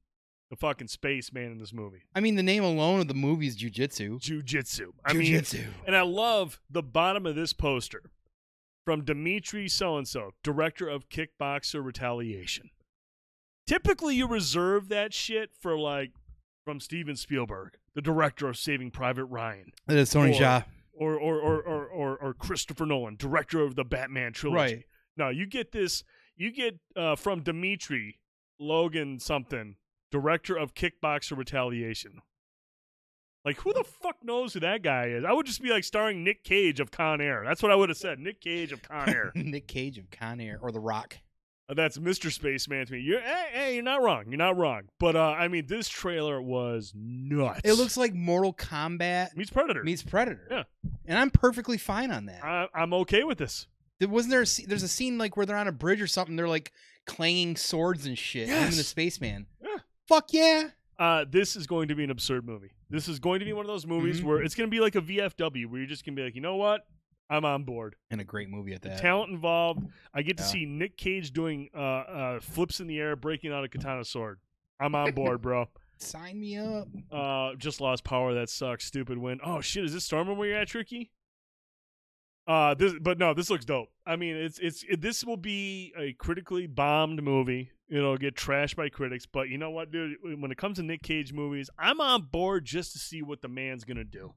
[0.50, 2.04] the fucking spaceman in this movie.
[2.16, 4.22] I mean, the name alone of the movie is jujitsu.
[4.22, 4.88] Jujitsu.
[5.06, 5.54] I Jujitsu.
[5.54, 8.12] mean, and I love the bottom of this poster
[8.86, 12.70] from Dimitri So and So, director of Kickboxer Retaliation.
[13.66, 16.12] Typically, you reserve that shit for like
[16.64, 19.72] from Steven Spielberg, the director of Saving Private Ryan.
[19.88, 20.64] That is Tony Jaa.
[20.94, 24.76] Or or, or or or or Christopher Nolan, director of the Batman trilogy.
[24.76, 24.84] Right.
[25.18, 26.04] No, you get this.
[26.38, 28.20] You get uh, from Dimitri
[28.60, 29.76] Logan something,
[30.12, 32.22] director of Kickboxer Retaliation.
[33.46, 35.24] Like who the fuck knows who that guy is?
[35.24, 37.44] I would just be like starring Nick Cage of Con Air.
[37.46, 38.20] That's what I would have said.
[38.20, 39.32] Nick Cage of Con Air.
[39.36, 41.18] Nick Cage of Con Air or The Rock.
[41.70, 42.32] Uh, That's Mr.
[42.32, 43.00] Spaceman to me.
[43.00, 44.26] You're, hey, hey, you're not wrong.
[44.28, 44.84] You're not wrong.
[45.00, 47.62] But uh, I mean, this trailer was nuts.
[47.64, 49.84] It looks like Mortal Kombat meets Predator.
[49.84, 50.48] meets Predator.
[50.50, 50.64] Yeah.
[51.06, 52.44] And I'm perfectly fine on that.
[52.44, 53.68] I, I'm okay with this.
[54.00, 54.42] There wasn't there.
[54.44, 56.36] A, there's a scene like where they're on a bridge or something.
[56.36, 56.72] They're like
[57.06, 58.48] clanging swords and shit.
[58.50, 58.88] Him and the Yes.
[58.88, 59.48] spaceman.
[59.62, 59.78] Yeah.
[60.08, 60.70] Fuck yeah.
[61.00, 62.72] Uh, this is going to be an absurd movie.
[62.90, 64.24] This is going to be one of those movies Mhm.
[64.24, 66.36] where it's going to be like a VFW, where you're just going to be like,
[66.36, 66.88] you know what?
[67.30, 67.96] I'm on board.
[68.10, 69.00] And a great movie at that.
[69.00, 69.86] Talent involved.
[70.14, 70.48] I get to Yeah.
[70.50, 74.40] see Nick Cage doing uh, uh, flips in the air, breaking out a katana sword.
[74.80, 75.68] I'm on board, bro.
[76.00, 76.88] Sign me up.
[77.12, 78.34] Uh, just lost power.
[78.34, 78.86] That sucks.
[78.86, 79.40] Stupid win.
[79.44, 79.84] Oh shit!
[79.84, 81.12] Is this Stormwind where you're at, Tricky?
[82.48, 83.90] Uh, this, but no, this looks dope.
[84.06, 87.72] I mean, it's it's it, this will be a critically bombed movie.
[87.90, 90.16] It'll get trashed by critics, but you know what, dude?
[90.24, 93.50] When it comes to Nick Cage movies, I'm on board just to see what the
[93.50, 94.34] man's gonna do.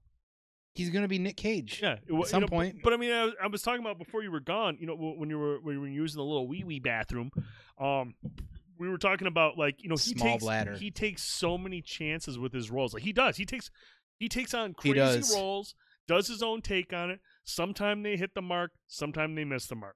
[0.75, 1.81] He's gonna be Nick Cage.
[1.83, 2.77] Yeah, At some know, point.
[2.77, 4.77] But, but I mean, I was, I was talking about before you were gone.
[4.81, 7.31] You know, when you were when you were using the little wee wee bathroom,
[7.79, 8.15] um,
[8.79, 10.75] we were talking about like you know he Small takes bladder.
[10.75, 12.95] he takes so many chances with his roles.
[12.95, 13.37] Like he does.
[13.37, 13.71] He takes
[14.19, 15.75] he takes on crazy roles,
[16.11, 17.21] does his own take on it.
[17.45, 18.73] Sometimes they hit the mark.
[18.89, 19.95] Sometimes they miss the mark.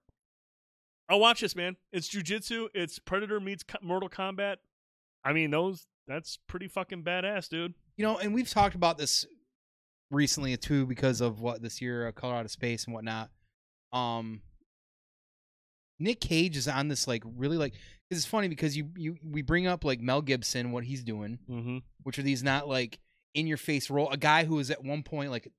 [1.08, 1.74] I'll watch this, man.
[1.92, 2.68] It's jujitsu.
[2.72, 4.58] It's Predator meets Mortal Kombat.
[5.24, 7.74] I mean, those that's pretty fucking badass, dude.
[7.96, 9.26] You know, and we've talked about this
[10.12, 13.30] recently too because of what this year, uh, Color Out of Space and whatnot.
[13.92, 14.40] Um,
[15.98, 17.74] Nick Cage is on this like really like
[18.08, 21.78] it's funny because you you we bring up like Mel Gibson what he's doing, mm-hmm.
[22.04, 23.00] which are these not like
[23.34, 24.08] in your face role.
[24.10, 25.50] A guy who was at one point like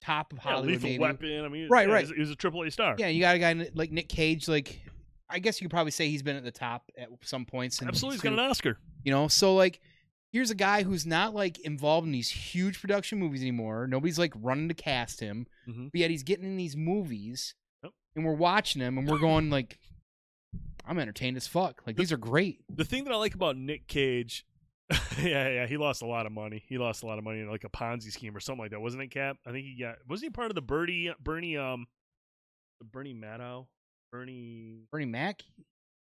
[0.00, 0.98] top of Yeah, Hollywood, lethal maybe.
[0.98, 1.44] weapon.
[1.44, 2.06] I mean, Right, yeah, right.
[2.06, 2.96] He's, he's a triple A star.
[2.98, 4.48] Yeah, you got a guy like Nick Cage.
[4.48, 4.80] Like,
[5.28, 7.80] I guess you could probably say he's been at the top at some points.
[7.80, 8.16] in absolutely.
[8.16, 8.78] He's got an Oscar.
[9.04, 9.80] You know, so like,
[10.32, 13.86] here's a guy who's not like involved in these huge production movies anymore.
[13.86, 15.90] Nobody's like running to cast him, Mhm.
[15.92, 17.92] but yet he's getting in these movies, Yep.
[18.16, 19.78] and we're watching him, and we're going like,
[20.86, 21.82] I'm entertained as fuck.
[21.86, 22.60] Like these are great.
[22.74, 24.44] The thing that I like about Nick Cage,
[25.22, 26.62] yeah, yeah, he lost a lot of money.
[26.68, 28.80] He lost a lot of money in like a Ponzi scheme or something like that,
[28.80, 29.36] wasn't it, Cap?
[29.46, 29.96] I think he got.
[30.08, 31.86] Wasn't he part of the Bernie, Bernie, um,
[32.80, 33.66] the Bernie Madow,
[34.12, 34.86] Bernie?
[34.90, 35.42] Bernie Mac.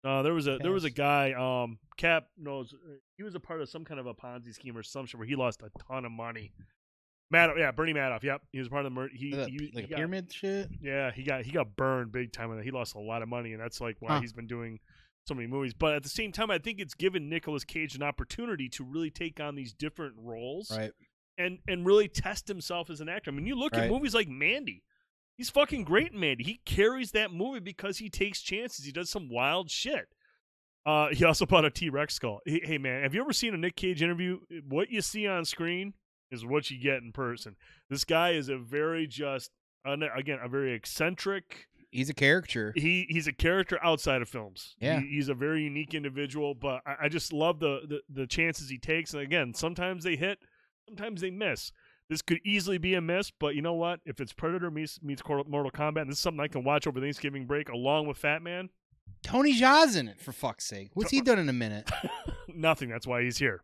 [0.03, 1.33] No, there was a there was a guy.
[1.33, 2.73] Um, Cap knows
[3.17, 5.27] he was a part of some kind of a Ponzi scheme or some shit where
[5.27, 6.53] he lost a ton of money.
[7.33, 8.23] Madoff, yeah, Bernie Madoff.
[8.23, 10.69] Yep, he was part of the mur- he, Uh, he like he got- pyramid shit.
[10.79, 12.63] Yeah, he got he got burned big time that.
[12.63, 14.21] He lost a lot of money, and that's like why Huh.
[14.21, 14.79] he's been doing
[15.27, 15.73] so many movies.
[15.73, 19.09] But at the same time, I think it's given Nicolas Cage an opportunity to really
[19.11, 20.91] take on these different roles Right.
[21.37, 23.31] and and really test himself as an actor.
[23.31, 23.83] I mean, you look Right.
[23.83, 24.83] at movies like Mandy.
[25.37, 26.43] He's fucking great in Mandy.
[26.43, 28.85] He carries that movie because he takes chances.
[28.85, 30.07] He does some wild shit.
[30.85, 32.39] Uh, he also bought a T Rex skull.
[32.45, 34.39] Hey, hey, man, have you ever seen a Nick Cage interview?
[34.67, 35.93] What you see on screen
[36.31, 37.55] is what you get in person.
[37.89, 39.51] This guy is a very just,
[39.85, 41.67] again, a very eccentric.
[41.91, 42.73] He's a character.
[42.75, 44.75] He he's a character outside of films.
[44.79, 44.99] Yeah.
[44.99, 46.53] He- he's a very unique individual.
[46.53, 49.13] But I, I just love the, the the chances he takes.
[49.13, 50.39] And again, sometimes they hit,
[50.87, 51.71] sometimes they miss.
[52.09, 53.99] This could easily be a miss, but you know what?
[54.05, 56.99] If it's Predator meets meets Mortal Kombat, and this is something I can watch over
[57.01, 58.69] Thanksgiving break along with Fat Man.
[59.23, 60.89] Tony Jaa's in it for fuck's sake.
[60.93, 61.89] What's he done in a minute?
[62.53, 62.89] Nothing.
[62.89, 63.61] That's why he's here.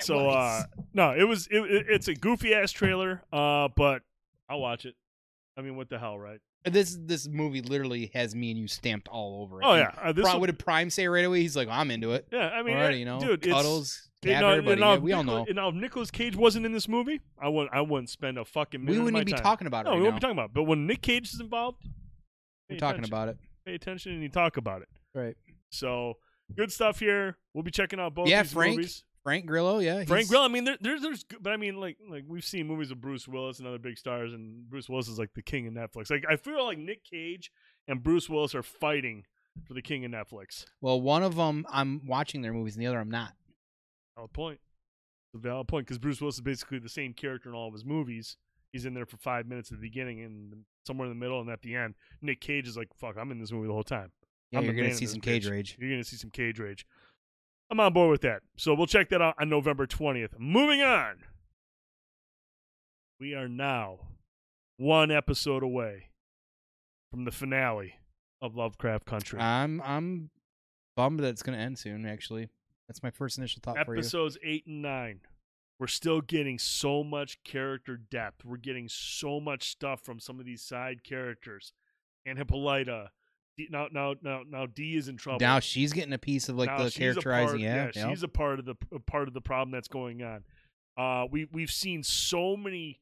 [0.00, 4.02] So uh no, it was it, it- it's a goofy ass trailer, uh, but
[4.48, 4.94] I'll watch it.
[5.56, 6.40] I mean, what the hell, right?
[6.64, 9.64] This this movie literally has me and you stamped all over it.
[9.66, 9.90] Oh, yeah.
[10.00, 11.40] Uh, this Prime, will- what did Prime say right away?
[11.40, 12.28] He's like, I'm into it.
[12.32, 14.80] Yeah, I mean, already, you know, dude, cuddles, You Cap, know, everybody.
[14.80, 15.44] now Yeah, we all know.
[15.52, 17.74] Now, if Nicolas Cage wasn't in this movie, I wouldn't.
[17.74, 18.92] I wouldn't spend a fucking minute.
[18.96, 19.42] We wouldn't be time.
[19.42, 20.50] talking about it No, right we wouldn't be talking about.
[20.50, 20.54] it.
[20.54, 21.82] But when Nick Cage is involved,
[22.70, 23.12] We're talking attention.
[23.12, 23.38] about it.
[23.66, 24.88] Pay attention and you talk about it.
[25.14, 25.34] Right.
[25.70, 26.14] So
[26.56, 27.38] good stuff here.
[27.54, 28.76] We'll be checking out both yeah, these Frank.
[28.76, 29.02] movies.
[29.24, 29.78] Frank Grillo.
[29.78, 30.04] Yeah.
[30.04, 30.44] Frank Grillo.
[30.44, 33.00] I mean, there, there's there's, good- but I mean, like like we've seen movies of
[33.00, 36.10] Bruce Willis and other big stars, and Bruce Willis is like the king of Netflix.
[36.10, 37.50] Like I feel like Nick Cage
[37.88, 39.24] and Bruce Willis are fighting
[39.66, 40.64] for the king of Netflix.
[40.80, 43.32] Well, one of them I'm watching their movies, and the other I'm not.
[44.16, 44.60] Valid point.
[45.34, 47.84] A valid point because Bruce Willis is basically the same character in all of his
[47.84, 48.36] movies.
[48.72, 51.48] He's in there for five minutes at the beginning and somewhere in the middle and
[51.50, 51.94] at the end.
[52.20, 54.10] Nick Cage is like, "Fuck, I'm in this movie the whole time."
[54.50, 55.76] Yeah, I'm you're gonna see some cage bitch." rage.
[55.78, 56.86] You're gonna see some cage rage.
[57.72, 58.42] I'm on board with that.
[58.58, 60.38] So we'll check that out on November 20th.
[60.38, 61.20] Moving on.
[63.18, 64.00] We are now
[64.76, 66.10] one episode away
[67.10, 67.94] from the finale
[68.42, 69.40] of Lovecraft Country.
[69.40, 70.28] I'm I'm
[70.98, 72.04] bummed that it's gonna end soon.
[72.04, 72.50] Actually,
[72.88, 74.00] that's my first initial thought for you.
[74.00, 75.20] episodes eight and nine
[75.78, 80.44] we're still getting so much character depth we're getting so much stuff from some of
[80.44, 81.72] these side characters
[82.26, 83.10] and hippolyta
[83.56, 86.56] Dee, now now now now d is in trouble Now she's getting a piece of
[86.56, 87.48] like Now the characterizing.
[87.50, 88.08] part- yeah, yep.
[88.10, 90.44] she's a part of the a part of the problem that's going on
[90.96, 93.00] uh we we've seen so many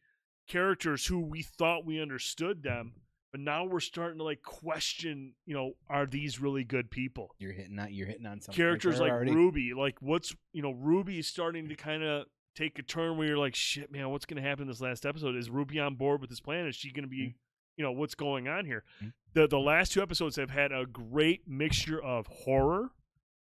[0.49, 2.93] characters who we thought we understood them
[3.33, 7.53] but now we're starting to like question you know are these really good people you're
[7.53, 8.61] hitting on you're hitting on something.
[8.61, 9.31] characters like already.
[9.33, 13.29] Ruby, like what's you know Ruby is starting to kind of take a turn where
[13.29, 15.37] you're like, shit, man, what's going to happen in this last episode?
[15.37, 16.67] Is Ruby on board with this plan?
[16.67, 17.37] Is she going to be, Mm-hmm.
[17.77, 18.83] you know, what's going on here?
[19.35, 22.91] The the last two episodes have had a great mixture of horror.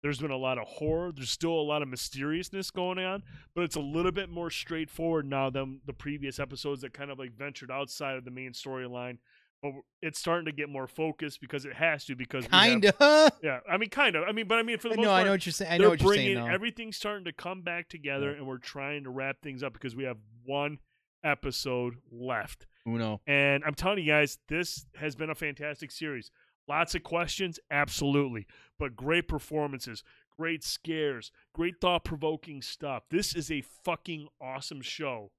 [0.02, 1.12] There's been a lot of horror.
[1.14, 3.22] There's still a lot of mysteriousness going on,
[3.54, 7.18] but it's a little bit more straightforward now than the previous episodes that kind of
[7.20, 9.18] like ventured outside of the main storyline.
[9.62, 12.94] But it's starting to get more focused because it has to because have- Kinda.
[13.44, 14.24] yeah, I mean, kind of.
[14.28, 15.78] I mean, but I mean, for the most know- I know what you're saying- I
[15.78, 16.46] know what you're saying, though.
[16.46, 20.02] everything's starting to come back together, and we're trying to wrap things up because we
[20.02, 20.78] have one
[21.22, 22.66] episode left.
[22.86, 23.20] Uno.
[23.26, 26.30] And I'm telling you guys, this has been a fantastic series.
[26.68, 28.46] Lots of questions, absolutely,
[28.78, 30.04] but great performances,
[30.36, 33.02] great scares, great thought-provoking stuff.
[33.10, 35.32] This is a fucking awesome show.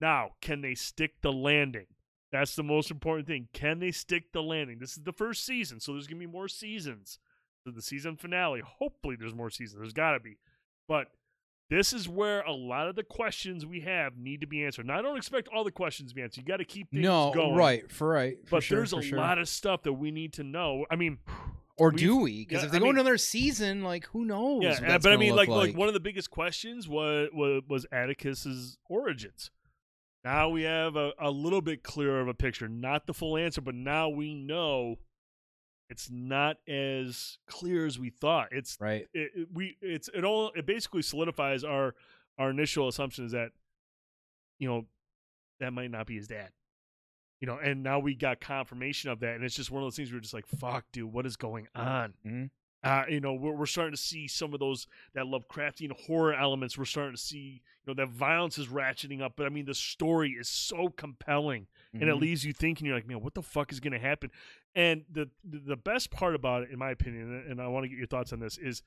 [0.00, 1.86] Now, can they stick the landing?
[2.32, 3.48] That's the most important thing.
[3.52, 4.78] Can they stick the landing?
[4.78, 7.18] This is the first season, so there's going to be more seasons.
[7.64, 9.80] So the season finale, hopefully there's more seasons.
[9.80, 10.38] There's got to be.
[10.88, 11.08] But
[11.70, 14.86] this is where a lot of the questions we have need to be answered.
[14.86, 16.42] Now, I don't expect all the questions to be answered.
[16.42, 17.56] You got to keep things No, going.
[17.56, 18.36] right, for right.
[18.44, 19.18] for But sure, there's a sure.
[19.18, 20.86] lot of stuff that we need to know.
[20.90, 21.18] I mean,
[21.76, 22.44] Or do we?
[22.46, 24.62] Because yeah, if they I go mean- another season, like who knows?
[24.62, 27.84] yeah, but I mean, look like, like one of the biggest questions was was, was
[27.92, 29.50] Atticus's origins.
[30.24, 33.60] Now we have a, a little bit clearer of a picture, not the full answer,
[33.60, 34.96] but now we know
[35.88, 38.48] it's not as clear as we thought.
[38.52, 39.06] It's right.
[39.14, 41.94] It, it- we it's it all it basically solidifies our
[42.38, 43.50] our initial assumption is that
[44.58, 44.86] you know
[45.60, 46.50] that might not be his dad.
[47.40, 49.96] You know, and now we got confirmation of that, and it's just one of those
[49.96, 52.50] things where we're just like, "Fuck, dude, what is going on?" Mhm.
[52.86, 56.78] Uh, you know, we're, we're starting to see some of those that Lovecraftian horror elements.
[56.78, 59.32] We're starting to see, you know, that violence is ratcheting up.
[59.36, 62.20] But I mean, the story is so compelling, and it Mhm.
[62.20, 62.86] leaves you thinking.
[62.86, 64.30] You're like, man, what the fuck is going to happen?
[64.74, 67.88] And the the the best part about it, in my opinion, and I want to
[67.88, 68.82] get your thoughts on this, is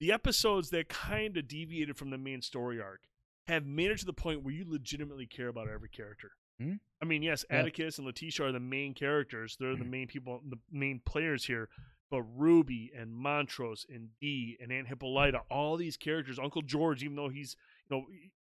[0.00, 3.02] the episodes that kind of deviated from the main story arc
[3.46, 6.32] have made it to the point where you legitimately care about every character.
[6.58, 6.74] Hmm?
[7.00, 7.58] I mean, yes, Yeah.
[7.60, 9.56] Atticus and Letitia are the main characters.
[9.56, 11.68] They're the main people, the main players here.
[12.14, 17.16] But Ruby and Montrose and Dee and Aunt Hippolyta, all these characters, Uncle George, even
[17.16, 17.56] though he's
[17.90, 18.04] you know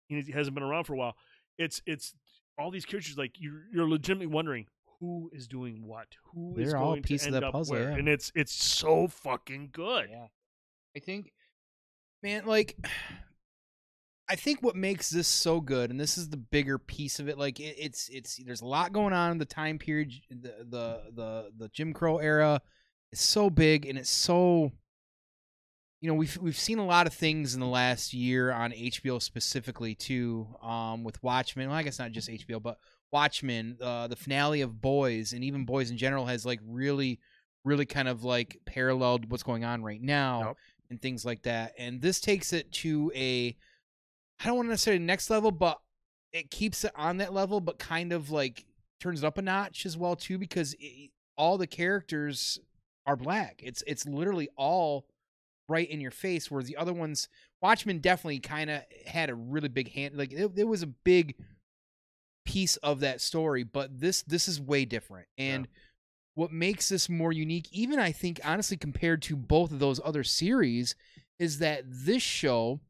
[0.09, 1.17] he he hasn't been around for a while,
[1.59, 2.15] it's it's
[2.59, 4.67] all these characters like you're you're legitimately wondering
[5.01, 7.47] who is doing what, who is They're all a going piece to of end that
[7.49, 7.97] up puzzle, where, yeah.
[7.97, 10.09] and it's it's so fucking good.
[10.11, 10.29] Yeah,
[10.97, 11.33] I think,
[12.23, 12.77] man, like,
[14.31, 17.37] I think what makes this so good, and this is the bigger piece of it,
[17.37, 21.03] like it, it's it's there's a lot going on in the time period, the the
[21.15, 22.63] the the Jim Crow era.
[23.13, 24.73] It's so big and it's so.
[26.01, 29.21] You know, we've we've seen a lot of things in the last year on HBO
[29.21, 31.69] specifically too, um, with Watchmen.
[31.69, 32.79] Well, I guess not just HBO, but
[33.11, 37.19] Watchmen, uh, the finale of Boys, and even Boys in general has like really,
[37.65, 40.55] really kind of like paralleled what's going on right now
[40.91, 41.73] and things like that.
[41.79, 43.57] And this takes it to a,
[44.41, 45.79] I don't want to necessarily next level, but
[46.33, 48.65] it keeps it on that level, but kind of like
[49.01, 52.59] turns it up a notch as well too, because it, all the characters
[53.09, 53.63] are black.
[53.65, 55.07] It's it's literally all
[55.67, 57.29] right in your face, whereas the other ones,
[57.63, 60.17] Watchmen definitely kind of had a really big hand.
[60.17, 61.35] Like it, it was a big
[62.45, 65.27] piece of that story, but this this is way different.
[65.39, 65.69] And
[66.35, 70.23] what makes this more unique, even I think honestly compared to both of those other
[70.23, 70.95] series,
[71.39, 72.81] is that this show,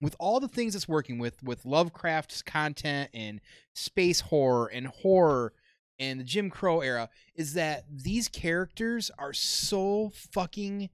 [0.00, 3.40] with all the things it's working with, with Lovecraft's content and
[3.74, 5.52] space horror and horror
[6.00, 10.90] and the Jim Crow era, is that these characters are so fucking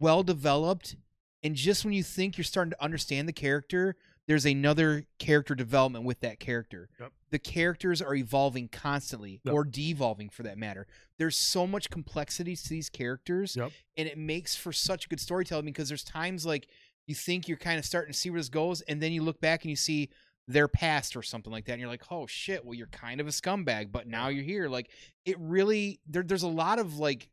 [0.00, 0.96] well developed.
[1.42, 3.96] And just when you think you're starting to understand the character,
[4.26, 6.88] there's another character development with that character.
[6.98, 7.12] Yep.
[7.30, 9.54] The characters are evolving constantly Yep.
[9.54, 10.86] or devolving for that matter.
[11.18, 13.72] There's so much complexity to these characters Yep.
[13.96, 16.66] and it makes for such good storytelling because there's times like
[17.06, 19.40] you think you're kind of starting to see where this goes and then you look
[19.40, 20.08] back and you see
[20.46, 23.26] their past or something like that and you're like oh shit well you're kind of
[23.26, 24.90] a scumbag but now you're here like
[25.24, 27.30] it really there, there's a lot of like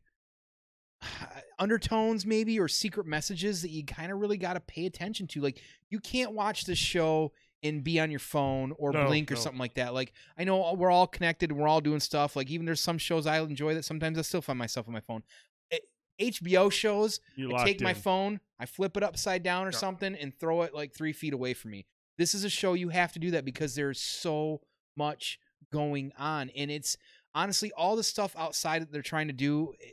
[1.58, 5.40] undertones maybe or secret messages that you kind of really got to pay attention to
[5.40, 5.60] like
[5.90, 7.32] you can't watch this show
[7.62, 9.40] and be on your phone or No, blink or no.
[9.40, 12.50] something like that like i know we're all connected and we're all doing stuff like
[12.50, 15.22] even there's some shows i enjoy that sometimes i still find myself on my phone
[15.70, 15.78] Eh,
[16.20, 19.78] hbo shows You I take my phone, I flip it upside down or Yeah.
[19.78, 21.86] something, and throw it like three feet away from me.
[22.18, 24.60] This is a show you have to do that because there's so
[24.96, 25.38] much
[25.72, 26.96] going on, and it's
[27.34, 29.74] honestly all the stuff outside that they're trying to do.
[29.82, 29.90] eh,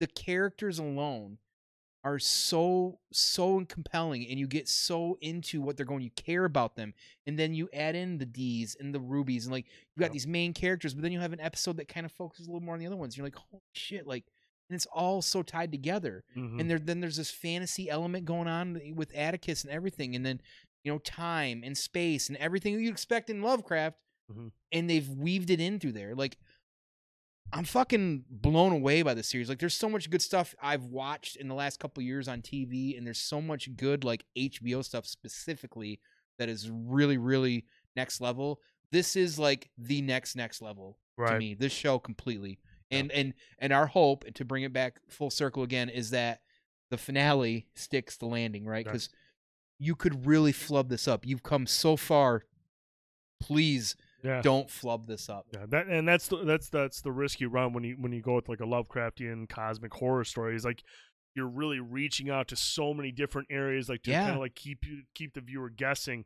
[0.00, 1.38] The characters alone
[2.04, 6.02] are so so compelling, and you get so into what they're going.
[6.02, 6.92] You care about them,
[7.26, 10.12] and then you add in the Dee's and the Rubies, and like you got Yep.
[10.12, 12.64] these main characters, but then you have an episode that kind of focuses a little
[12.64, 13.16] more on the other ones.
[13.16, 14.24] You're like, holy shit, like.
[14.68, 16.58] And it's all so tied together Mhm.
[16.60, 20.40] and there then there's this fantasy element going on with Atticus and everything, and then
[20.86, 23.98] you know time and space and everything you'd expect in Lovecraft,
[24.30, 24.52] Mhm.
[24.72, 26.14] and they've weaved it in through there.
[26.14, 26.38] Like
[27.52, 29.48] I'm fucking blown away by the series.
[29.48, 32.96] Like there's so much good stuff I've watched in the last couple years on TV,
[32.96, 36.00] and there's so much good like HBO stuff specifically
[36.38, 38.60] that is really really next level.
[38.92, 41.54] This is like the next next level to me.
[41.54, 42.58] This show completely.
[42.90, 46.42] And and and our hope to bring it back full circle again is that
[46.90, 48.86] the finale sticks the landing, right?
[48.86, 48.94] Right.
[49.78, 51.26] You could really flub this up.
[51.26, 52.44] You've come so far.
[53.40, 54.40] Please Yeah.
[54.40, 55.46] don't flub this up.
[55.52, 58.22] Yeah, that and that's the that's that's the risk you run when you when you
[58.22, 60.56] go with like a Lovecraftian cosmic horror story.
[60.56, 60.82] Is like
[61.34, 64.84] you're really reaching out to so many different areas, like to kind of like keep
[64.86, 66.24] you keep the viewer guessing.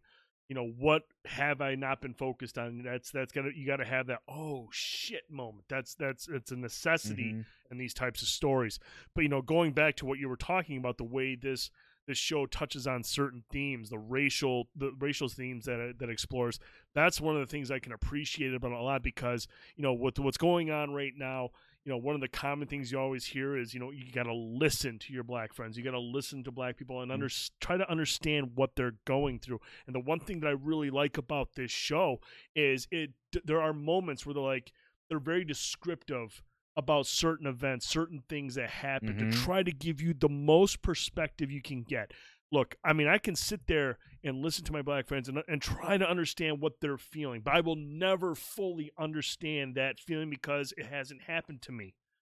[0.48, 2.82] You know what have I not been focused on?
[2.84, 5.64] That's that's gonna you got to have that oh shit moment.
[5.68, 7.44] That's that's it's a necessity Mhm.
[7.72, 8.78] in these types of stories.
[9.14, 11.70] But you know, going back to what you were talking about, the way this
[12.10, 16.58] this show touches on certain themes, the racial the racial themes that it, that explores.
[16.92, 19.46] That's one of the things I can appreciate about a lot because
[19.76, 21.50] you know with what's going on right now.
[21.82, 24.24] You know, one of the common things you always hear is, you know, you got
[24.24, 25.78] to listen to your black friends.
[25.78, 27.14] You got to listen to black people and mm.
[27.14, 27.28] under,
[27.58, 29.60] try to understand what they're going through.
[29.86, 32.20] And the one thing that I really like about this show
[32.54, 33.12] is it.
[33.46, 34.72] There are moments where they're like,
[35.08, 36.42] they're very descriptive
[36.76, 39.32] about certain events, certain things that happen Mhm.
[39.32, 42.12] to try to give you the most perspective you can get.
[42.52, 45.62] Look, I mean, I can sit there and listen to my black friends and, and
[45.62, 50.72] try to understand what they're feeling, but I will never fully understand that feeling because
[50.76, 51.94] it hasn't happened to me.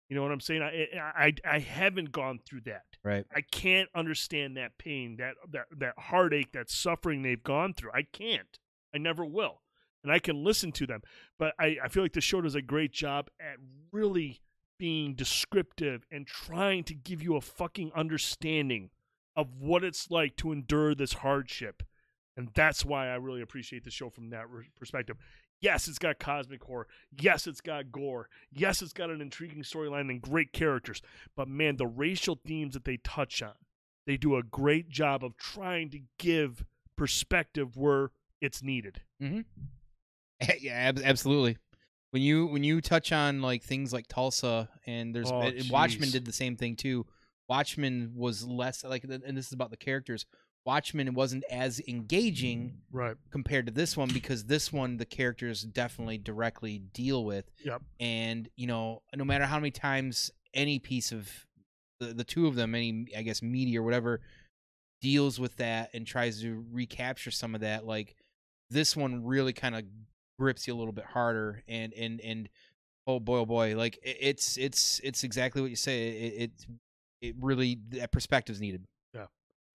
[0.09, 0.62] You know what I'm saying?
[0.62, 2.85] I I, I haven't gone through that.
[3.02, 3.24] Right.
[3.35, 7.90] I can't understand that pain, that that that heartache, that suffering they've gone through.
[7.94, 8.59] I can't.
[8.94, 9.62] I never will.
[10.05, 11.02] And I can listen to them.
[11.39, 13.56] But I, I feel like the show does a great job at
[13.90, 14.40] really
[14.78, 18.90] being descriptive and trying to give you a fucking understanding
[19.35, 21.82] of what it's like to endure this hardship.
[22.36, 25.16] And that's why I really appreciate the show from that re- perspective.
[25.60, 26.86] Yes, it's got cosmic horror.
[27.18, 28.28] Yes, it's got gore.
[28.52, 31.01] Yes, it's got an intriguing storyline and great characters.
[31.36, 33.55] But man, the racial themes that they touch on,
[34.06, 36.64] they do a great job of trying to give
[36.97, 38.10] perspective where
[38.40, 39.01] it's needed.
[39.22, 39.40] Mm-hmm.
[40.61, 41.56] yeah, ab- absolutely.
[42.11, 46.12] When you when you touch on like things like Tulsa and there's Oh, Watchmen jeez.
[46.12, 47.06] did the same thing too.
[47.48, 50.24] Watchmen was less like and this is about the characters.
[50.65, 55.62] Watchmen wasn't as engaging mm, right compared to this one because this one the characters
[55.62, 57.51] definitely directly deal with.
[57.65, 57.82] Yep.
[58.01, 61.28] And you know, no matter how many times any piece of
[62.01, 64.20] the, the two of them, any I guess media or whatever,
[65.02, 68.15] deals with that and tries to recapture some of that, like
[68.70, 69.82] this one really kind of
[70.39, 72.48] grips you a little bit harder and and and
[73.06, 76.51] oh boy oh boy like it's it's it's exactly what you say it it,
[77.20, 78.85] it really that perspective's needed
[79.15, 79.27] Yeah.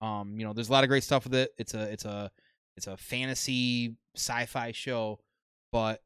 [0.01, 2.31] um you know there's a lot of great stuff with it it's a it's a
[2.75, 5.19] it's a fantasy sci-fi show
[5.71, 6.01] but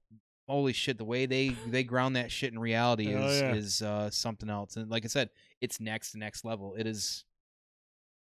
[0.48, 3.54] holy shit the way they they ground that shit in reality Oh, is yeah.
[3.54, 5.30] is uh something else and like i said
[5.62, 7.24] it's next next level it is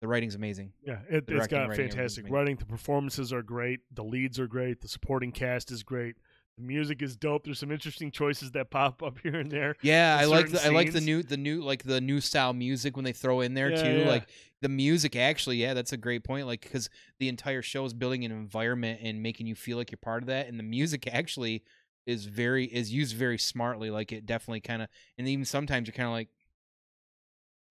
[0.02, 2.56] the writing's amazing Yeah, it, it's got writing, fantastic writing.
[2.56, 3.82] The performances are great.
[3.94, 4.82] The leads are great.
[4.82, 6.16] The supporting cast is great.
[6.58, 7.46] The music is dope.
[7.46, 9.76] There's some interesting choices that pop up here and there.
[9.82, 12.96] Yeah, I like the I like the new the new like the new style music
[12.96, 14.00] when they throw in there Yeah, too.
[14.00, 14.08] yeah.
[14.10, 14.30] Like
[14.62, 16.48] the music actually, yeah, that's a great point.
[16.48, 16.90] Like because
[17.20, 20.28] the entire show is building an environment and making you feel like you're part of
[20.28, 21.64] that, and the music actually
[22.06, 23.90] is very is used very smartly.
[23.90, 26.30] Like it definitely kind of, and even sometimes you're kind of like,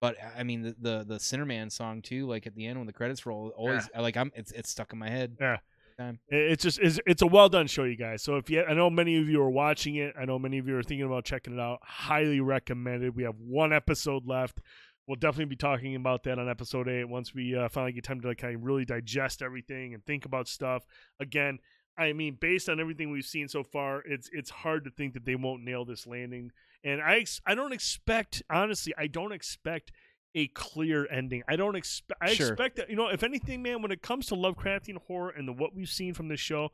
[0.01, 2.93] But I mean, the the, the Sinnerman song too, like at the end when the
[2.93, 5.37] credits roll, always I like I'm it's it's stuck in my head.
[5.39, 5.57] Yeah.
[5.97, 6.19] Time.
[6.29, 8.23] It's just it's, it's a well done show, you guys.
[8.23, 10.15] So if you, I know many of you are watching it.
[10.17, 11.79] I know many of you are thinking about checking it out.
[11.83, 13.17] Highly recommended.
[13.17, 14.61] We have one episode left.
[15.07, 18.21] We'll definitely be talking about that on episode eight once we uh, finally get time
[18.21, 20.85] to like kind of really digest everything and think about stuff.
[21.19, 21.59] Again,
[21.97, 25.25] I mean, based on everything we've seen so far, it's it's hard to think that
[25.25, 26.51] they won't nail this landing.
[26.83, 29.91] And I ex- I don't expect honestly, I don't expect
[30.35, 31.43] a clear ending.
[31.47, 32.21] I don't expect.
[32.21, 32.49] I Sure.
[32.49, 35.53] expect that you know, if anything, man, when it comes to Lovecraftian horror and the,
[35.53, 36.71] what we've seen from this show,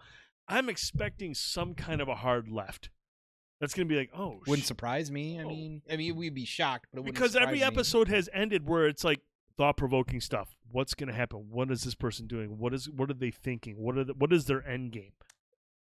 [0.47, 2.89] I'm expecting some kind of a hard left.
[3.59, 5.39] That's gonna be like, oh, Wouldn't sh- surprise me.
[5.39, 5.47] I oh.
[5.47, 7.75] mean, I mean, we'd be shocked, but it wouldn't because every surprise me.
[7.79, 9.21] episode has ended where it's like
[9.57, 10.55] thought provoking stuff.
[10.69, 11.47] What's gonna happen?
[11.49, 12.57] What is this person doing?
[12.57, 13.77] What is what are they thinking?
[13.77, 15.13] What are the, what is their end game?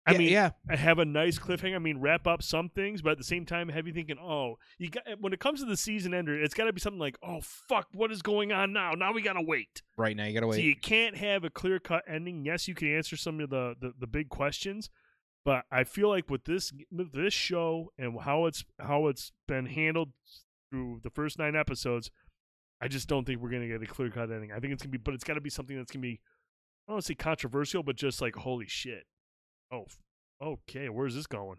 [0.06, 0.50] I Yeah, mean, yeah.
[0.70, 1.76] I have a nice cliffhanger.
[1.76, 4.56] I mean, wrap up some things, but at the same time, have you thinking, oh,
[4.78, 7.18] you got when it comes to the season ender, it's got to be something like,
[7.22, 8.92] oh fuck, what is going on now?
[8.94, 9.82] Now we gotta wait.
[9.98, 10.56] right now you gotta wait.
[10.56, 12.46] So you can't have a clear cut ending.
[12.46, 14.90] Yes, you can answer some of the, the the big questions,
[15.46, 19.66] but I feel like with this with this show and how it's how it's been
[19.68, 20.12] handled
[20.72, 22.10] through the first nine episodes,
[22.82, 24.52] I just don't think we're gonna get a clear cut ending.
[24.52, 26.20] I think it's gonna be, but it's got to be something that's gonna be,
[26.88, 29.04] I don't want to say controversial, but just like holy shit,
[29.72, 29.86] oh,
[30.42, 31.58] okay, where's this going?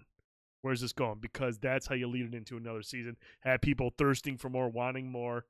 [0.62, 1.18] Where's this going?
[1.20, 3.16] Because that's how you lead it into another season.
[3.40, 5.46] Have people thirsting for more, wanting more.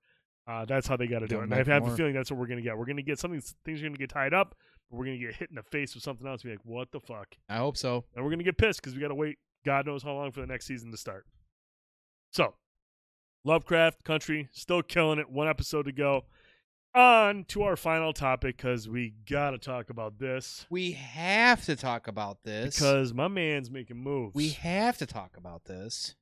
[0.46, 1.38] Uh, that's how they got to do it.
[1.38, 2.76] Going And I have a feeling that's what we're gonna get.
[2.76, 3.40] We're gonna get something.
[3.64, 4.54] Things are gonna get tied up.
[4.90, 6.42] But we're gonna get hit in the face with something else.
[6.42, 7.36] Be like, what the fuck?
[7.48, 8.04] I hope so.
[8.14, 9.38] And we're gonna get pissed because we gotta wait.
[9.64, 11.26] God knows how long for the next season to start.
[12.32, 12.54] So,
[13.44, 15.28] Lovecraft Country still killing it.
[15.30, 16.24] One episode to go.
[16.92, 22.08] On to our final topic because we gotta talk about this We have to talk
[22.08, 24.34] about this because my man's making moves.
[24.34, 26.16] we have to talk about this.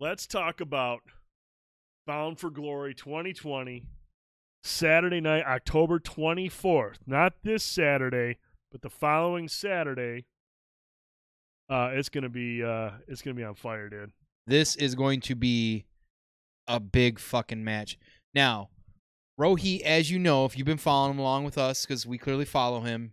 [0.00, 1.02] let's talk about
[2.04, 3.86] Bound for Glory 2020,
[4.64, 6.96] Saturday night, October 24th.
[7.06, 8.38] Not this Saturday,
[8.72, 10.26] but the following Saturday.
[11.70, 14.10] Uh, it's gonna be uh, it's gonna be on fire, dude.
[14.48, 15.84] This is going to be
[16.66, 17.96] a big fucking match.
[18.34, 18.70] Now,
[19.38, 22.44] Rohit, as you know, if you've been following him along with us, because we clearly
[22.44, 23.12] follow him,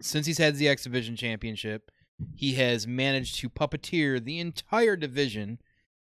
[0.00, 1.90] since he's had the X Division Championship,
[2.34, 5.58] he has managed to puppeteer the entire division.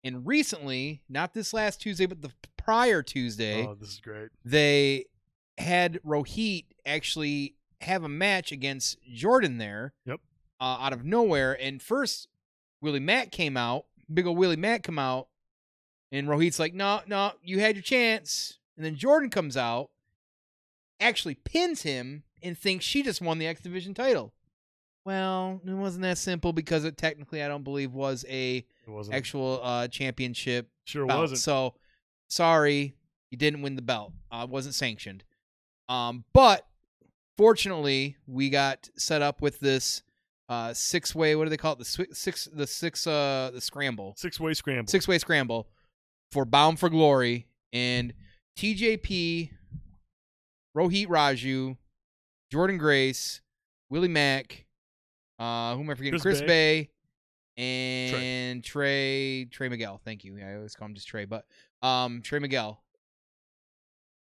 [0.04, 4.30] And recently, not this last Tuesday, but the prior Tuesday, Oh, this is great.
[4.44, 5.06] they
[5.58, 9.94] had Rohit actually have a match against Jordynne there.
[10.06, 10.20] Yep.
[10.60, 12.28] Uh, out of nowhere, and first
[12.82, 13.86] Willie Mack came out.
[14.14, 15.28] Big old Willie Mack come out,
[16.14, 19.90] and Rohit's like, "No, no, you had your chance." And then Jordynne comes out,
[21.00, 24.34] actually pins him, and thinks she just won the X Division title.
[25.06, 28.66] Well, it wasn't that simple because it technically, I don't believe, was a
[29.12, 31.20] actual uh, championship Sure belt.
[31.22, 31.40] wasn't.
[31.42, 31.76] So
[32.28, 32.96] sorry,
[33.30, 34.14] you didn't win the belt.
[34.32, 35.24] Uh, wasn't sanctioned.
[35.90, 36.66] Um, but
[37.38, 40.02] fortunately, we got set up with this
[40.50, 41.36] uh, six way.
[41.36, 41.80] What do they call it?
[41.80, 44.90] The swi- six, the six, uh, the scramble, Six way scramble.
[44.90, 45.68] six way scramble
[46.32, 48.14] for Bound for Glory and
[48.58, 49.50] TJP,
[50.76, 51.78] Rohit Raju,
[52.54, 53.42] Jordynne Grace,
[53.90, 54.66] Willie Mack,
[55.40, 56.20] uh, who am I forgetting?
[56.20, 56.90] Chris Chris, Bey.
[57.58, 57.64] Bey.
[57.64, 60.00] and Trey Trey Miguel.
[60.04, 60.38] Thank you.
[60.40, 61.46] I always call him just Trey, but
[61.82, 62.82] um Trey Miguel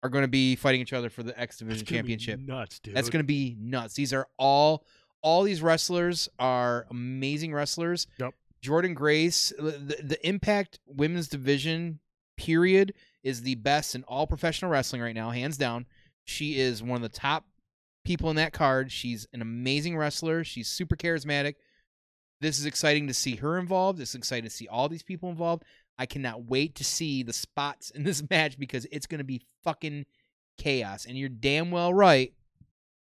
[0.02, 2.40] are going to be fighting each other for the X Division It's gonna be Championship.
[2.40, 2.94] nuts, dude.
[2.94, 3.94] That's going to be nuts.
[3.94, 4.84] These are all
[5.22, 8.06] all these wrestlers are amazing wrestlers.
[8.18, 8.34] Yep.
[8.62, 11.98] Jordynne Grace, the, the Impact Women's Division
[12.36, 12.94] period
[13.28, 15.84] is the best in all professional wrestling right now, hands down.
[16.24, 17.44] She is one of the top
[18.04, 18.90] people in that card.
[18.90, 20.42] She's an amazing wrestler.
[20.42, 21.56] She's super charismatic.
[22.40, 24.00] This is exciting to see her involved.
[24.00, 25.64] It's exciting to see all these people involved.
[25.98, 29.42] I cannot wait to see the spots in this match because it's going to be
[29.62, 30.06] fucking
[30.56, 31.04] chaos.
[31.04, 32.32] And you're damn well right.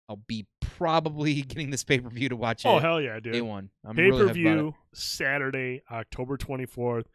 [0.07, 2.75] I'll be probably getting this pay per view to watch oh, it.
[2.77, 3.33] Oh hell yeah, dude!
[3.33, 3.69] Day one.
[3.85, 4.33] I'm Pay per it.
[4.33, 7.07] view Saturday, October twenty fourth.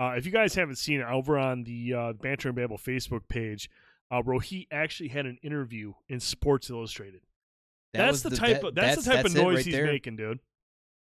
[0.00, 3.28] Uh, if you guys haven't seen it, over on the uh, Banter and Babble Facebook
[3.28, 3.68] page,
[4.10, 7.20] uh, Rohit actually had an interview in Sports Illustrated.
[7.92, 9.74] That that's the, the- type that- of that's, the type that's of noise right he's
[9.74, 9.86] there.
[9.86, 10.38] making, dude.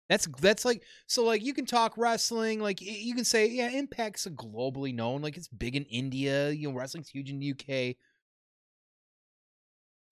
[0.10, 4.28] That's that's like so like you can talk wrestling like you can say yeah Impact's
[4.28, 7.96] globally known like it's big in India you know wrestling's huge in the UK.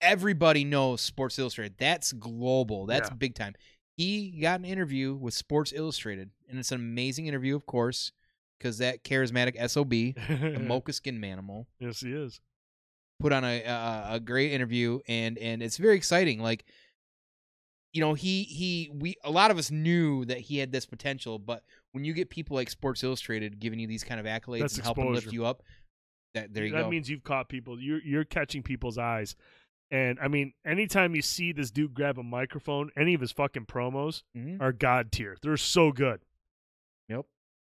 [0.02, 1.76] Everybody knows Sports Illustrated.
[1.78, 2.86] That's global.
[2.86, 3.16] That's Yeah.
[3.16, 3.54] big time.
[3.98, 8.12] He got an interview with Sports Illustrated, and it's an amazing interview, of course,
[8.62, 12.40] because that charismatic sob, the mocha skin manimal, yes, he is.
[13.20, 16.64] put on a, a a great interview and and it's very exciting like
[17.94, 21.38] you know he he we a lot of us knew that he had this potential
[21.40, 24.76] but when you get people like sports illustrated giving you these kind of accolades That's
[24.76, 25.62] and helping lift you up
[26.36, 26.78] That there you go.
[26.78, 26.90] that go.
[26.90, 27.80] means you've caught people.
[27.80, 29.36] You're you're catching people's eyes.
[29.94, 33.66] And I mean, anytime you see this dude grab a microphone, any of his fucking
[33.66, 34.62] promos Mhm.
[34.62, 35.36] are god tier.
[35.42, 36.22] They're so good.
[37.10, 37.26] Yep.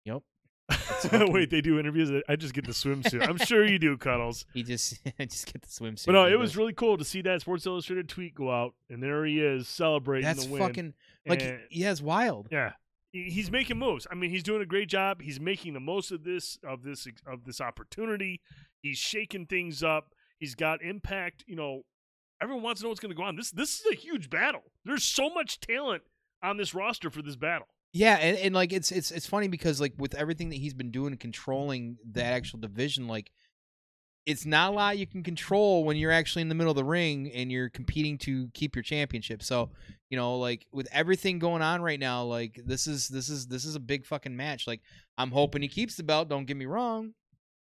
[0.05, 0.23] Yep.
[1.13, 2.11] Wait, they do interviews.
[2.29, 3.27] I just get the swimsuit.
[3.29, 4.45] I'm sure you do, Cuddles.
[4.55, 6.07] He just I just get the swimsuit.
[6.07, 9.03] But no, it was really cool to see that Sports Illustrated tweet go out, and
[9.03, 10.63] there he is celebrating That's the win.
[10.63, 10.95] fucking
[11.27, 12.49] like And- yeah, it's wild.
[12.51, 12.73] yeah,
[13.13, 14.07] he's making moves.
[14.11, 15.23] I mean, he's doing a great job.
[15.23, 18.41] He's making the most of this of this of this opportunity.
[18.83, 20.15] He's shaking things up.
[20.39, 21.45] He's got impact.
[21.47, 21.83] You know,
[22.41, 23.37] everyone wants to know what's going to go on.
[23.37, 24.63] This this is a huge battle.
[24.85, 26.03] There's so much talent
[26.43, 27.69] on this roster for this battle.
[27.93, 30.91] Yeah, and, and like it's it's it's funny because like with everything that he's been
[30.91, 32.35] doing controlling that mm-hmm.
[32.35, 33.31] actual division, like
[34.25, 36.85] it's not a lot you can control when you're actually in the middle of the
[36.85, 39.43] ring and you're competing to keep your championship.
[39.43, 39.71] So,
[40.11, 43.65] you know, like with everything going on right now, like this is this is this
[43.65, 44.67] is a big fucking match.
[44.67, 44.81] Like
[45.19, 47.15] I'm hoping he keeps the belt, don't get me wrong.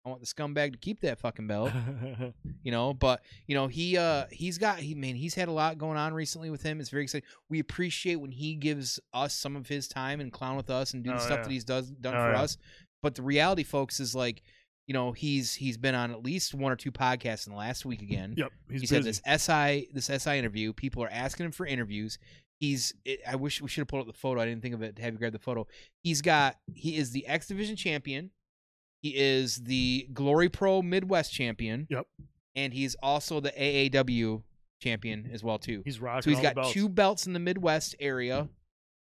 [0.06, 1.72] I want the scumbag to keep that fucking belt.
[2.64, 5.77] you know but you know he uh he's got he man he's had a lot
[5.77, 6.80] going on recently with him.
[6.80, 7.27] It's very exciting.
[7.49, 11.03] We appreciate when he gives us some of his time and clown with us and
[11.03, 11.44] do the Oh, stuff yeah.
[11.44, 12.41] that he's does done Oh, for yeah.
[12.41, 12.57] us.
[13.02, 14.44] But the reality folks is like
[14.88, 17.86] you know he's he's been on at least one or two podcasts in the last
[17.86, 18.36] week again.
[18.38, 20.73] Yep, he's he's had this si this si interview.
[20.73, 22.19] People are asking him for interviews.
[22.60, 24.40] He's it, i wish we should have pulled up the photo.
[24.40, 24.95] I didn't think of it.
[24.95, 25.68] To have you grab the photo?
[26.03, 28.30] He's got he is the x division champion
[29.11, 32.07] he is the glory pro midwest champion Yep.
[32.56, 34.41] and he's also the AAW
[34.82, 35.82] champion as well too.
[35.86, 36.72] He's rocking So he's got belts.
[36.73, 38.49] two belts in the Midwest area.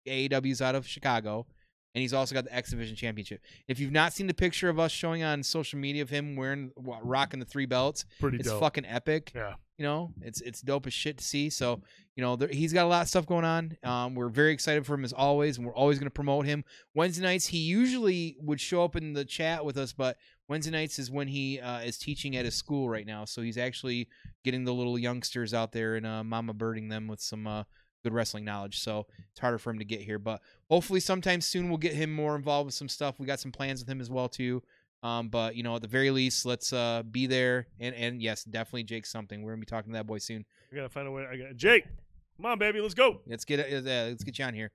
[0.08, 1.46] AAW's out of Chicago,
[1.94, 3.42] and he's also got the X Division championship.
[3.68, 6.72] If you've not seen the picture of us showing on social media of him wearing
[6.78, 8.60] rocking the three belts, Pretty it's dope.
[8.62, 9.32] fucking epic.
[9.36, 9.56] Yeah.
[9.78, 11.52] You know, it's it's dope as shit to see.
[11.52, 11.82] So,
[12.16, 13.78] you know, there, he's got a lot of stuff going on.
[13.84, 16.64] Um, we're very excited for him as always, and we're always going to promote him.
[16.96, 20.18] Wednesday nights, he usually would show up in the chat with us, but
[20.48, 23.26] Wednesday nights is when he uh, is teaching at his school right now.
[23.26, 24.08] So he's actually
[24.44, 27.64] getting the little youngsters out there and uh, mama birding them with some uh,
[28.04, 28.80] good wrestling knowledge.
[28.80, 32.14] So it's harder for him to get here, but hopefully sometime soon we'll get him
[32.14, 33.20] more involved with some stuff.
[33.20, 34.64] We got some plans with him as well too.
[35.04, 38.44] Um, but you know, at the very least, let's uh, be there and and yes,
[38.44, 39.44] definitely Jake something.
[39.44, 40.46] We're gonna be talking to that boy soon.
[40.72, 41.26] I gotta find a way.
[41.32, 41.86] I got Jake.
[42.38, 43.22] Come on, baby, let's go.
[43.26, 43.86] Let's get it.
[43.86, 44.72] Uh, let's get you on here.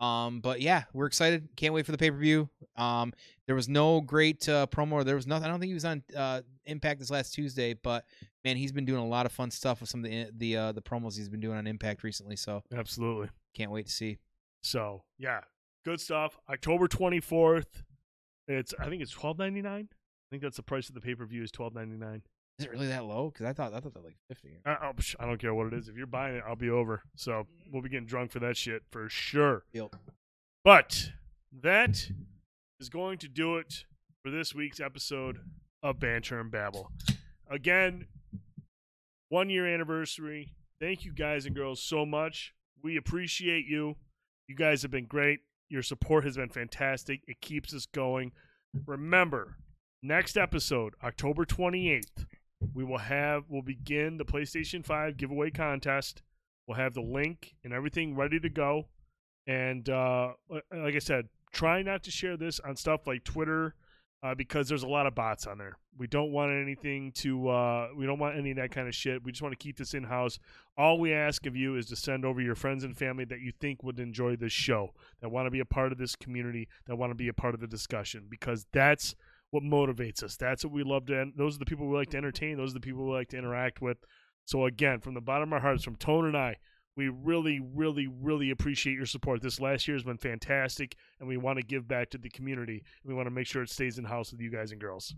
[0.00, 1.48] Um, but yeah, we're excited.
[1.56, 2.48] Can't wait for the pay per view.
[2.76, 3.12] Um,
[3.46, 5.04] there was no great uh, promo.
[5.04, 5.46] There was nothing.
[5.46, 8.04] I don't think he was on uh, Impact this last Tuesday, but
[8.44, 10.72] man, he's been doing a lot of fun stuff with some of the the uh,
[10.72, 12.36] the promos he's been doing on Impact recently.
[12.36, 13.28] So Absolutely.
[13.54, 14.18] can't wait to see.
[14.62, 15.40] So yeah,
[15.84, 16.36] good stuff.
[16.50, 17.84] October twenty fourth.
[18.48, 19.88] It's I think it's twelve ninety nine.
[19.90, 22.22] I think that's the price of the pay per view is twelve ninety nine.
[22.58, 23.30] Is it really that low?
[23.30, 24.58] Because I thought I thought that like fifty.
[24.64, 25.88] I, oh, psh, I don't care what it is.
[25.88, 27.02] If you're buying it, I'll be over.
[27.16, 29.64] So we'll be getting drunk for that shit for sure.
[29.72, 29.96] Yep.
[30.64, 31.12] But
[31.62, 32.10] that
[32.78, 33.84] is going to do it
[34.22, 35.40] for this week's episode
[35.82, 36.90] of Banter and Babble.
[37.50, 38.06] Again,
[39.28, 40.52] one year anniversary.
[40.80, 42.54] Thank you guys and girls so much.
[42.82, 43.96] We appreciate you.
[44.48, 45.40] You guys have been great.
[45.72, 47.22] Your support has been fantastic.
[47.26, 48.32] It keeps us going.
[48.84, 49.56] Remember,
[50.02, 52.26] next episode, October 28th,
[52.74, 56.20] we will have we'll begin the PlayStation 5 giveaway contest.
[56.68, 58.88] We'll have the link and everything ready to go.
[59.46, 63.74] And uh, like I said, try not to share this on stuff like Twitter
[64.22, 65.76] uh, because there's a lot of bots on there.
[65.98, 67.48] We don't want anything to.
[67.48, 69.22] Uh, we don't want any of that kind of shit.
[69.22, 70.38] We just want to keep this in house.
[70.78, 73.52] All we ask of you is to send over your friends and family that you
[73.60, 76.96] think would enjoy this show, that want to be a part of this community, that
[76.96, 79.14] want to be a part of the discussion, because that's
[79.50, 80.36] what motivates us.
[80.36, 81.20] That's what we love to.
[81.20, 82.56] en- Those are the people we like to entertain.
[82.56, 83.98] Those are the people we like to interact with.
[84.46, 86.56] So again, from the bottom of our hearts, from Tone and I,
[86.96, 89.40] we really, really, really appreciate your support.
[89.42, 92.82] This last year has been fantastic, and we want to give back to the community.
[93.04, 95.14] We want to make sure it stays in house with you guys and girls.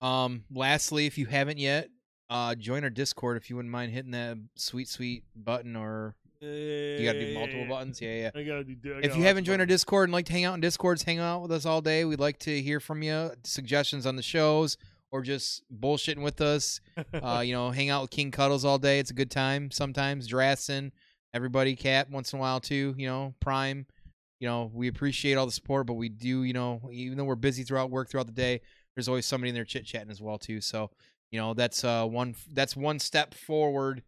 [0.00, 1.88] Um, lastly, if you haven't yet,
[2.30, 7.04] uh, join our Discord if you wouldn't mind hitting that sweet, sweet button or you
[7.06, 8.00] got to do multiple buttons.
[8.00, 8.42] Yeah, yeah.
[8.42, 8.96] Gotta do.
[8.98, 11.02] If gotta you haven't joined my- our Discord and like to hang out in Discords,
[11.02, 12.04] hang out with us all day.
[12.04, 14.76] We'd like to hear from you, suggestions on the shows,
[15.14, 16.80] or just bullshitting with us.
[17.22, 18.98] uh, you know, hang out with King Cuddles all day.
[18.98, 19.70] It's a good time.
[19.70, 20.90] Sometimes Drassen,
[21.32, 22.96] everybody, Cap, once in a while too.
[22.98, 23.86] You know, Prime.
[24.40, 27.36] You know, we appreciate all the support, but we do, you know, even though we're
[27.36, 28.60] busy throughout work throughout the day,
[28.96, 30.60] there's always somebody in there chit chatting as well too.
[30.60, 30.90] So,
[31.30, 34.02] you know, that's uh one that's one step forward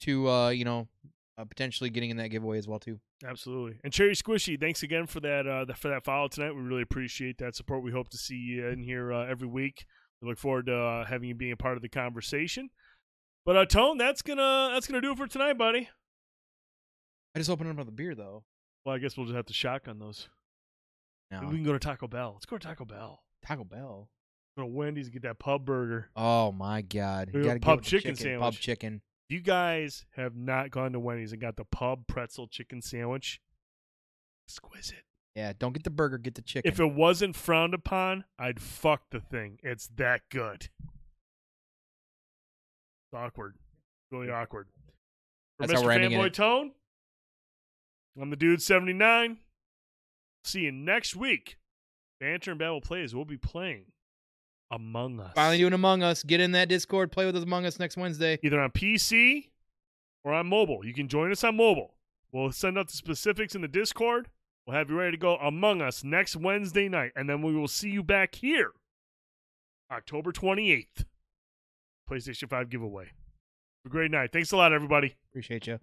[0.00, 0.88] to uh, you know,
[1.38, 2.98] uh, potentially getting in that giveaway as well too.
[3.24, 3.78] Absolutely.
[3.84, 6.56] And Cherry Squishy, thanks again for that uh, for that follow tonight.
[6.56, 7.84] We really appreciate that support.
[7.84, 9.86] We hope to see you in here uh, every week.
[10.20, 12.70] We look forward to uh, having you being a part of the conversation.
[13.46, 15.88] But uh, Tone, that's gonna that's gonna do it for tonight, buddy.
[17.34, 18.44] I just opened up another beer though.
[18.84, 20.28] Well, I guess we'll just have to shotgun those.
[21.30, 21.40] No.
[21.42, 22.32] We can go to Taco Bell.
[22.34, 23.22] Let's go to Taco Bell.
[23.46, 24.08] Taco Bell.
[24.56, 26.10] Go to Wendy's and get that pub burger.
[26.16, 27.30] Oh my god.
[27.32, 29.02] You gotta pub the chicken Pub chicken.
[29.28, 33.40] If you guys have not gone to Wendy's and got the pub pretzel chicken sandwich,
[34.46, 35.04] exquisite.
[35.38, 36.68] Yeah, don't get the burger, get the chicken.
[36.68, 39.60] If it wasn't frowned upon, I'd fuck the thing.
[39.62, 40.68] It's that good.
[43.04, 43.54] It's awkward.
[44.10, 44.66] Really awkward.
[45.56, 45.94] For That's how Mr.
[45.94, 46.34] we're Fanboy it.
[46.34, 46.72] Tone,
[48.20, 49.36] I'm the dude 79.
[50.42, 51.56] See you next week.
[52.18, 53.84] Banter and Babble Plays will be playing
[54.72, 55.34] Among Us.
[55.36, 56.24] Finally doing Among Us.
[56.24, 58.40] Get in that Discord, play with us Among Us next Wednesday.
[58.42, 59.50] Either on PC
[60.24, 60.84] or on mobile.
[60.84, 61.94] You can join us on mobile.
[62.32, 64.26] We'll send out the specifics in the Discord.
[64.68, 67.12] We'll have you ready to go Among Us next Wednesday night.
[67.16, 68.72] And then we will see you back here
[69.90, 71.06] October 28th.
[72.08, 73.04] PlayStation 5 giveaway.
[73.04, 73.12] Have
[73.86, 74.30] a great night.
[74.30, 75.16] Thanks a lot, everybody.
[75.30, 75.78] Appreciate you.